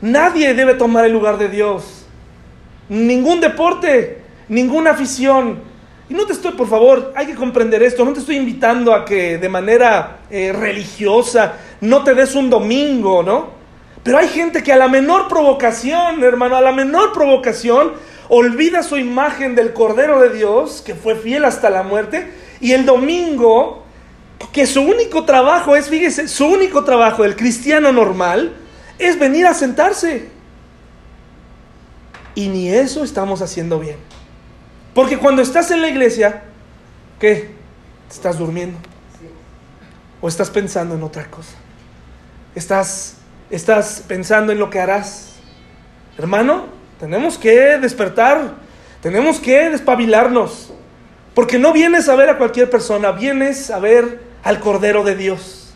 nadie 0.00 0.54
debe 0.54 0.74
tomar 0.74 1.06
el 1.06 1.12
lugar 1.12 1.38
de 1.38 1.48
Dios. 1.48 2.06
Ningún 2.88 3.40
deporte, 3.40 4.22
ninguna 4.48 4.92
afición. 4.92 5.58
Y 6.08 6.14
no 6.14 6.24
te 6.24 6.34
estoy, 6.34 6.52
por 6.52 6.68
favor, 6.68 7.12
hay 7.16 7.26
que 7.26 7.34
comprender 7.34 7.82
esto, 7.82 8.04
no 8.04 8.12
te 8.12 8.20
estoy 8.20 8.36
invitando 8.36 8.94
a 8.94 9.04
que 9.04 9.38
de 9.38 9.48
manera 9.48 10.18
eh, 10.30 10.52
religiosa 10.52 11.54
no 11.80 12.04
te 12.04 12.14
des 12.14 12.36
un 12.36 12.48
domingo, 12.48 13.24
¿no? 13.24 13.48
Pero 14.04 14.18
hay 14.18 14.28
gente 14.28 14.62
que 14.62 14.72
a 14.72 14.76
la 14.76 14.86
menor 14.86 15.26
provocación, 15.26 16.22
hermano, 16.22 16.54
a 16.54 16.60
la 16.60 16.70
menor 16.70 17.12
provocación, 17.12 17.94
olvida 18.28 18.84
su 18.84 18.98
imagen 18.98 19.56
del 19.56 19.72
Cordero 19.72 20.20
de 20.20 20.30
Dios, 20.30 20.80
que 20.86 20.94
fue 20.94 21.16
fiel 21.16 21.44
hasta 21.44 21.70
la 21.70 21.82
muerte, 21.82 22.30
y 22.60 22.70
el 22.70 22.86
domingo 22.86 23.82
que 24.52 24.66
su 24.66 24.82
único 24.82 25.24
trabajo 25.24 25.76
es, 25.76 25.88
fíjese, 25.88 26.28
su 26.28 26.46
único 26.46 26.84
trabajo 26.84 27.22
del 27.22 27.36
cristiano 27.36 27.92
normal 27.92 28.56
es 28.98 29.18
venir 29.18 29.46
a 29.46 29.54
sentarse. 29.54 30.28
Y 32.34 32.48
ni 32.48 32.68
eso 32.68 33.04
estamos 33.04 33.42
haciendo 33.42 33.78
bien. 33.78 33.96
Porque 34.94 35.18
cuando 35.18 35.42
estás 35.42 35.70
en 35.70 35.82
la 35.82 35.88
iglesia, 35.88 36.42
¿qué? 37.18 37.50
Estás 38.10 38.38
durmiendo. 38.38 38.78
O 40.20 40.28
estás 40.28 40.50
pensando 40.50 40.94
en 40.94 41.02
otra 41.02 41.26
cosa. 41.30 41.52
Estás, 42.54 43.16
estás 43.50 44.02
pensando 44.06 44.52
en 44.52 44.58
lo 44.58 44.70
que 44.70 44.80
harás. 44.80 45.36
Hermano, 46.18 46.66
tenemos 46.98 47.38
que 47.38 47.78
despertar 47.78 48.54
Tenemos 49.02 49.40
que 49.40 49.70
despabilarnos. 49.70 50.72
Porque 51.34 51.58
no 51.58 51.72
vienes 51.72 52.08
a 52.08 52.16
ver 52.16 52.28
a 52.28 52.38
cualquier 52.38 52.68
persona, 52.68 53.12
vienes 53.12 53.70
a 53.70 53.78
ver 53.78 54.20
al 54.42 54.60
Cordero 54.60 55.04
de 55.04 55.16
Dios. 55.16 55.74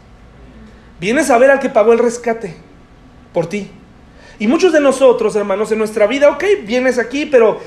Vienes 1.00 1.30
a 1.30 1.38
ver 1.38 1.50
al 1.50 1.60
que 1.60 1.68
pagó 1.68 1.92
el 1.92 1.98
rescate 1.98 2.56
por 3.32 3.46
ti. 3.46 3.70
Y 4.38 4.46
muchos 4.46 4.72
de 4.72 4.80
nosotros, 4.80 5.36
hermanos, 5.36 5.70
en 5.70 5.78
nuestra 5.78 6.06
vida, 6.06 6.28
ok, 6.28 6.44
vienes 6.64 6.98
aquí, 6.98 7.26
pero 7.26 7.60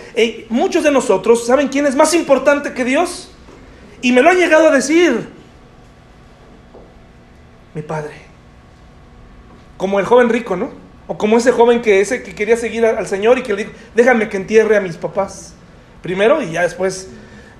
muchos 0.50 0.84
de 0.84 0.92
nosotros, 0.92 1.46
¿saben 1.46 1.70
quién 1.70 1.86
es 1.86 1.96
más 1.96 2.14
importante 2.14 2.74
que 2.74 2.84
Dios? 2.84 3.30
Y 4.02 4.12
me 4.12 4.22
lo 4.22 4.30
han 4.30 4.38
llegado 4.38 4.68
a 4.68 4.72
decir. 4.72 5.30
Mi 7.74 7.82
padre. 7.82 8.14
Como 9.78 10.00
el 10.00 10.06
joven 10.06 10.30
rico, 10.30 10.56
¿no? 10.56 10.72
O 11.08 11.18
como 11.18 11.38
ese 11.38 11.52
joven 11.52 11.82
que, 11.82 12.02
ese 12.02 12.22
que 12.22 12.36
quería 12.36 12.58
seguir 12.58 12.86
al 12.86 13.08
Señor 13.08 13.38
y 13.38 13.44
que 13.44 13.54
le 13.54 13.64
dijo, 13.64 13.76
déjame 13.96 14.28
que 14.28 14.38
entierre 14.38 14.76
a 14.76 14.82
mis 14.82 14.98
papás. 14.98 15.54
Primero 16.02 16.42
y 16.42 16.52
ya 16.52 16.64
después. 16.64 17.10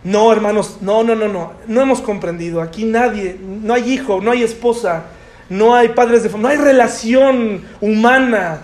No, 0.08 0.32
hermanos, 0.32 0.78
no, 0.80 1.04
no, 1.04 1.16
no, 1.16 1.28
no. 1.28 1.52
No 1.68 1.82
hemos 1.82 2.00
comprendido. 2.00 2.62
Aquí 2.62 2.86
nadie, 2.86 3.38
no 3.42 3.74
hay 3.74 3.92
hijo, 3.92 4.22
no 4.22 4.32
hay 4.32 4.42
esposa, 4.42 5.04
no 5.50 5.76
hay 5.76 5.90
padres 5.90 6.24
de 6.24 6.30
familia, 6.30 6.56
no 6.56 6.62
hay 6.62 6.66
relación 6.66 7.66
humana 7.82 8.62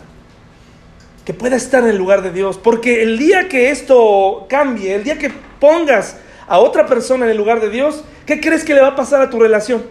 que 1.25 1.33
pueda 1.33 1.57
estar 1.57 1.83
en 1.83 1.89
el 1.89 1.97
lugar 1.97 2.21
de 2.21 2.31
Dios. 2.31 2.57
Porque 2.57 3.03
el 3.03 3.17
día 3.17 3.49
que 3.49 3.71
esto 3.71 4.45
cambie, 4.47 4.95
el 4.95 5.03
día 5.03 5.17
que 5.19 5.33
pongas 5.59 6.15
a 6.47 6.59
otra 6.59 6.85
persona 6.85 7.25
en 7.25 7.31
el 7.31 7.37
lugar 7.37 7.59
de 7.59 7.69
Dios, 7.69 8.05
¿qué 8.25 8.39
crees 8.39 8.63
que 8.63 8.73
le 8.73 8.79
va 8.79 8.89
a 8.89 8.95
pasar 8.95 9.21
a 9.21 9.29
tu 9.29 9.37
relación? 9.37 9.83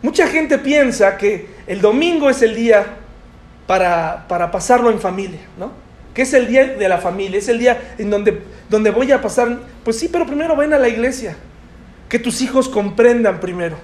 Mucha 0.00 0.28
gente 0.28 0.56
piensa 0.56 1.18
que 1.18 1.46
el 1.66 1.82
domingo 1.82 2.30
es 2.30 2.40
el 2.40 2.54
día 2.54 2.86
para, 3.66 4.24
para 4.28 4.50
pasarlo 4.50 4.90
en 4.90 4.98
familia, 4.98 5.40
¿no? 5.58 5.81
Que 6.14 6.22
es 6.22 6.34
el 6.34 6.46
día 6.46 6.66
de 6.66 6.88
la 6.88 6.98
familia, 6.98 7.38
es 7.38 7.48
el 7.48 7.58
día 7.58 7.94
en 7.98 8.10
donde, 8.10 8.42
donde 8.68 8.90
voy 8.90 9.12
a 9.12 9.22
pasar, 9.22 9.58
pues 9.84 9.98
sí, 9.98 10.08
pero 10.08 10.26
primero 10.26 10.56
ven 10.56 10.74
a 10.74 10.78
la 10.78 10.88
iglesia, 10.88 11.36
que 12.08 12.18
tus 12.18 12.42
hijos 12.42 12.68
comprendan 12.68 13.40
primero 13.40 13.76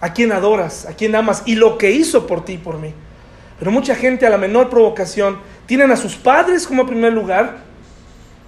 a 0.00 0.12
quién 0.12 0.32
adoras, 0.32 0.86
a 0.86 0.94
quién 0.94 1.14
amas 1.14 1.42
y 1.46 1.54
lo 1.54 1.78
que 1.78 1.90
hizo 1.90 2.26
por 2.26 2.44
ti 2.44 2.54
y 2.54 2.58
por 2.58 2.78
mí. 2.78 2.92
Pero 3.58 3.70
mucha 3.70 3.94
gente 3.94 4.26
a 4.26 4.30
la 4.30 4.38
menor 4.38 4.68
provocación 4.68 5.38
tienen 5.66 5.90
a 5.90 5.96
sus 5.96 6.16
padres 6.16 6.66
como 6.66 6.86
primer 6.86 7.12
lugar, 7.12 7.58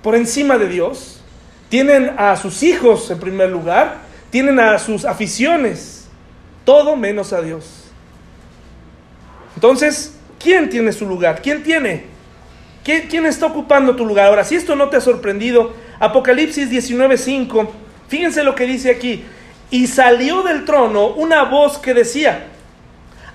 por 0.02 0.14
encima 0.14 0.58
de 0.58 0.68
Dios, 0.68 1.20
tienen 1.68 2.14
a 2.16 2.36
sus 2.36 2.62
hijos 2.62 3.10
en 3.10 3.18
primer 3.18 3.50
lugar, 3.50 3.98
tienen 4.30 4.60
a 4.60 4.78
sus 4.78 5.04
aficiones, 5.04 6.08
todo 6.64 6.96
menos 6.96 7.32
a 7.32 7.42
Dios. 7.42 7.84
Entonces, 9.54 10.14
¿quién 10.38 10.70
tiene 10.70 10.92
su 10.92 11.06
lugar? 11.06 11.40
¿Quién 11.42 11.62
tiene? 11.62 12.04
¿Quién, 12.84 13.26
está 13.26 13.46
ocupando 13.46 13.96
tu 13.96 14.06
lugar? 14.06 14.26
Ahora, 14.26 14.44
si 14.44 14.54
esto 14.54 14.74
no 14.74 14.88
te 14.88 14.96
ha 14.96 15.00
sorprendido, 15.00 15.74
Apocalipsis 15.98 16.70
19:5, 16.70 17.68
fíjense 18.08 18.42
lo 18.42 18.54
que 18.54 18.66
dice 18.66 18.90
aquí. 18.90 19.24
Y 19.70 19.86
salió 19.86 20.42
del 20.42 20.64
trono 20.64 21.08
una 21.08 21.44
voz 21.44 21.78
que 21.78 21.92
decía, 21.92 22.46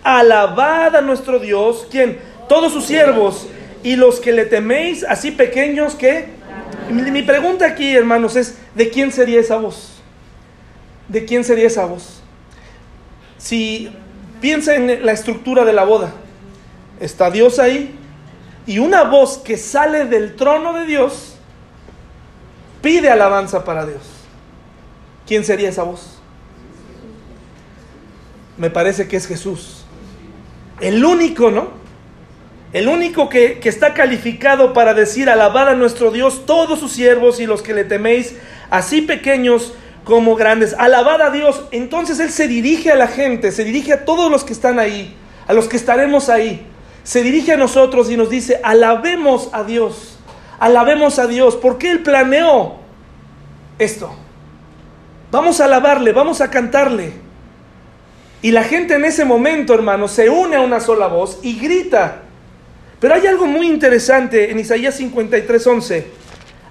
Alabad 0.03 0.95
a 0.95 1.01
nuestro 1.01 1.37
Dios, 1.39 1.87
quien 1.91 2.17
todos 2.49 2.73
sus 2.73 2.85
siervos 2.85 3.47
y 3.83 3.95
los 3.95 4.19
que 4.19 4.31
le 4.31 4.45
teméis, 4.45 5.03
así 5.03 5.31
pequeños 5.31 5.95
que... 5.95 6.41
Mi, 6.89 7.21
pregunta 7.21 7.65
aquí, 7.65 7.95
hermanos, 7.95 8.35
es, 8.35 8.57
¿de 8.75 8.89
quién 8.89 9.11
sería 9.11 9.39
esa 9.39 9.57
voz? 9.57 10.01
¿De 11.07 11.25
quién 11.25 11.43
sería 11.43 11.67
esa 11.67 11.85
voz? 11.85 12.21
Si 13.37 13.89
piensa 14.41 14.75
en 14.75 15.05
la 15.05 15.11
estructura 15.11 15.63
de 15.63 15.73
la 15.73 15.83
boda, 15.83 16.11
está 16.99 17.29
Dios 17.29 17.59
ahí 17.59 17.95
y 18.65 18.79
una 18.79 19.03
voz 19.03 19.37
que 19.37 19.57
sale 19.57 20.05
del 20.05 20.35
trono 20.35 20.73
de 20.73 20.85
Dios 20.85 21.35
pide 22.81 23.09
alabanza 23.09 23.63
para 23.63 23.85
Dios. 23.85 24.01
¿Quién 25.25 25.43
sería 25.43 25.69
esa 25.69 25.83
voz? 25.83 26.19
Me 28.57 28.69
parece 28.69 29.07
que 29.07 29.17
es 29.17 29.27
Jesús. 29.27 29.85
El 30.79 31.03
único, 31.03 31.49
¿no? 31.49 31.69
El 32.73 32.87
único 32.87 33.29
que, 33.29 33.59
está 33.63 33.93
calificado 33.93 34.73
para 34.73 34.93
decir, 34.93 35.29
alabad 35.29 35.69
a 35.69 35.75
nuestro 35.75 36.11
Dios, 36.11 36.45
todos 36.45 36.79
sus 36.79 36.91
siervos 36.91 37.39
y 37.39 37.45
los 37.45 37.61
que 37.61 37.73
le 37.73 37.83
teméis, 37.83 38.35
así 38.69 39.01
pequeños 39.01 39.73
como 40.03 40.35
grandes. 40.35 40.75
Alabad 40.77 41.21
a 41.21 41.29
Dios. 41.29 41.65
Entonces 41.71 42.19
Él 42.19 42.31
se 42.31 42.47
dirige 42.47 42.91
a 42.91 42.95
la 42.95 43.07
gente, 43.07 43.51
se 43.51 43.63
dirige 43.63 43.93
a 43.93 44.05
todos 44.05 44.31
los 44.31 44.43
que 44.43 44.53
están 44.53 44.79
ahí, 44.79 45.15
a 45.47 45.53
los 45.53 45.67
que 45.67 45.77
estaremos 45.77 46.29
ahí. 46.29 46.65
Se 47.03 47.21
dirige 47.21 47.53
a 47.53 47.57
nosotros 47.57 48.09
y 48.09 48.17
nos 48.17 48.29
dice, 48.29 48.59
alabemos 48.63 49.49
a 49.51 49.63
Dios, 49.63 50.17
alabemos 50.59 51.19
a 51.19 51.27
Dios, 51.27 51.57
porque 51.57 51.91
Él 51.91 52.03
planeó 52.03 52.77
esto. 53.77 54.15
Vamos 55.31 55.59
a 55.59 55.65
alabarle, 55.65 56.13
vamos 56.13 56.39
a 56.41 56.49
cantarle. 56.49 57.13
Y 58.41 58.51
la 58.51 58.63
gente 58.63 58.95
en 58.95 59.05
ese 59.05 59.25
momento, 59.25 59.73
hermanos, 59.73 60.11
se 60.11 60.29
une 60.29 60.57
a 60.57 60.61
una 60.61 60.79
sola 60.79 61.07
voz 61.07 61.39
y 61.41 61.59
grita. 61.59 62.21
Pero 62.99 63.15
hay 63.15 63.25
algo 63.27 63.47
muy 63.47 63.67
interesante 63.67 64.51
en 64.51 64.59
Isaías 64.59 64.99
53:11. 64.99 66.05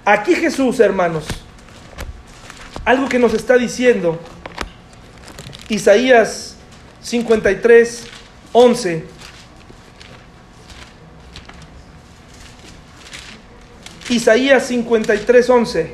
Aquí 0.05 0.35
Jesús, 0.35 0.79
hermanos, 0.79 1.25
algo 2.85 3.07
que 3.07 3.19
nos 3.19 3.33
está 3.33 3.57
diciendo. 3.57 4.19
Isaías 5.69 6.57
53:11. 7.03 9.03
Isaías 14.09 14.69
53:11. 14.69 15.93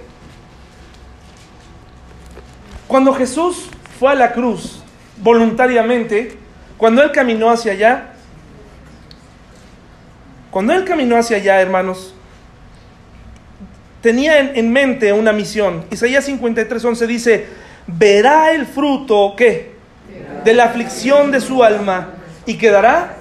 Cuando 2.88 3.14
Jesús 3.14 3.70
fue 4.00 4.12
a 4.12 4.16
la 4.16 4.34
cruz, 4.34 4.82
voluntariamente, 5.18 6.38
cuando 6.78 7.04
Él 7.04 7.12
caminó 7.12 7.52
hacia 7.52 7.74
allá, 7.74 8.14
cuando 10.50 10.74
Él 10.74 10.86
caminó 10.86 11.18
hacia 11.18 11.38
allá, 11.38 11.62
hermanos, 11.62 12.16
tenía 14.02 14.40
en, 14.40 14.72
mente 14.72 15.14
una 15.14 15.32
misión. 15.32 15.86
Isaías 15.92 16.28
53:11 16.28 17.06
dice, 17.06 17.48
verá 17.86 18.52
el 18.54 18.66
fruto, 18.66 19.36
¿qué? 19.38 19.74
De 20.44 20.54
la 20.54 20.66
aflicción 20.66 21.32
de 21.32 21.42
su 21.42 21.64
alma 21.64 22.14
y 22.46 22.56
quedará 22.56 23.18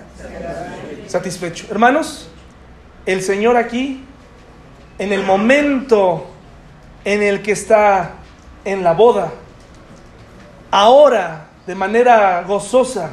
satisfecho. 1.06 1.66
Hermanos, 1.70 2.30
el 3.04 3.22
Señor 3.22 3.56
aquí, 3.56 4.04
en 4.98 5.12
el 5.12 5.24
momento 5.24 6.26
en 7.04 7.22
el 7.22 7.42
que 7.42 7.52
está 7.52 8.14
en 8.64 8.82
la 8.82 8.92
boda, 8.92 9.32
ahora 10.70 11.48
de 11.66 11.74
manera 11.74 12.42
gozosa, 12.42 13.10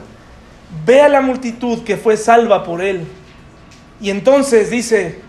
ve 0.85 1.01
a 1.01 1.09
la 1.09 1.21
multitud 1.21 1.83
que 1.83 1.97
fue 1.97 2.17
salva 2.17 2.63
por 2.63 2.81
él. 2.81 3.07
Y 3.99 4.09
entonces 4.09 4.69
dice, 4.69 5.21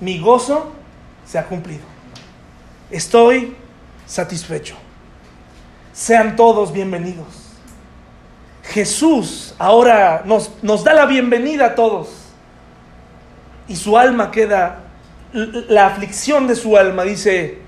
mi 0.00 0.18
gozo 0.18 0.72
se 1.24 1.38
ha 1.38 1.44
cumplido. 1.44 1.84
Estoy 2.90 3.56
satisfecho. 4.06 4.76
Sean 5.92 6.36
todos 6.36 6.72
bienvenidos. 6.72 7.26
Jesús 8.62 9.54
ahora 9.58 10.22
nos, 10.24 10.50
nos 10.62 10.84
da 10.84 10.92
la 10.92 11.06
bienvenida 11.06 11.66
a 11.66 11.74
todos. 11.74 12.08
Y 13.68 13.76
su 13.76 13.96
alma 13.96 14.30
queda, 14.30 14.85
la 15.68 15.86
aflicción 15.86 16.46
de 16.46 16.56
su 16.56 16.76
alma 16.76 17.02
dice, 17.04 17.58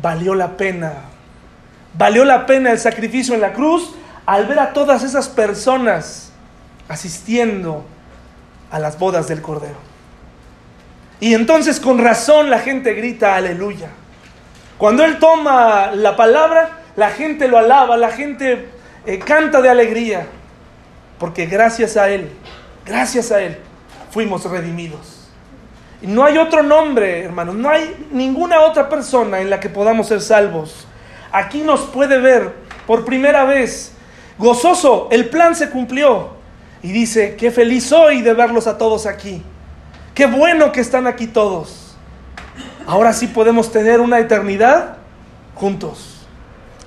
valió 0.00 0.34
la 0.34 0.56
pena 0.56 1.12
Valió 1.94 2.24
la 2.24 2.46
pena 2.46 2.72
el 2.72 2.78
sacrificio 2.78 3.34
en 3.34 3.40
la 3.40 3.52
cruz 3.52 3.94
al 4.24 4.46
ver 4.46 4.58
a 4.58 4.72
todas 4.72 5.02
esas 5.02 5.28
personas 5.28 6.32
asistiendo 6.88 7.84
a 8.70 8.78
las 8.78 8.98
bodas 8.98 9.28
del 9.28 9.42
Cordero. 9.42 9.76
Y 11.20 11.34
entonces 11.34 11.80
con 11.80 11.98
razón 11.98 12.48
la 12.50 12.58
gente 12.60 12.94
grita 12.94 13.36
aleluya. 13.36 13.88
Cuando 14.78 15.04
Él 15.04 15.18
toma 15.18 15.92
la 15.94 16.16
palabra, 16.16 16.80
la 16.96 17.10
gente 17.10 17.46
lo 17.46 17.58
alaba, 17.58 17.96
la 17.96 18.10
gente 18.10 18.68
eh, 19.06 19.18
canta 19.18 19.60
de 19.60 19.68
alegría. 19.68 20.26
Porque 21.18 21.46
gracias 21.46 21.96
a 21.96 22.08
Él, 22.08 22.30
gracias 22.86 23.30
a 23.30 23.40
Él, 23.42 23.58
fuimos 24.10 24.44
redimidos. 24.44 25.21
No 26.02 26.24
hay 26.24 26.36
otro 26.38 26.62
nombre, 26.62 27.24
hermanos, 27.24 27.54
no 27.54 27.70
hay 27.70 28.08
ninguna 28.10 28.60
otra 28.60 28.88
persona 28.88 29.40
en 29.40 29.50
la 29.50 29.60
que 29.60 29.68
podamos 29.68 30.08
ser 30.08 30.20
salvos 30.20 30.86
aquí 31.32 31.62
nos 31.62 31.80
puede 31.80 32.20
ver 32.20 32.52
por 32.86 33.04
primera 33.04 33.44
vez 33.44 33.92
gozoso, 34.38 35.08
el 35.10 35.28
plan 35.30 35.56
se 35.56 35.70
cumplió. 35.70 36.40
Y 36.82 36.92
dice, 36.92 37.36
qué 37.36 37.50
feliz 37.50 37.84
soy 37.84 38.22
de 38.22 38.34
verlos 38.34 38.66
a 38.66 38.76
todos 38.76 39.06
aquí. 39.06 39.42
Qué 40.14 40.26
bueno 40.26 40.72
que 40.72 40.80
están 40.80 41.06
aquí 41.06 41.28
todos. 41.28 41.96
Ahora 42.86 43.12
sí 43.12 43.28
podemos 43.28 43.70
tener 43.70 44.00
una 44.00 44.18
eternidad 44.18 44.96
juntos. 45.54 46.26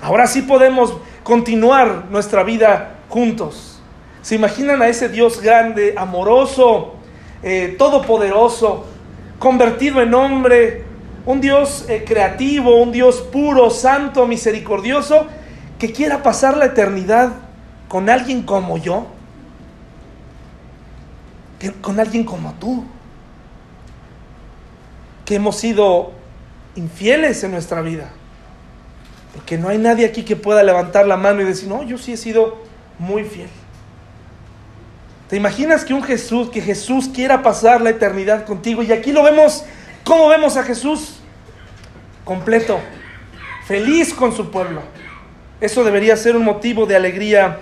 Ahora 0.02 0.28
sí 0.28 0.42
podemos 0.42 0.94
continuar 1.24 2.06
nuestra 2.10 2.44
vida 2.44 2.98
juntos. 3.08 3.82
¿Se 4.22 4.36
imaginan 4.36 4.82
a 4.82 4.90
ese 4.90 5.08
Dios 5.08 5.40
grande, 5.40 5.96
amoroso, 5.98 6.96
eh, 7.42 7.76
todopoderoso, 7.78 8.86
convertido 9.40 10.02
en 10.02 10.14
hombre, 10.14 10.84
un 11.26 11.42
Dios 11.42 11.86
eh, 11.90 12.04
creativo, 12.06 12.82
un 12.82 12.92
Dios 12.92 13.22
puro, 13.22 13.70
santo, 13.70 14.28
misericordioso, 14.28 15.28
que 15.80 15.92
quiera 15.92 16.24
pasar 16.24 16.58
la 16.58 16.66
eternidad 16.66 17.34
con 17.88 18.10
alguien 18.10 18.44
como 18.44 18.78
yo, 18.78 19.08
que, 21.60 21.72
con 21.72 22.00
alguien 22.00 22.24
como 22.24 22.54
tú, 22.54 22.86
que 25.26 25.36
hemos 25.36 25.58
sido 25.58 26.12
infieles 26.76 27.44
en 27.44 27.52
nuestra 27.52 27.82
vida. 27.82 28.12
Porque 29.34 29.58
no 29.58 29.70
hay 29.70 29.78
nadie 29.78 30.06
aquí 30.06 30.24
que 30.24 30.36
pueda 30.36 30.64
levantar 30.64 31.08
la 31.08 31.18
mano 31.18 31.42
y 31.42 31.46
decir, 31.46 31.68
no, 31.68 31.84
yo 31.84 31.98
sí 31.98 32.14
he 32.14 32.18
sido 32.18 32.58
muy 33.00 33.24
fiel. 33.24 33.50
¿Te 35.30 35.36
imaginas 35.36 35.84
que 35.84 35.94
un 35.94 36.04
Jesús, 36.04 36.50
que 36.50 36.62
Jesús 36.62 37.10
quiera 37.10 37.42
pasar 37.42 37.82
la 37.82 37.90
eternidad 37.90 38.46
contigo? 38.46 38.84
Y 38.84 38.92
aquí 38.92 39.12
lo 39.12 39.24
vemos, 39.24 39.66
¿cómo 40.04 40.28
vemos 40.28 40.56
a 40.56 40.64
Jesús? 40.64 41.20
Completo, 42.24 42.80
feliz 43.66 44.14
con 44.14 44.36
su 44.36 44.52
pueblo. 44.52 44.82
Eso 45.60 45.84
debería 45.84 46.16
ser 46.16 46.36
un 46.36 46.44
motivo 46.44 46.86
de 46.86 46.96
alegría 46.96 47.60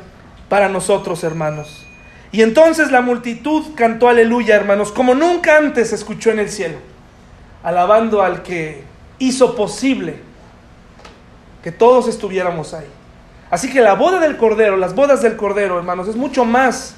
para 0.50 0.68
nosotros, 0.68 1.24
hermanos. 1.24 1.86
Y 2.34 2.42
entonces 2.42 2.92
la 2.92 3.02
multitud 3.02 3.76
cantó 3.76 4.10
aleluya, 4.10 4.56
hermanos, 4.56 4.92
como 4.92 5.16
nunca 5.16 5.58
antes 5.58 5.94
escuchó 5.94 6.32
en 6.32 6.40
el 6.40 6.50
cielo, 6.50 6.80
alabando 7.62 8.22
al 8.22 8.44
que 8.44 8.84
hizo 9.20 9.56
posible 9.56 10.16
que 11.64 11.72
todos 11.72 12.10
estuviéramos 12.10 12.74
ahí. 12.74 12.88
Así 13.50 13.72
que 13.72 13.80
la 13.82 13.94
boda 13.94 14.20
del 14.20 14.36
Cordero, 14.36 14.76
las 14.76 14.96
bodas 14.96 15.22
del 15.22 15.38
Cordero, 15.38 15.78
hermanos, 15.78 16.08
es 16.08 16.16
mucho 16.16 16.44
más 16.44 16.96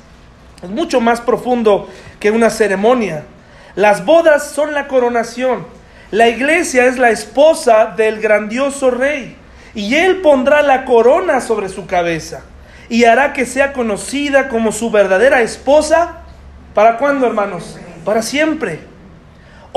es 0.64 0.70
mucho 0.70 1.02
más 1.02 1.22
profundo 1.22 1.90
que 2.20 2.32
una 2.32 2.50
ceremonia. 2.50 3.24
Las 3.76 4.06
bodas 4.06 4.52
son 4.52 4.74
la 4.74 4.88
coronación. 4.88 5.66
La 6.12 6.30
iglesia 6.30 6.86
es 6.86 6.98
la 6.98 7.10
esposa 7.10 7.94
del 7.98 8.22
grandioso 8.22 8.90
rey. 8.90 9.36
Y 9.74 9.96
él 9.96 10.22
pondrá 10.22 10.62
la 10.62 10.86
corona 10.86 11.42
sobre 11.42 11.68
su 11.68 11.86
cabeza. 11.86 12.44
Y 12.88 13.04
hará 13.04 13.34
que 13.34 13.46
sea 13.46 13.74
conocida 13.74 14.48
como 14.48 14.72
su 14.72 14.92
verdadera 14.92 15.42
esposa. 15.42 16.22
¿Para 16.74 16.98
cuándo, 16.98 17.28
hermanos? 17.28 17.78
Para 18.06 18.22
siempre. 18.22 18.80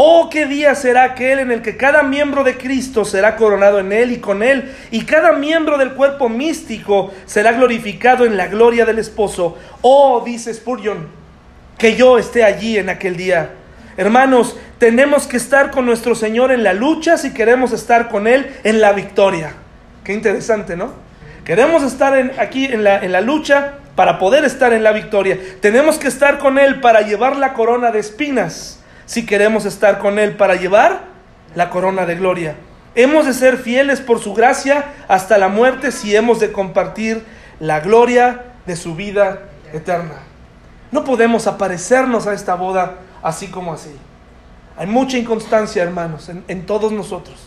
Oh, 0.00 0.30
qué 0.30 0.46
día 0.46 0.76
será 0.76 1.02
aquel 1.02 1.40
en 1.40 1.50
el 1.50 1.60
que 1.60 1.76
cada 1.76 2.04
miembro 2.04 2.44
de 2.44 2.56
Cristo 2.56 3.04
será 3.04 3.34
coronado 3.34 3.80
en 3.80 3.90
él 3.90 4.12
y 4.12 4.18
con 4.18 4.44
él, 4.44 4.72
y 4.92 5.04
cada 5.04 5.32
miembro 5.32 5.76
del 5.76 5.94
cuerpo 5.94 6.28
místico 6.28 7.12
será 7.26 7.50
glorificado 7.50 8.24
en 8.24 8.36
la 8.36 8.46
gloria 8.46 8.86
del 8.86 9.00
esposo. 9.00 9.58
Oh, 9.82 10.22
dice 10.24 10.54
Spurgeon, 10.54 11.08
que 11.76 11.96
yo 11.96 12.16
esté 12.16 12.44
allí 12.44 12.78
en 12.78 12.90
aquel 12.90 13.16
día. 13.16 13.50
Hermanos, 13.96 14.56
tenemos 14.78 15.26
que 15.26 15.36
estar 15.36 15.72
con 15.72 15.84
nuestro 15.84 16.14
Señor 16.14 16.52
en 16.52 16.62
la 16.62 16.74
lucha 16.74 17.18
si 17.18 17.34
queremos 17.34 17.72
estar 17.72 18.08
con 18.08 18.28
Él 18.28 18.54
en 18.62 18.80
la 18.80 18.92
victoria. 18.92 19.54
Qué 20.04 20.12
interesante, 20.12 20.76
¿no? 20.76 20.92
Queremos 21.44 21.82
estar 21.82 22.14
aquí 22.38 22.66
en 22.66 22.84
la, 22.84 23.04
en 23.04 23.10
la 23.10 23.20
lucha 23.20 23.78
para 23.96 24.20
poder 24.20 24.44
estar 24.44 24.72
en 24.72 24.84
la 24.84 24.92
victoria. 24.92 25.36
Tenemos 25.60 25.98
que 25.98 26.06
estar 26.06 26.38
con 26.38 26.56
Él 26.56 26.78
para 26.78 27.00
llevar 27.00 27.34
la 27.36 27.52
corona 27.52 27.90
de 27.90 27.98
espinas 27.98 28.77
si 29.08 29.24
queremos 29.24 29.64
estar 29.64 30.00
con 30.00 30.18
Él 30.18 30.36
para 30.36 30.54
llevar 30.54 31.00
la 31.54 31.70
corona 31.70 32.04
de 32.04 32.14
gloria. 32.14 32.56
Hemos 32.94 33.24
de 33.24 33.32
ser 33.32 33.56
fieles 33.56 34.02
por 34.02 34.20
su 34.20 34.34
gracia 34.34 34.84
hasta 35.08 35.38
la 35.38 35.48
muerte 35.48 35.92
si 35.92 36.14
hemos 36.14 36.40
de 36.40 36.52
compartir 36.52 37.24
la 37.58 37.80
gloria 37.80 38.44
de 38.66 38.76
su 38.76 38.94
vida 38.94 39.44
eterna. 39.72 40.16
No 40.90 41.04
podemos 41.04 41.46
aparecernos 41.46 42.26
a 42.26 42.34
esta 42.34 42.54
boda 42.54 42.98
así 43.22 43.46
como 43.46 43.72
así. 43.72 43.96
Hay 44.76 44.86
mucha 44.86 45.16
inconstancia, 45.16 45.82
hermanos, 45.82 46.28
en, 46.28 46.66
todos 46.66 46.92
nosotros. 46.92 47.40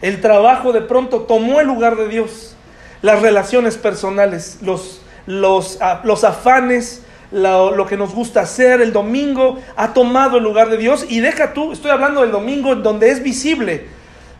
El 0.00 0.22
trabajo 0.22 0.72
de 0.72 0.80
pronto 0.80 1.20
tomó 1.20 1.60
el 1.60 1.66
lugar 1.66 1.96
de 1.96 2.08
Dios. 2.08 2.56
Las 3.02 3.20
relaciones 3.20 3.76
personales, 3.76 4.60
los, 4.62 5.02
los, 5.26 5.76
ah, 5.82 6.00
los 6.04 6.24
afanes, 6.24 7.02
lo, 7.32 7.86
que 7.86 7.96
nos 7.96 8.14
gusta 8.14 8.40
hacer, 8.40 8.80
el 8.80 8.92
domingo 8.92 9.58
ha 9.76 9.92
tomado 9.92 10.38
el 10.38 10.44
lugar 10.44 10.68
de 10.68 10.76
Dios 10.76 11.06
y 11.08 11.20
deja 11.20 11.52
tú, 11.52 11.72
estoy 11.72 11.90
hablando 11.90 12.20
del 12.20 12.30
domingo 12.30 12.74
donde 12.76 13.10
es 13.10 13.22
visible, 13.22 13.86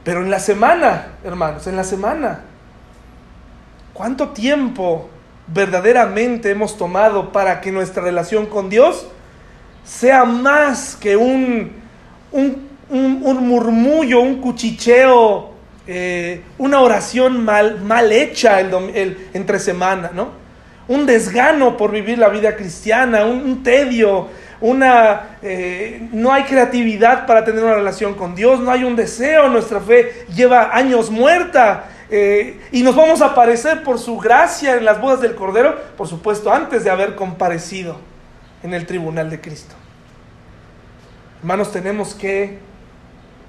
pero 0.05 0.23
en 0.23 0.31
la 0.31 0.39
semana, 0.39 1.15
hermanos, 1.25 1.67
en 1.67 1.77
la 1.77 1.85
semana, 1.85 2.41
¿cuánto 3.93 4.29
tiempo 4.29 5.09
verdaderamente 5.47 6.51
hemos 6.51 6.77
tomado 6.77 7.33
para 7.33 7.61
que 7.61 7.73
nuestra 7.73 8.03
relación 8.03 8.47
con 8.47 8.69
Dios 8.69 9.07
sea 9.85 10.25
más 10.25 10.97
que 10.97 11.17
un, 11.17 11.73
un, 12.31 12.69
murmullo, 12.89 14.21
un 14.21 14.41
cuchicheo, 14.41 15.53
eh, 15.87 16.43
una 16.59 16.81
oración 16.81 17.45
mal, 17.45 17.81
mal 17.81 18.13
hecha 18.13 18.61
el, 18.61 19.29
entre 19.33 19.59
semana, 19.59 20.11
¿no? 20.15 20.42
Un 20.89 21.07
desgano 21.07 21.77
por 21.77 21.91
vivir 21.91 22.19
la 22.19 22.29
vida 22.29 22.57
cristiana, 22.57 23.25
un, 23.25 23.63
tedio, 23.63 24.29
una, 24.61 25.39
eh, 25.43 26.09
no 26.13 26.33
hay 26.33 26.45
creatividad 26.45 27.27
para 27.27 27.45
tener 27.45 27.63
una 27.63 27.75
relación 27.75 28.15
con 28.15 28.35
Dios, 28.35 28.61
no 28.61 28.71
hay 28.71 28.85
un 28.85 28.97
deseo, 28.97 29.49
nuestra 29.49 29.81
fe 29.81 30.27
lleva 30.35 30.75
años 30.75 31.11
muerta. 31.11 31.85
Eh, 32.11 32.61
y 32.73 32.83
nos 32.83 32.95
vamos 32.95 33.23
a 33.23 33.27
aparecer 33.27 33.83
por 33.83 33.99
su 33.99 34.19
gracia 34.19 34.77
en 34.77 34.85
las 34.85 35.01
bodas 35.01 35.23
del 35.23 35.35
Cordero, 35.35 35.77
por 35.97 36.09
supuesto, 36.09 36.53
antes 36.53 36.85
de 36.85 36.91
haber 36.91 37.15
comparecido 37.15 37.99
en 38.63 38.75
el 38.75 38.87
tribunal 38.87 39.31
de 39.31 39.41
Cristo. 39.41 39.75
Hermanos, 41.41 41.73
tenemos 41.73 42.15
que 42.15 42.59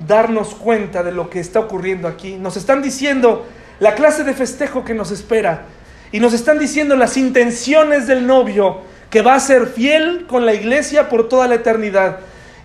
darnos 0.07 0.55
cuenta 0.55 1.03
de 1.03 1.11
lo 1.11 1.29
que 1.29 1.39
está 1.39 1.59
ocurriendo 1.59 2.07
aquí. 2.07 2.36
Nos 2.36 2.57
están 2.57 2.81
diciendo 2.81 3.45
la 3.79 3.95
clase 3.95 4.23
de 4.23 4.34
festejo 4.34 4.84
que 4.86 4.93
nos 4.93 5.11
espera 5.11 5.65
y 6.14 6.20
nos 6.20 6.34
están 6.34 6.59
diciendo 6.59 6.95
las 6.95 7.18
intenciones 7.18 8.05
del 8.05 8.28
novio, 8.28 8.82
que 9.09 9.24
va 9.24 9.34
a 9.34 9.39
ser 9.39 9.66
fiel 9.66 10.28
con 10.28 10.45
la 10.45 10.53
iglesia 10.53 11.09
por 11.09 11.28
toda 11.28 11.47
la 11.47 11.55
eternidad. 11.55 12.20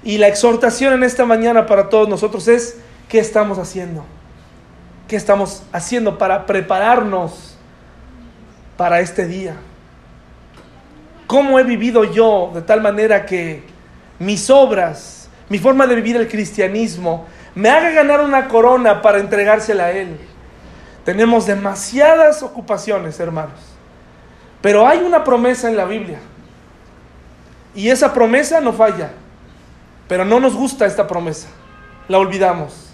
Y 0.05 0.19
la 0.19 0.29
exhortación 0.29 0.93
en 0.93 1.03
esta 1.03 1.25
mañana 1.25 1.65
para 1.65 1.89
todos 1.89 2.11
nosotros 2.11 2.47
es, 2.47 2.77
¿qué 3.09 3.19
estamos 3.19 3.59
haciendo? 3.59 4.05
¿Qué 5.09 5.17
estamos 5.17 5.63
haciendo 5.73 6.19
para 6.19 6.45
prepararnos 6.45 7.57
para 8.77 9.01
este 9.01 9.27
día? 9.27 9.57
¿Cómo 11.27 11.59
he 11.59 11.65
vivido 11.65 12.05
yo 12.05 12.51
de 12.53 12.61
tal 12.61 12.83
manera 12.83 13.25
que 13.25 13.63
mis 14.19 14.51
obras, 14.51 15.31
mi 15.49 15.59
forma 15.59 15.87
de 15.87 15.95
vivir 15.95 16.17
el 16.17 16.29
cristianismo, 16.29 17.25
me 17.55 17.71
haga 17.71 17.93
ganar 17.93 18.21
una 18.21 18.47
corona 18.47 19.01
para 19.01 19.21
entregársela 19.21 19.87
a 19.87 19.93
Él? 19.93 20.19
Tenemos 21.09 21.47
demasiadas 21.47 22.43
ocupaciones, 22.43 23.19
hermanos. 23.19 23.59
Pero 24.61 24.87
hay 24.87 24.99
una 24.99 25.25
promesa 25.25 25.71
en 25.71 25.75
la 25.75 25.87
Biblia. 25.87 26.19
Y 27.75 27.89
esa 27.89 28.13
promesa 28.13 28.61
no 28.61 28.75
falla. 28.75 29.13
Pero 30.07 30.27
no 30.27 30.39
nos 30.39 30.55
gusta 30.55 30.85
esta 30.85 31.09
promesa. 31.09 31.49
La 32.09 32.19
olvidamos. 32.19 32.91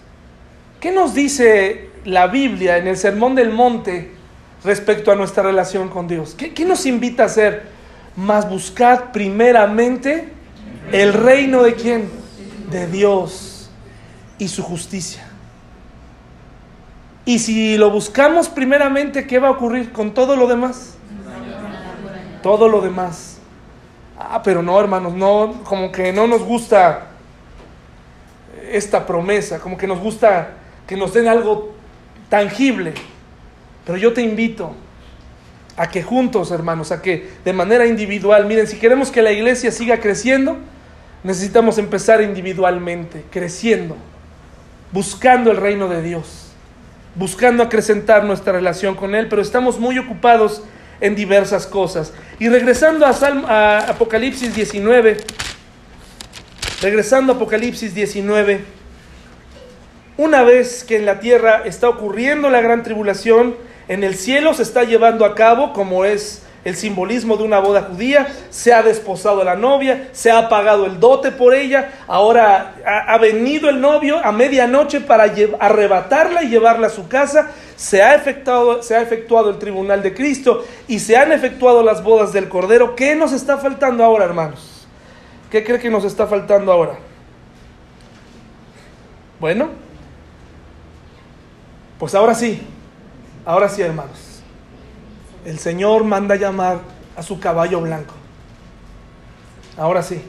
¿Qué 0.79 0.93
nos 0.93 1.13
dice 1.13 1.91
la 2.05 2.29
Biblia 2.29 2.79
en 2.79 2.87
el 2.87 2.97
Sermón 2.97 3.35
del 3.35 3.51
Monte 3.51 4.13
respecto 4.63 5.11
a 5.11 5.17
nuestra 5.17 5.43
relación 5.43 5.89
con 5.89 6.07
Dios? 6.07 6.37
¿Qué, 6.37 6.65
nos 6.65 6.87
invita 6.87 7.25
a 7.25 7.27
hacer? 7.27 7.65
Más 8.15 8.49
buscad 8.49 9.11
primeramente 9.11 10.29
el 10.93 11.13
reino 11.15 11.65
de 11.65 11.75
quién? 11.75 12.09
De 12.71 12.87
Dios 12.87 13.69
y 14.39 14.47
su 14.47 14.63
justicia. 14.63 15.34
Y 17.27 17.39
si 17.39 17.79
lo 17.79 17.91
buscamos 17.91 18.49
primeramente, 18.49 19.27
¿qué 19.27 19.39
va 19.39 19.49
a 19.49 19.53
ocurrir 19.53 19.93
con 19.93 20.13
todo 20.13 20.37
lo 20.37 20.47
demás? 20.47 20.97
Todo 22.43 22.69
lo 22.69 22.83
demás. 22.83 23.39
Ah, 24.19 24.43
pero 24.43 24.63
no, 24.63 24.79
hermanos, 24.79 25.15
no, 25.15 25.63
como 25.65 25.91
que 25.91 26.13
no 26.13 26.27
nos 26.27 26.43
gusta 26.43 27.07
esta 28.71 29.07
promesa, 29.07 29.59
como 29.59 29.79
que 29.79 29.87
nos 29.87 30.01
gusta 30.01 30.51
que 30.87 30.97
nos 30.97 31.15
den 31.15 31.29
algo 31.29 31.75
tangible. 32.29 32.93
Pero 33.87 33.97
yo 33.97 34.13
te 34.13 34.21
invito 34.21 34.75
a 35.77 35.89
que 35.89 36.03
juntos, 36.03 36.51
hermanos, 36.51 36.93
a 36.93 37.01
que 37.01 37.31
de 37.43 37.53
manera 37.55 37.87
individual, 37.87 38.45
miren, 38.45 38.67
si 38.67 38.79
queremos 38.79 39.11
que 39.11 39.23
la 39.23 39.33
iglesia 39.33 39.73
siga 39.73 39.99
creciendo, 39.99 40.59
necesitamos 41.23 41.79
empezar 41.79 42.21
individualmente, 42.21 43.25
creciendo, 43.31 43.97
buscando 44.93 45.51
el 45.51 45.57
reino 45.57 45.89
de 45.89 46.03
Dios 46.03 46.44
buscando 47.15 47.63
acrecentar 47.63 48.25
nuestra 48.25 48.53
relación 48.53 48.95
con 48.95 49.15
Él, 49.15 49.29
pero 49.29 49.43
estamos 49.43 49.79
muy 49.79 49.99
ocupados 49.99 50.63
en 51.01 51.15
diversas 51.15 51.67
cosas. 51.67 52.13
Y 52.39 52.49
regresando 52.49 53.07
a, 53.07 53.79
Apocalipsis 53.79 54.55
19, 54.55 55.19
regresando 56.81 57.33
a 57.33 57.37
Apocalipsis 57.37 57.95
19, 57.95 58.65
una 60.17 60.43
vez 60.43 60.85
que 60.85 60.97
en 60.97 61.07
la 61.07 61.21
tierra 61.21 61.63
está 61.65 61.89
ocurriendo 61.89 62.51
la 62.51 62.61
gran 62.61 62.83
tribulación, 62.83 63.57
en 63.89 64.05
el 64.05 64.15
cielo 64.15 64.55
se 64.55 64.63
está 64.63 64.85
llevando 64.85 65.25
a 65.25 65.35
cabo, 65.35 65.73
como 65.73 66.05
es 66.05 66.44
el 66.65 66.77
simbolismo 66.77 67.37
de 67.37 67.45
una 67.45 67.61
boda 67.61 67.83
judía, 67.83 68.27
se 68.51 68.73
ha 68.73 68.83
desposado 68.83 69.43
a 69.43 69.45
la 69.45 69.55
novia, 69.55 70.09
se 70.13 70.31
ha 70.31 70.49
pagado 70.49 70.87
el 70.87 70.99
dote 70.99 71.31
por 71.31 71.55
ella, 71.55 71.93
ahora 72.07 72.75
ha, 72.87 73.19
venido 73.19 73.69
el 73.69 73.81
novio 73.81 74.19
a 74.25 74.33
medianoche 74.33 75.01
para 75.01 75.33
arrebatarla 75.61 76.43
y 76.43 76.49
llevarla 76.49 76.87
a 76.87 76.91
su 76.91 77.07
casa, 77.07 77.51
se 77.77 78.03
ha, 78.03 78.15
efectuado, 78.15 78.83
se 78.83 78.97
ha 78.97 79.03
efectuado 79.03 79.51
el 79.51 79.59
tribunal 79.59 80.03
de 80.03 80.15
Cristo 80.15 80.65
y 80.89 81.01
se 81.01 81.17
han 81.17 81.33
efectuado 81.33 81.83
las 81.83 82.03
bodas 82.03 82.33
del 82.33 82.49
Cordero. 82.49 82.97
¿Qué 82.97 83.15
nos 83.15 83.33
está 83.33 83.59
faltando 83.59 84.03
ahora, 84.03 84.25
hermanos? 84.25 84.87
¿Qué 85.51 85.63
cree 85.63 85.79
que 85.79 85.91
nos 85.91 86.05
está 86.05 86.27
faltando 86.27 86.73
ahora? 86.73 86.95
Bueno, 89.39 89.69
pues 91.99 92.15
ahora 92.15 92.35
sí, 92.35 92.63
ahora 93.45 93.69
sí, 93.69 93.83
hermanos 93.83 94.24
el 95.45 95.59
Señor 95.59 96.05
manda 96.05 96.37
llamar 96.37 96.81
a 97.17 97.23
su 97.23 97.39
caballo 97.39 97.81
blanco. 97.81 98.15
Ahora 99.77 100.03
sí. 100.03 100.23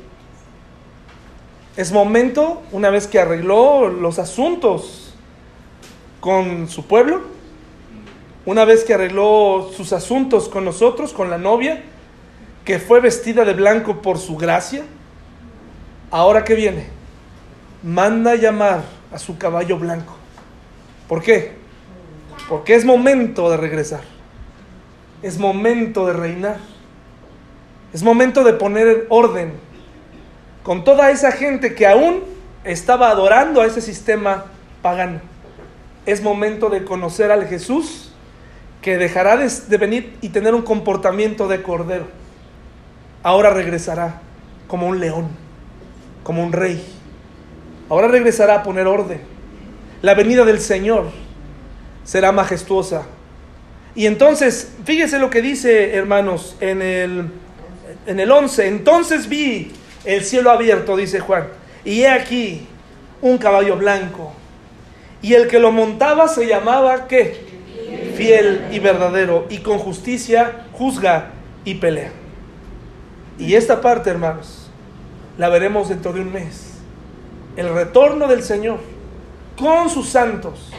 Es 1.77 1.91
momento, 1.91 2.63
una 2.71 2.89
vez 2.89 3.07
que 3.07 3.19
arregló 3.19 3.89
los 3.89 4.17
asuntos 4.17 5.13
con 6.21 6.69
su 6.69 6.85
pueblo, 6.85 7.21
una 8.45 8.63
vez 8.63 8.83
que 8.83 8.93
arregló 8.93 9.71
sus 9.75 9.91
asuntos 9.91 10.47
con 10.47 10.63
nosotros, 10.63 11.11
con 11.11 11.29
la 11.29 11.37
novia, 11.37 11.83
que 12.63 12.79
fue 12.79 13.01
vestida 13.01 13.43
de 13.43 13.53
blanco 13.53 14.01
por 14.01 14.17
su 14.19 14.37
gracia, 14.37 14.83
ahora 16.11 16.43
que 16.43 16.55
viene, 16.55 16.87
manda 17.83 18.35
llamar 18.35 18.83
a 19.11 19.19
su 19.19 19.37
caballo 19.37 19.77
blanco. 19.77 20.15
¿Por 21.07 21.21
qué? 21.21 21.53
Porque 22.47 22.75
es 22.75 22.85
momento 22.85 23.49
de 23.49 23.57
regresar. 23.57 24.14
Es 25.21 25.37
momento 25.37 26.05
de 26.07 26.13
reinar. 26.13 26.57
Es 27.93 28.03
momento 28.03 28.43
de 28.43 28.53
poner 28.53 29.05
orden 29.09 29.53
con 30.63 30.83
toda 30.83 31.11
esa 31.11 31.31
gente 31.31 31.75
que 31.75 31.85
aún 31.85 32.23
estaba 32.63 33.09
adorando 33.09 33.61
a 33.61 33.67
ese 33.67 33.81
sistema 33.81 34.45
pagano. 34.81 35.21
Es 36.05 36.21
momento 36.21 36.69
de 36.69 36.83
conocer 36.83 37.31
al 37.31 37.47
Jesús 37.47 38.11
que 38.81 38.97
dejará 38.97 39.37
de, 39.37 39.77
venir 39.77 40.17
y 40.21 40.29
tener 40.29 40.53
un 40.53 40.63
comportamiento 40.63 41.47
de 41.47 41.61
cordero. 41.63 42.07
Ahora 43.23 43.51
regresará 43.51 44.21
como 44.67 44.87
un 44.87 44.99
león, 44.99 45.29
como 46.23 46.43
un 46.43 46.51
rey. 46.51 46.83
Ahora 47.89 48.07
regresará 48.07 48.55
a 48.55 48.63
poner 48.63 48.87
orden. 48.87 49.21
La 50.01 50.13
venida 50.15 50.45
del 50.45 50.59
Señor 50.59 51.05
será 52.03 52.31
majestuosa, 52.31 53.03
y 53.95 54.07
entonces, 54.07 54.73
fíjese 54.83 55.19
lo 55.19 55.29
que 55.29 55.41
dice, 55.41 55.95
hermanos, 55.95 56.57
en 56.59 56.81
el, 56.81 57.29
en 58.05 58.19
el 58.19 58.29
11. 58.29 58.67
Entonces 58.67 59.29
vi 59.29 59.71
el 60.03 60.25
cielo 60.25 60.51
abierto, 60.51 60.97
dice 60.97 61.21
Juan, 61.21 61.47
y 61.85 62.01
he 62.01 62.09
aquí 62.09 62.67
un 63.21 63.37
caballo 63.37 63.77
blanco. 63.77 64.33
Y 65.21 65.33
el 65.33 65.47
que 65.47 65.59
lo 65.59 65.71
montaba 65.71 66.27
se 66.27 66.45
llamaba, 66.45 67.07
¿qué? 67.07 67.45
Fiel 68.17 68.65
y 68.71 68.79
verdadero, 68.79 69.47
y 69.49 69.59
con 69.59 69.79
justicia 69.79 70.65
juzga 70.73 71.31
y 71.63 71.75
pelea. 71.75 72.11
Y 73.39 73.55
esta 73.55 73.79
parte, 73.79 74.09
hermanos, 74.09 74.69
la 75.37 75.47
veremos 75.47 75.87
dentro 75.87 76.11
de 76.11 76.19
un 76.19 76.33
mes. 76.33 76.73
El 77.55 77.73
retorno 77.73 78.27
del 78.27 78.43
Señor 78.43 78.79
con 79.57 79.89
sus 79.89 80.09
santos, 80.09 80.69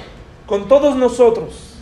con 0.46 0.68
todos 0.68 0.96
nosotros 0.96 1.76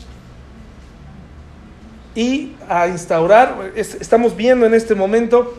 y 2.14 2.52
a 2.68 2.86
instaurar, 2.88 3.72
estamos 3.74 4.36
viendo 4.36 4.66
en 4.66 4.74
este 4.74 4.94
momento 4.94 5.54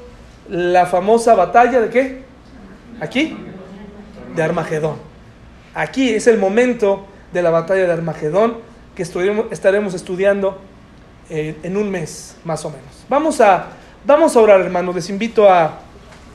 la 0.50 0.86
famosa 0.86 1.36
batalla 1.36 1.82
de 1.82 1.90
qué? 1.90 2.24
Aquí, 3.02 3.38
de 4.36 4.44
Armagedón. 4.44 4.98
Aquí 5.74 6.10
es 6.10 6.28
el 6.28 6.38
momento 6.38 7.06
de 7.34 7.42
la 7.42 7.50
batalla 7.50 7.86
de 7.86 7.92
Armagedón 7.92 8.58
que 8.96 9.04
estaremos 9.04 9.94
estudiando 9.94 10.58
eh, 11.30 11.58
en 11.64 11.76
un 11.76 11.92
mes, 11.92 12.38
más 12.46 12.64
o 12.64 12.70
menos. 12.70 13.06
Vamos 13.10 13.42
a, 13.42 13.68
vamos 14.06 14.36
a 14.36 14.40
orar, 14.40 14.62
hermanos. 14.62 14.96
Les 14.96 15.10
invito 15.10 15.50
a 15.50 15.80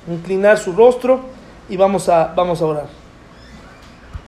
inclinar 0.09 0.59
su 0.59 0.73
rostro 0.73 1.21
y 1.69 1.77
vamos 1.77 2.09
a, 2.09 2.35
vamos 2.37 2.61
a 2.61 2.67
orar. 2.67 3.00